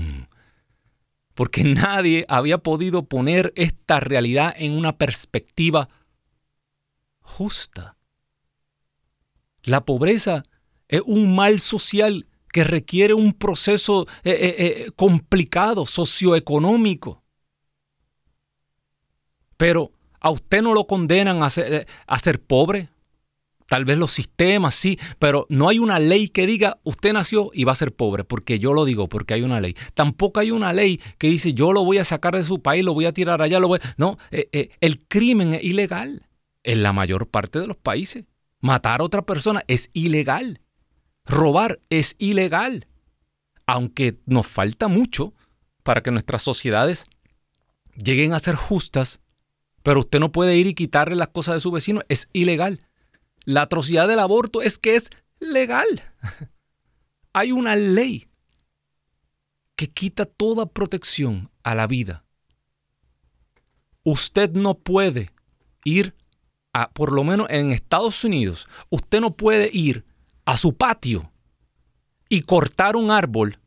Porque 1.35 1.63
nadie 1.63 2.25
había 2.27 2.57
podido 2.57 3.03
poner 3.03 3.53
esta 3.55 3.99
realidad 3.99 4.53
en 4.57 4.73
una 4.73 4.97
perspectiva 4.97 5.89
justa. 7.21 7.97
La 9.61 9.85
pobreza 9.85 10.43
es 10.87 11.01
un 11.05 11.35
mal 11.35 11.59
social 11.59 12.27
que 12.51 12.63
requiere 12.63 13.13
un 13.13 13.33
proceso 13.33 14.07
eh, 14.23 14.31
eh, 14.31 14.55
eh, 14.57 14.91
complicado, 14.95 15.85
socioeconómico. 15.85 17.21
Pero 19.57 19.91
a 20.21 20.29
usted 20.29 20.61
no 20.61 20.73
lo 20.73 20.87
condenan 20.87 21.43
a 21.43 21.49
ser, 21.49 21.85
a 22.07 22.19
ser 22.19 22.41
pobre. 22.41 22.87
Tal 23.67 23.83
vez 23.83 23.97
los 23.97 24.11
sistemas, 24.11 24.75
sí, 24.75 24.99
pero 25.17 25.47
no 25.49 25.69
hay 25.69 25.79
una 25.79 25.97
ley 25.97 26.29
que 26.29 26.45
diga 26.45 26.79
usted 26.83 27.13
nació 27.13 27.49
y 27.51 27.63
va 27.63 27.71
a 27.71 27.75
ser 27.75 27.95
pobre, 27.95 28.23
porque 28.23 28.59
yo 28.59 28.73
lo 28.73 28.85
digo, 28.85 29.09
porque 29.09 29.33
hay 29.33 29.41
una 29.41 29.59
ley. 29.59 29.75
Tampoco 29.95 30.39
hay 30.39 30.51
una 30.51 30.71
ley 30.71 31.01
que 31.17 31.27
dice 31.27 31.53
yo 31.53 31.73
lo 31.73 31.83
voy 31.83 31.97
a 31.97 32.03
sacar 32.03 32.35
de 32.35 32.43
su 32.43 32.61
país, 32.61 32.83
lo 32.83 32.93
voy 32.93 33.05
a 33.05 33.13
tirar 33.13 33.41
allá, 33.41 33.59
lo 33.59 33.67
voy 33.67 33.79
No, 33.97 34.19
eh, 34.29 34.49
eh, 34.51 34.69
el 34.81 35.01
crimen 35.07 35.55
es 35.55 35.63
ilegal 35.63 36.27
en 36.63 36.83
la 36.83 36.93
mayor 36.93 37.27
parte 37.27 37.59
de 37.59 37.65
los 37.65 37.77
países. 37.77 38.25
Matar 38.59 39.01
a 39.01 39.03
otra 39.03 39.23
persona 39.23 39.63
es 39.67 39.89
ilegal. 39.93 40.61
Robar 41.25 41.79
es 41.89 42.15
ilegal. 42.19 42.87
Aunque 43.65 44.19
nos 44.27 44.45
falta 44.45 44.87
mucho 44.87 45.33
para 45.81 46.01
que 46.01 46.11
nuestras 46.11 46.43
sociedades 46.43 47.05
lleguen 47.95 48.33
a 48.33 48.39
ser 48.39 48.55
justas, 48.55 49.21
pero 49.81 50.01
usted 50.01 50.19
no 50.19 50.31
puede 50.31 50.55
ir 50.55 50.67
y 50.67 50.75
quitarle 50.75 51.15
las 51.15 51.29
cosas 51.29 51.55
de 51.55 51.61
su 51.61 51.71
vecino, 51.71 52.01
es 52.09 52.29
ilegal. 52.31 52.81
La 53.45 53.63
atrocidad 53.63 54.07
del 54.07 54.19
aborto 54.19 54.61
es 54.61 54.77
que 54.77 54.95
es 54.95 55.09
legal. 55.39 56.03
Hay 57.33 57.51
una 57.51 57.75
ley 57.75 58.27
que 59.75 59.89
quita 59.89 60.25
toda 60.25 60.65
protección 60.65 61.51
a 61.63 61.75
la 61.75 61.87
vida. 61.87 62.25
Usted 64.03 64.51
no 64.51 64.75
puede 64.75 65.31
ir 65.83 66.15
a, 66.73 66.91
por 66.91 67.11
lo 67.11 67.23
menos 67.23 67.47
en 67.49 67.71
Estados 67.71 68.23
Unidos, 68.23 68.67
usted 68.89 69.21
no 69.21 69.35
puede 69.35 69.69
ir 69.71 70.05
a 70.45 70.57
su 70.57 70.75
patio 70.75 71.31
y 72.29 72.41
cortar 72.41 72.95
un 72.95 73.11
árbol 73.11 73.59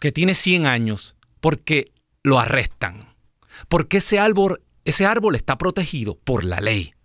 que 0.00 0.12
tiene 0.12 0.34
100 0.34 0.66
años 0.66 1.16
porque 1.40 1.92
lo 2.22 2.38
arrestan. 2.38 3.14
Porque 3.68 3.98
ese 3.98 4.18
árbol, 4.18 4.62
ese 4.84 5.06
árbol 5.06 5.36
está 5.36 5.56
protegido 5.56 6.18
por 6.18 6.44
la 6.44 6.60
ley. 6.60 6.95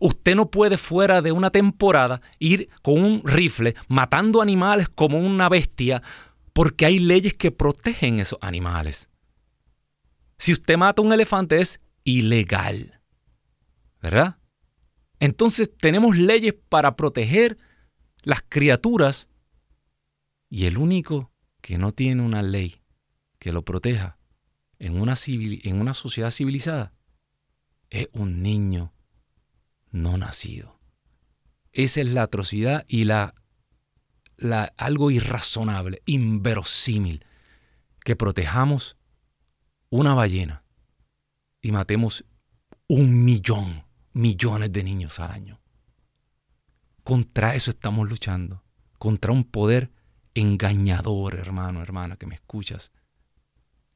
Usted 0.00 0.36
no 0.36 0.50
puede 0.50 0.76
fuera 0.76 1.22
de 1.22 1.32
una 1.32 1.50
temporada 1.50 2.20
ir 2.38 2.68
con 2.82 3.02
un 3.02 3.22
rifle 3.24 3.74
matando 3.88 4.42
animales 4.42 4.88
como 4.88 5.18
una 5.18 5.48
bestia 5.48 6.02
porque 6.52 6.86
hay 6.86 6.98
leyes 6.98 7.34
que 7.34 7.50
protegen 7.50 8.18
esos 8.18 8.38
animales. 8.42 9.10
Si 10.36 10.52
usted 10.52 10.76
mata 10.76 11.02
un 11.02 11.12
elefante 11.12 11.60
es 11.60 11.80
ilegal. 12.04 13.00
¿Verdad? 14.00 14.38
Entonces 15.18 15.76
tenemos 15.76 16.16
leyes 16.16 16.54
para 16.68 16.96
proteger 16.96 17.58
las 18.22 18.42
criaturas 18.48 19.28
y 20.48 20.64
el 20.64 20.78
único 20.78 21.32
que 21.60 21.78
no 21.78 21.92
tiene 21.92 22.22
una 22.22 22.42
ley 22.42 22.82
que 23.38 23.52
lo 23.52 23.62
proteja 23.62 24.18
en 24.78 25.00
una, 25.00 25.14
en 25.26 25.80
una 25.80 25.94
sociedad 25.94 26.30
civilizada 26.30 26.94
es 27.90 28.08
un 28.12 28.42
niño 28.42 28.94
no 29.90 30.16
nacido. 30.16 30.80
Esa 31.72 32.00
es 32.00 32.08
la 32.08 32.22
atrocidad 32.22 32.84
y 32.88 33.04
la, 33.04 33.34
la, 34.36 34.72
algo 34.76 35.10
irrazonable, 35.10 36.02
inverosímil, 36.06 37.24
que 38.04 38.16
protejamos 38.16 38.96
una 39.90 40.14
ballena 40.14 40.64
y 41.60 41.72
matemos 41.72 42.24
un 42.88 43.24
millón, 43.24 43.84
millones 44.12 44.72
de 44.72 44.82
niños 44.82 45.20
al 45.20 45.30
año. 45.30 45.60
Contra 47.04 47.54
eso 47.54 47.70
estamos 47.70 48.08
luchando, 48.08 48.64
contra 48.98 49.32
un 49.32 49.44
poder 49.44 49.92
engañador, 50.34 51.36
hermano, 51.36 51.82
hermana, 51.82 52.16
que 52.16 52.26
me 52.26 52.34
escuchas. 52.34 52.92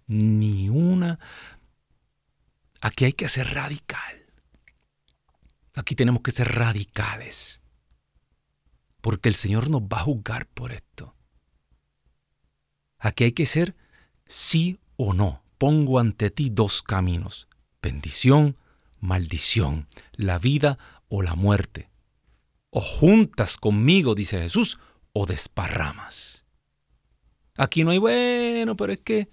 Ni 0.07 0.69
una... 0.69 1.19
Aquí 2.81 3.07
hay 3.07 3.15
que 3.15 3.29
ser 3.29 3.55
radical. 3.55 4.24
Aquí 5.75 5.95
tenemos 5.95 6.23
que 6.23 6.31
ser 6.31 6.55
radicales. 6.55 7.61
Porque 9.01 9.29
el 9.29 9.35
Señor 9.35 9.69
nos 9.69 9.83
va 9.83 10.01
a 10.01 10.05
juzgar 10.05 10.47
por 10.47 10.73
esto. 10.73 11.15
Aquí 12.99 13.25
hay 13.25 13.33
que 13.33 13.47
ser 13.47 13.77
sí 14.27 14.79
o 14.97 15.13
no. 15.13 15.43
Pongo 15.59 15.99
ante 15.99 16.31
ti 16.31 16.51
dos 16.51 16.83
caminos. 16.83 17.49
Bendición, 17.83 18.57
maldición. 19.01 19.89
La 20.13 20.39
vida 20.39 20.79
o 21.09 21.23
la 21.23 21.35
muerte. 21.35 21.91
O 22.71 22.81
juntas 22.81 23.57
conmigo, 23.57 24.15
dice 24.15 24.41
Jesús, 24.41 24.79
o 25.13 25.27
desparramas. 25.27 26.45
Aquí 27.57 27.85
no 27.85 27.91
hay 27.91 27.99
bueno, 27.99 28.77
pero 28.77 28.93
es 28.93 28.99
que 28.99 29.29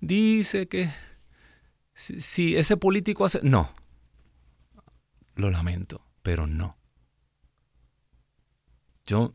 dice 0.00 0.68
que 0.68 0.90
si, 1.94 2.56
ese 2.56 2.76
político 2.76 3.24
hace... 3.24 3.40
No, 3.42 3.74
lo 5.38 5.50
lamento, 5.50 6.02
pero 6.22 6.46
no. 6.46 6.76
Yo 9.06 9.32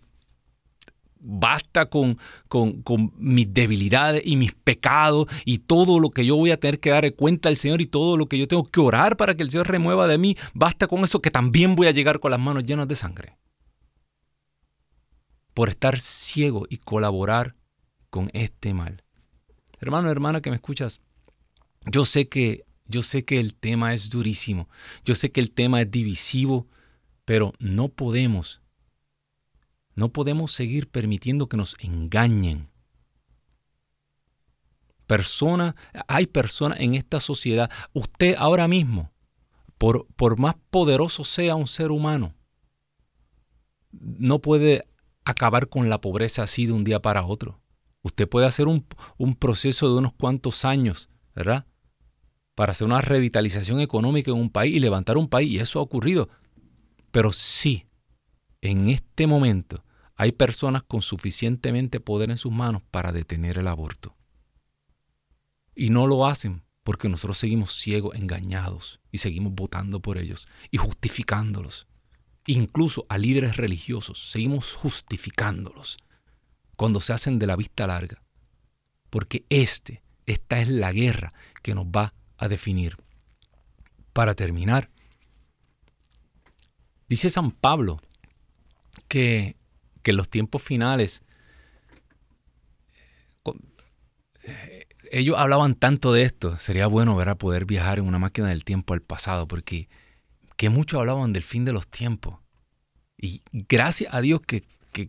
basta 1.26 1.86
con, 1.86 2.20
con, 2.50 2.84
mis 3.18 3.52
debilidades 3.54 4.22
y 4.26 4.36
mis 4.36 4.54
pecados 4.54 5.28
y 5.46 5.60
todo 5.60 6.00
lo 6.00 6.12
que 6.12 6.26
yo 6.26 6.36
voy 6.36 6.52
a 6.52 6.60
tener 6.60 6.82
que 6.82 6.90
dar 6.90 7.16
cuenta 7.16 7.48
al 7.48 7.56
Señor 7.56 7.82
y 7.82 7.88
todo 7.88 8.18
lo 8.18 8.28
que 8.28 8.38
yo 8.38 8.48
tengo 8.48 8.66
que 8.66 8.82
orar 8.82 9.16
para 9.16 9.36
que 9.36 9.44
el 9.44 9.50
Señor 9.50 9.70
remueva 9.70 10.06
de 10.08 10.18
mí. 10.18 10.36
Basta 10.54 10.88
con 10.88 11.04
eso 11.04 11.22
que 11.22 11.32
también 11.32 11.76
voy 11.76 11.88
a 11.88 11.92
llegar 11.92 12.20
con 12.20 12.32
las 12.32 12.40
manos 12.40 12.66
llenas 12.66 12.88
de 12.88 12.96
sangre. 12.96 13.38
Por 15.54 15.70
estar 15.70 16.00
ciego 16.00 16.66
y 16.70 16.78
colaborar 16.78 17.56
con 18.10 18.30
este 18.34 18.74
mal. 18.74 19.04
Hermano, 19.80 20.12
hermana 20.12 20.42
que 20.42 20.50
me 20.50 20.58
escuchas, 20.58 21.00
yo 21.86 22.04
sé 22.04 22.28
que 22.28 22.66
yo 22.86 23.02
sé 23.02 23.26
que 23.26 23.40
el 23.40 23.56
tema 23.56 23.94
es 23.94 24.10
durísimo, 24.10 24.70
yo 25.06 25.16
sé 25.16 25.32
que 25.32 25.42
el 25.42 25.52
tema 25.52 25.82
es 25.82 25.92
divisivo, 25.92 26.68
pero 27.26 27.54
no 27.60 27.90
podemos, 27.90 28.62
no 29.96 30.12
podemos 30.12 30.52
seguir 30.52 30.90
permitiendo 30.90 31.48
que 31.48 31.58
nos 31.58 31.76
engañen. 31.80 32.70
Persona, 35.08 35.76
hay 36.08 36.28
personas 36.28 36.80
en 36.80 36.96
esta 36.96 37.20
sociedad, 37.20 37.70
usted 37.94 38.36
ahora 38.38 38.68
mismo 38.68 39.12
por, 39.78 40.08
por 40.16 40.40
más 40.40 40.56
poderoso 40.70 41.24
sea 41.24 41.56
un 41.56 41.68
ser 41.68 41.92
humano, 41.92 42.34
no 43.92 44.40
puede 44.40 44.88
acabar 45.26 45.70
con 45.70 45.90
la 45.90 46.02
pobreza 46.02 46.44
así 46.44 46.66
de 46.66 46.74
un 46.74 46.84
día 46.84 47.02
para 47.02 47.26
otro. 47.26 47.60
Usted 48.02 48.28
puede 48.28 48.48
hacer 48.48 48.68
un, 48.68 48.86
un 49.18 49.36
proceso 49.36 49.90
de 49.90 49.98
unos 49.98 50.14
cuantos 50.14 50.66
años, 50.66 51.10
¿verdad? 51.36 51.66
Para 52.56 52.72
hacer 52.72 52.86
una 52.86 53.02
revitalización 53.02 53.80
económica 53.80 54.32
en 54.32 54.38
un 54.38 54.50
país 54.50 54.76
y 54.76 54.80
levantar 54.80 55.18
un 55.18 55.28
país, 55.28 55.52
y 55.52 55.58
eso 55.58 55.80
ha 55.80 55.84
ocurrido. 55.84 56.30
Pero 57.12 57.32
sí, 57.32 57.86
en 58.62 58.90
este 58.90 59.28
momento 59.28 59.84
hay 60.16 60.32
personas 60.32 60.84
con 60.84 61.02
suficientemente 61.02 62.00
poder 62.00 62.32
en 62.32 62.38
sus 62.38 62.52
manos 62.52 62.82
para 62.92 63.12
detener 63.12 63.58
el 63.58 63.68
aborto. 63.68 64.16
Y 65.76 65.90
no 65.90 66.08
lo 66.08 66.28
hacen 66.28 66.64
porque 66.84 67.10
nosotros 67.10 67.38
seguimos 67.38 67.74
ciegos, 67.74 68.16
engañados, 68.16 69.00
y 69.12 69.20
seguimos 69.20 69.54
votando 69.54 70.02
por 70.02 70.18
ellos 70.18 70.48
y 70.70 70.78
justificándolos. 70.78 71.88
Incluso 72.46 73.06
a 73.10 73.18
líderes 73.18 73.58
religiosos 73.58 74.32
seguimos 74.32 74.76
justificándolos 74.76 75.98
cuando 76.76 77.00
se 77.00 77.14
hacen 77.14 77.40
de 77.40 77.48
la 77.48 77.56
vista 77.56 77.88
larga. 77.88 78.22
Porque 79.10 79.46
este, 79.50 80.04
esta 80.26 80.60
es 80.60 80.68
la 80.68 80.92
guerra 80.92 81.34
que 81.62 81.74
nos 81.74 81.86
va 81.86 82.14
a 82.44 82.50
definir. 82.50 82.98
Para 84.14 84.36
terminar, 84.36 84.90
dice 87.10 87.32
San 87.32 87.50
Pablo 87.52 88.00
que, 89.08 89.56
que 90.04 90.14
los 90.14 90.30
tiempos 90.30 90.62
finales 90.62 91.24
ellos 95.14 95.36
hablaban 95.38 95.76
tanto 95.76 96.12
de 96.12 96.24
esto. 96.24 96.58
Sería 96.58 96.88
bueno 96.88 97.16
ver 97.16 97.30
a 97.30 97.36
poder 97.36 97.66
viajar 97.66 98.00
en 98.00 98.08
una 98.08 98.20
máquina 98.20 98.50
del 98.50 98.64
tiempo 98.66 98.94
al 98.94 99.02
pasado, 99.02 99.48
porque 99.48 99.88
que 100.58 100.70
mucho 100.70 101.00
hablaban 101.00 101.34
del 101.34 101.44
fin 101.44 101.66
de 101.66 101.72
los 101.72 101.88
tiempos. 101.88 102.40
Y 103.18 103.44
gracias 103.52 104.12
a 104.14 104.22
Dios 104.22 104.42
que, 104.42 104.64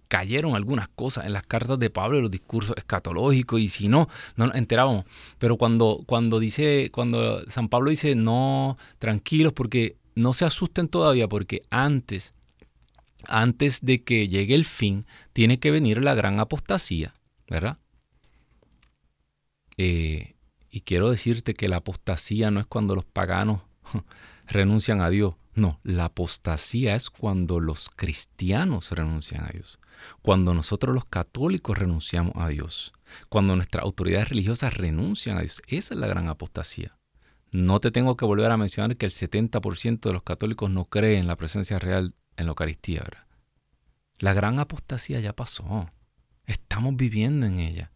cayeron 0.09 0.55
algunas 0.55 0.89
cosas 0.89 1.27
en 1.27 1.33
las 1.33 1.45
cartas 1.45 1.79
de 1.79 1.91
Pablo 1.91 2.21
los 2.21 2.31
discursos 2.31 2.77
escatológicos, 2.77 3.61
y 3.61 3.69
si 3.69 3.89
no, 3.89 4.09
no 4.37 4.49
nos 4.49 4.57
enterábamos. 4.57 5.05
Pero 5.39 5.57
cuando, 5.57 6.01
cuando 6.07 6.41
dice, 6.41 6.91
cuando 6.93 7.49
San 7.49 7.69
Pablo 7.69 7.91
dice, 7.91 8.15
no, 8.15 8.77
tranquilos, 8.99 9.53
porque 9.53 9.97
no 10.15 10.33
se 10.33 10.45
asusten 10.45 10.89
todavía, 10.89 11.29
porque 11.29 11.63
antes, 11.71 12.35
antes 13.29 13.81
de 13.85 14.03
que 14.03 14.29
llegue 14.29 14.55
el 14.55 14.65
fin, 14.65 15.07
tiene 15.33 15.59
que 15.59 15.71
venir 15.71 16.03
la 16.03 16.15
gran 16.15 16.41
apostasía, 16.41 17.13
¿verdad? 17.49 17.79
Eh, 19.77 20.35
y 20.71 20.81
quiero 20.81 21.11
decirte 21.11 21.55
que 21.55 21.69
la 21.69 21.77
apostasía 21.77 22.51
no 22.51 22.61
es 22.61 22.67
cuando 22.67 22.95
los 22.95 23.05
paganos 23.05 23.63
renuncian 24.47 25.01
a 25.01 25.11
Dios. 25.11 25.35
No, 25.55 25.81
la 25.85 26.07
apostasía 26.07 26.97
es 26.97 27.11
cuando 27.11 27.61
los 27.61 27.89
cristianos 27.91 28.91
renuncian 28.91 29.45
a 29.45 29.49
Dios. 29.49 29.79
Cuando 30.21 30.53
nosotros 30.53 30.95
los 30.95 31.05
católicos 31.05 31.79
renunciamos 31.79 32.33
a 32.37 32.49
Dios. 32.49 32.93
Cuando 33.29 33.55
nuestras 33.55 33.85
autoridades 33.85 34.31
religiosas 34.31 34.75
renuncian 34.75 35.39
a 35.39 35.43
Dios. 35.43 35.63
Esa 35.69 35.95
es 35.95 36.01
la 36.01 36.09
gran 36.09 36.29
apostasía. 36.29 36.99
No 37.53 37.79
te 37.79 37.93
tengo 37.93 38.17
que 38.17 38.25
volver 38.25 38.51
a 38.51 38.57
mencionar 38.57 38.97
que 38.97 39.07
el 39.07 39.13
70% 39.13 40.01
de 40.01 40.13
los 40.13 40.25
católicos 40.25 40.71
no 40.71 40.87
creen 40.87 41.21
en 41.21 41.27
la 41.29 41.37
presencia 41.37 41.79
real 41.79 42.15
en 42.37 42.47
la 42.47 42.51
Eucaristía. 42.51 43.05
La 44.19 44.33
gran 44.33 44.59
apostasía 44.59 45.21
ya 45.21 45.35
pasó. 45.35 45.89
Estamos 46.47 46.97
viviendo 46.97 47.47
en 47.47 47.59
ella. 47.59 47.93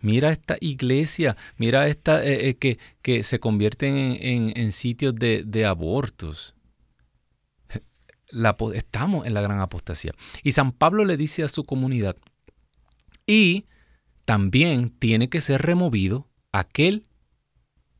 Mira 0.00 0.30
esta 0.30 0.56
iglesia, 0.60 1.36
mira 1.56 1.88
esta 1.88 2.24
eh, 2.24 2.48
eh, 2.48 2.54
que, 2.56 2.78
que, 3.02 3.24
se 3.24 3.40
convierten 3.40 4.16
en, 4.20 4.72
sitios 4.72 5.14
de, 5.14 5.66
abortos. 5.66 6.54
estamos 8.74 9.26
en 9.26 9.34
la 9.34 9.40
gran 9.40 9.60
apostasía. 9.60 10.12
Y 10.42 10.52
San 10.52 10.72
Pablo 10.72 11.04
le 11.04 11.16
dice 11.16 11.42
a 11.42 11.48
su 11.48 11.64
comunidad, 11.64 12.16
y 13.26 13.66
también 14.24 14.90
tiene 14.90 15.28
que 15.28 15.40
ser 15.40 15.62
removido 15.62 16.28
aquel 16.52 17.04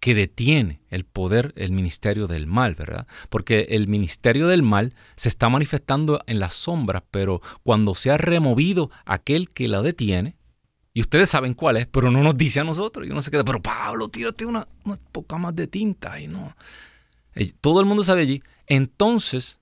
que 0.01 0.15
detiene 0.15 0.81
el 0.91 1.05
poder, 1.05 1.53
el 1.57 1.73
ministerio 1.73 2.29
del 2.29 2.47
mal, 2.47 2.75
¿verdad? 2.75 3.07
Porque 3.29 3.67
el 3.71 3.89
ministerio 3.89 4.47
del 4.47 4.63
mal 4.63 4.95
se 5.17 5.29
está 5.29 5.49
manifestando 5.49 6.21
en 6.27 6.39
las 6.39 6.55
sombras, 6.55 7.03
pero 7.11 7.41
cuando 7.63 7.95
se 7.95 8.11
ha 8.11 8.17
removido 8.17 8.91
aquel 9.05 9.51
que 9.51 9.69
la 9.69 9.83
detiene, 9.83 10.37
y 10.99 11.01
ustedes 11.01 11.31
saben 11.31 11.55
cuál 11.55 11.77
es, 11.77 11.87
pero 11.87 12.11
no 12.11 12.25
nos 12.25 12.37
dice 12.37 12.59
a 12.59 12.65
nosotros. 12.65 13.07
Y 13.07 13.13
uno 13.13 13.23
se 13.23 13.31
queda, 13.31 13.45
pero 13.45 13.63
Pablo, 13.63 14.09
tírate 14.09 14.45
una, 14.45 14.67
poca 15.13 15.39
más 15.39 15.55
de 15.55 15.69
tinta. 15.69 16.19
Y 16.19 16.27
no. 16.27 16.57
Todo 17.61 17.79
el 17.79 17.87
mundo 17.87 18.03
sabe 18.03 18.23
allí. 18.23 18.43
Entonces, 18.67 19.61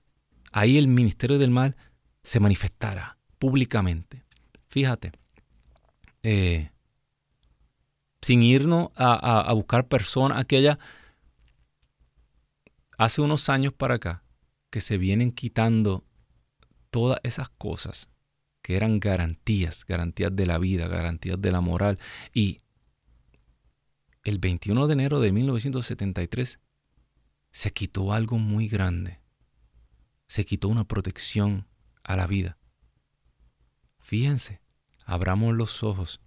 ahí 0.51 0.79
el 0.79 0.87
ministerio 0.87 1.37
del 1.37 1.51
mal 1.51 1.75
se 2.23 2.39
manifestará 2.39 3.19
públicamente. 3.37 4.25
Fíjate, 4.67 5.11
eh, 6.23 6.71
sin 8.19 8.41
irnos 8.41 8.89
a, 8.95 9.41
a 9.41 9.53
buscar 9.53 9.87
personas, 9.87 10.39
aquella, 10.39 10.79
hace 12.97 13.21
unos 13.21 13.47
años 13.49 13.73
para 13.73 13.93
acá, 13.93 14.23
que 14.71 14.81
se 14.81 14.97
vienen 14.97 15.31
quitando 15.31 16.03
todas 16.89 17.19
esas 17.21 17.49
cosas 17.49 18.09
que 18.67 18.75
eran 18.75 18.99
garantías, 18.99 19.85
garantías 19.85 20.35
de 20.35 20.45
la 20.45 20.57
vida, 20.57 20.89
garantías 20.89 21.41
de 21.41 21.53
la 21.53 21.61
moral. 21.61 21.97
Y 22.33 22.59
el 24.25 24.39
21 24.39 24.87
de 24.87 24.93
enero 24.93 25.21
de 25.21 25.31
1973 25.31 26.59
se 27.49 27.71
quitó 27.71 28.11
algo 28.11 28.39
muy 28.39 28.67
grande. 28.67 29.21
Se 30.27 30.45
quitó 30.45 30.67
una 30.67 30.83
protección 30.83 31.65
a 32.03 32.17
la 32.17 32.27
vida. 32.27 32.57
Fíjense, 33.99 34.59
abramos 35.05 35.55
los 35.55 35.81
ojos 35.81 36.19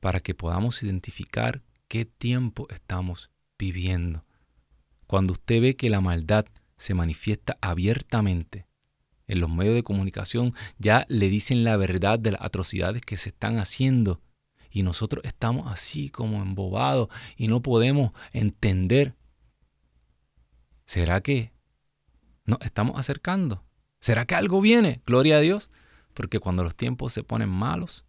para 0.00 0.18
que 0.18 0.34
podamos 0.34 0.82
identificar 0.82 1.62
qué 1.86 2.04
tiempo 2.04 2.66
estamos 2.70 3.30
viviendo. 3.56 4.24
Cuando 5.06 5.34
usted 5.34 5.62
ve 5.62 5.76
que 5.76 5.90
la 5.90 6.00
maldad 6.00 6.46
se 6.76 6.94
manifiesta 6.94 7.56
abiertamente, 7.60 8.66
en 9.28 9.40
los 9.40 9.50
medios 9.50 9.74
de 9.74 9.82
comunicación 9.82 10.54
ya 10.78 11.06
le 11.08 11.28
dicen 11.28 11.62
la 11.62 11.76
verdad 11.76 12.18
de 12.18 12.32
las 12.32 12.42
atrocidades 12.42 13.02
que 13.02 13.16
se 13.16 13.28
están 13.28 13.58
haciendo. 13.58 14.20
Y 14.70 14.82
nosotros 14.82 15.24
estamos 15.24 15.70
así 15.70 16.10
como 16.10 16.42
embobados 16.42 17.08
y 17.36 17.48
no 17.48 17.62
podemos 17.62 18.12
entender. 18.32 19.14
¿Será 20.86 21.20
que 21.20 21.52
nos 22.44 22.58
estamos 22.62 22.98
acercando? 22.98 23.64
¿Será 24.00 24.26
que 24.26 24.34
algo 24.34 24.60
viene? 24.60 25.02
Gloria 25.06 25.36
a 25.36 25.40
Dios. 25.40 25.70
Porque 26.14 26.40
cuando 26.40 26.64
los 26.64 26.74
tiempos 26.74 27.12
se 27.12 27.22
ponen 27.22 27.48
malos, 27.48 28.04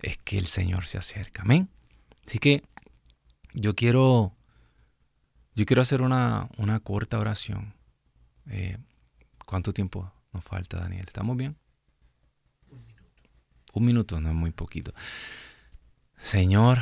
es 0.00 0.18
que 0.18 0.38
el 0.38 0.46
Señor 0.46 0.86
se 0.86 0.98
acerca. 0.98 1.42
Amén. 1.42 1.70
Así 2.26 2.38
que 2.38 2.62
yo 3.54 3.74
quiero, 3.74 4.36
yo 5.54 5.64
quiero 5.64 5.82
hacer 5.82 6.02
una, 6.02 6.48
una 6.58 6.80
corta 6.80 7.18
oración. 7.18 7.74
Eh, 8.50 8.78
¿Cuánto 9.48 9.72
tiempo 9.72 10.12
nos 10.34 10.44
falta, 10.44 10.76
Daniel? 10.76 11.06
¿Estamos 11.06 11.34
bien? 11.34 11.56
Un 12.70 12.84
minuto. 12.84 13.22
Un 13.72 13.86
minuto, 13.86 14.20
no 14.20 14.28
es 14.28 14.34
muy 14.34 14.50
poquito. 14.50 14.92
Señor, 16.18 16.80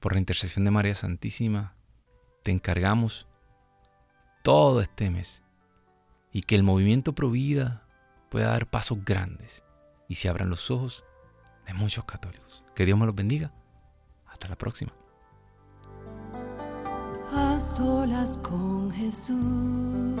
por 0.00 0.12
la 0.12 0.18
intercesión 0.18 0.66
de 0.66 0.70
María 0.70 0.94
Santísima, 0.94 1.74
te 2.42 2.50
encargamos 2.50 3.26
todo 4.42 4.82
este 4.82 5.08
mes 5.08 5.42
y 6.32 6.42
que 6.42 6.54
el 6.54 6.64
movimiento 6.64 7.14
Provida 7.14 7.86
pueda 8.28 8.48
dar 8.48 8.68
pasos 8.68 9.02
grandes 9.02 9.64
y 10.06 10.16
se 10.16 10.28
abran 10.28 10.50
los 10.50 10.70
ojos 10.70 11.02
de 11.66 11.72
muchos 11.72 12.04
católicos. 12.04 12.62
Que 12.74 12.84
Dios 12.84 12.98
me 12.98 13.06
los 13.06 13.14
bendiga. 13.14 13.54
Hasta 14.26 14.48
la 14.48 14.58
próxima. 14.58 14.92
A 17.32 17.58
solas 17.58 18.36
con 18.42 18.90
Jesús 18.90 20.20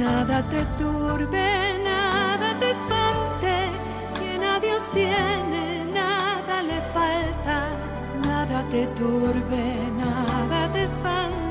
Nada 0.00 0.42
te 0.48 0.64
turbe, 0.78 1.78
nada 1.84 2.58
te 2.58 2.70
espante, 2.70 3.54
quien 4.18 4.42
a 4.42 4.58
Dios 4.58 4.82
tiene, 4.94 5.84
nada 5.92 6.62
le 6.62 6.80
falta. 6.94 7.68
Nada 8.26 8.64
te 8.70 8.86
turbe, 8.98 9.62
nada 9.98 10.72
te 10.72 10.84
espante 10.84 11.49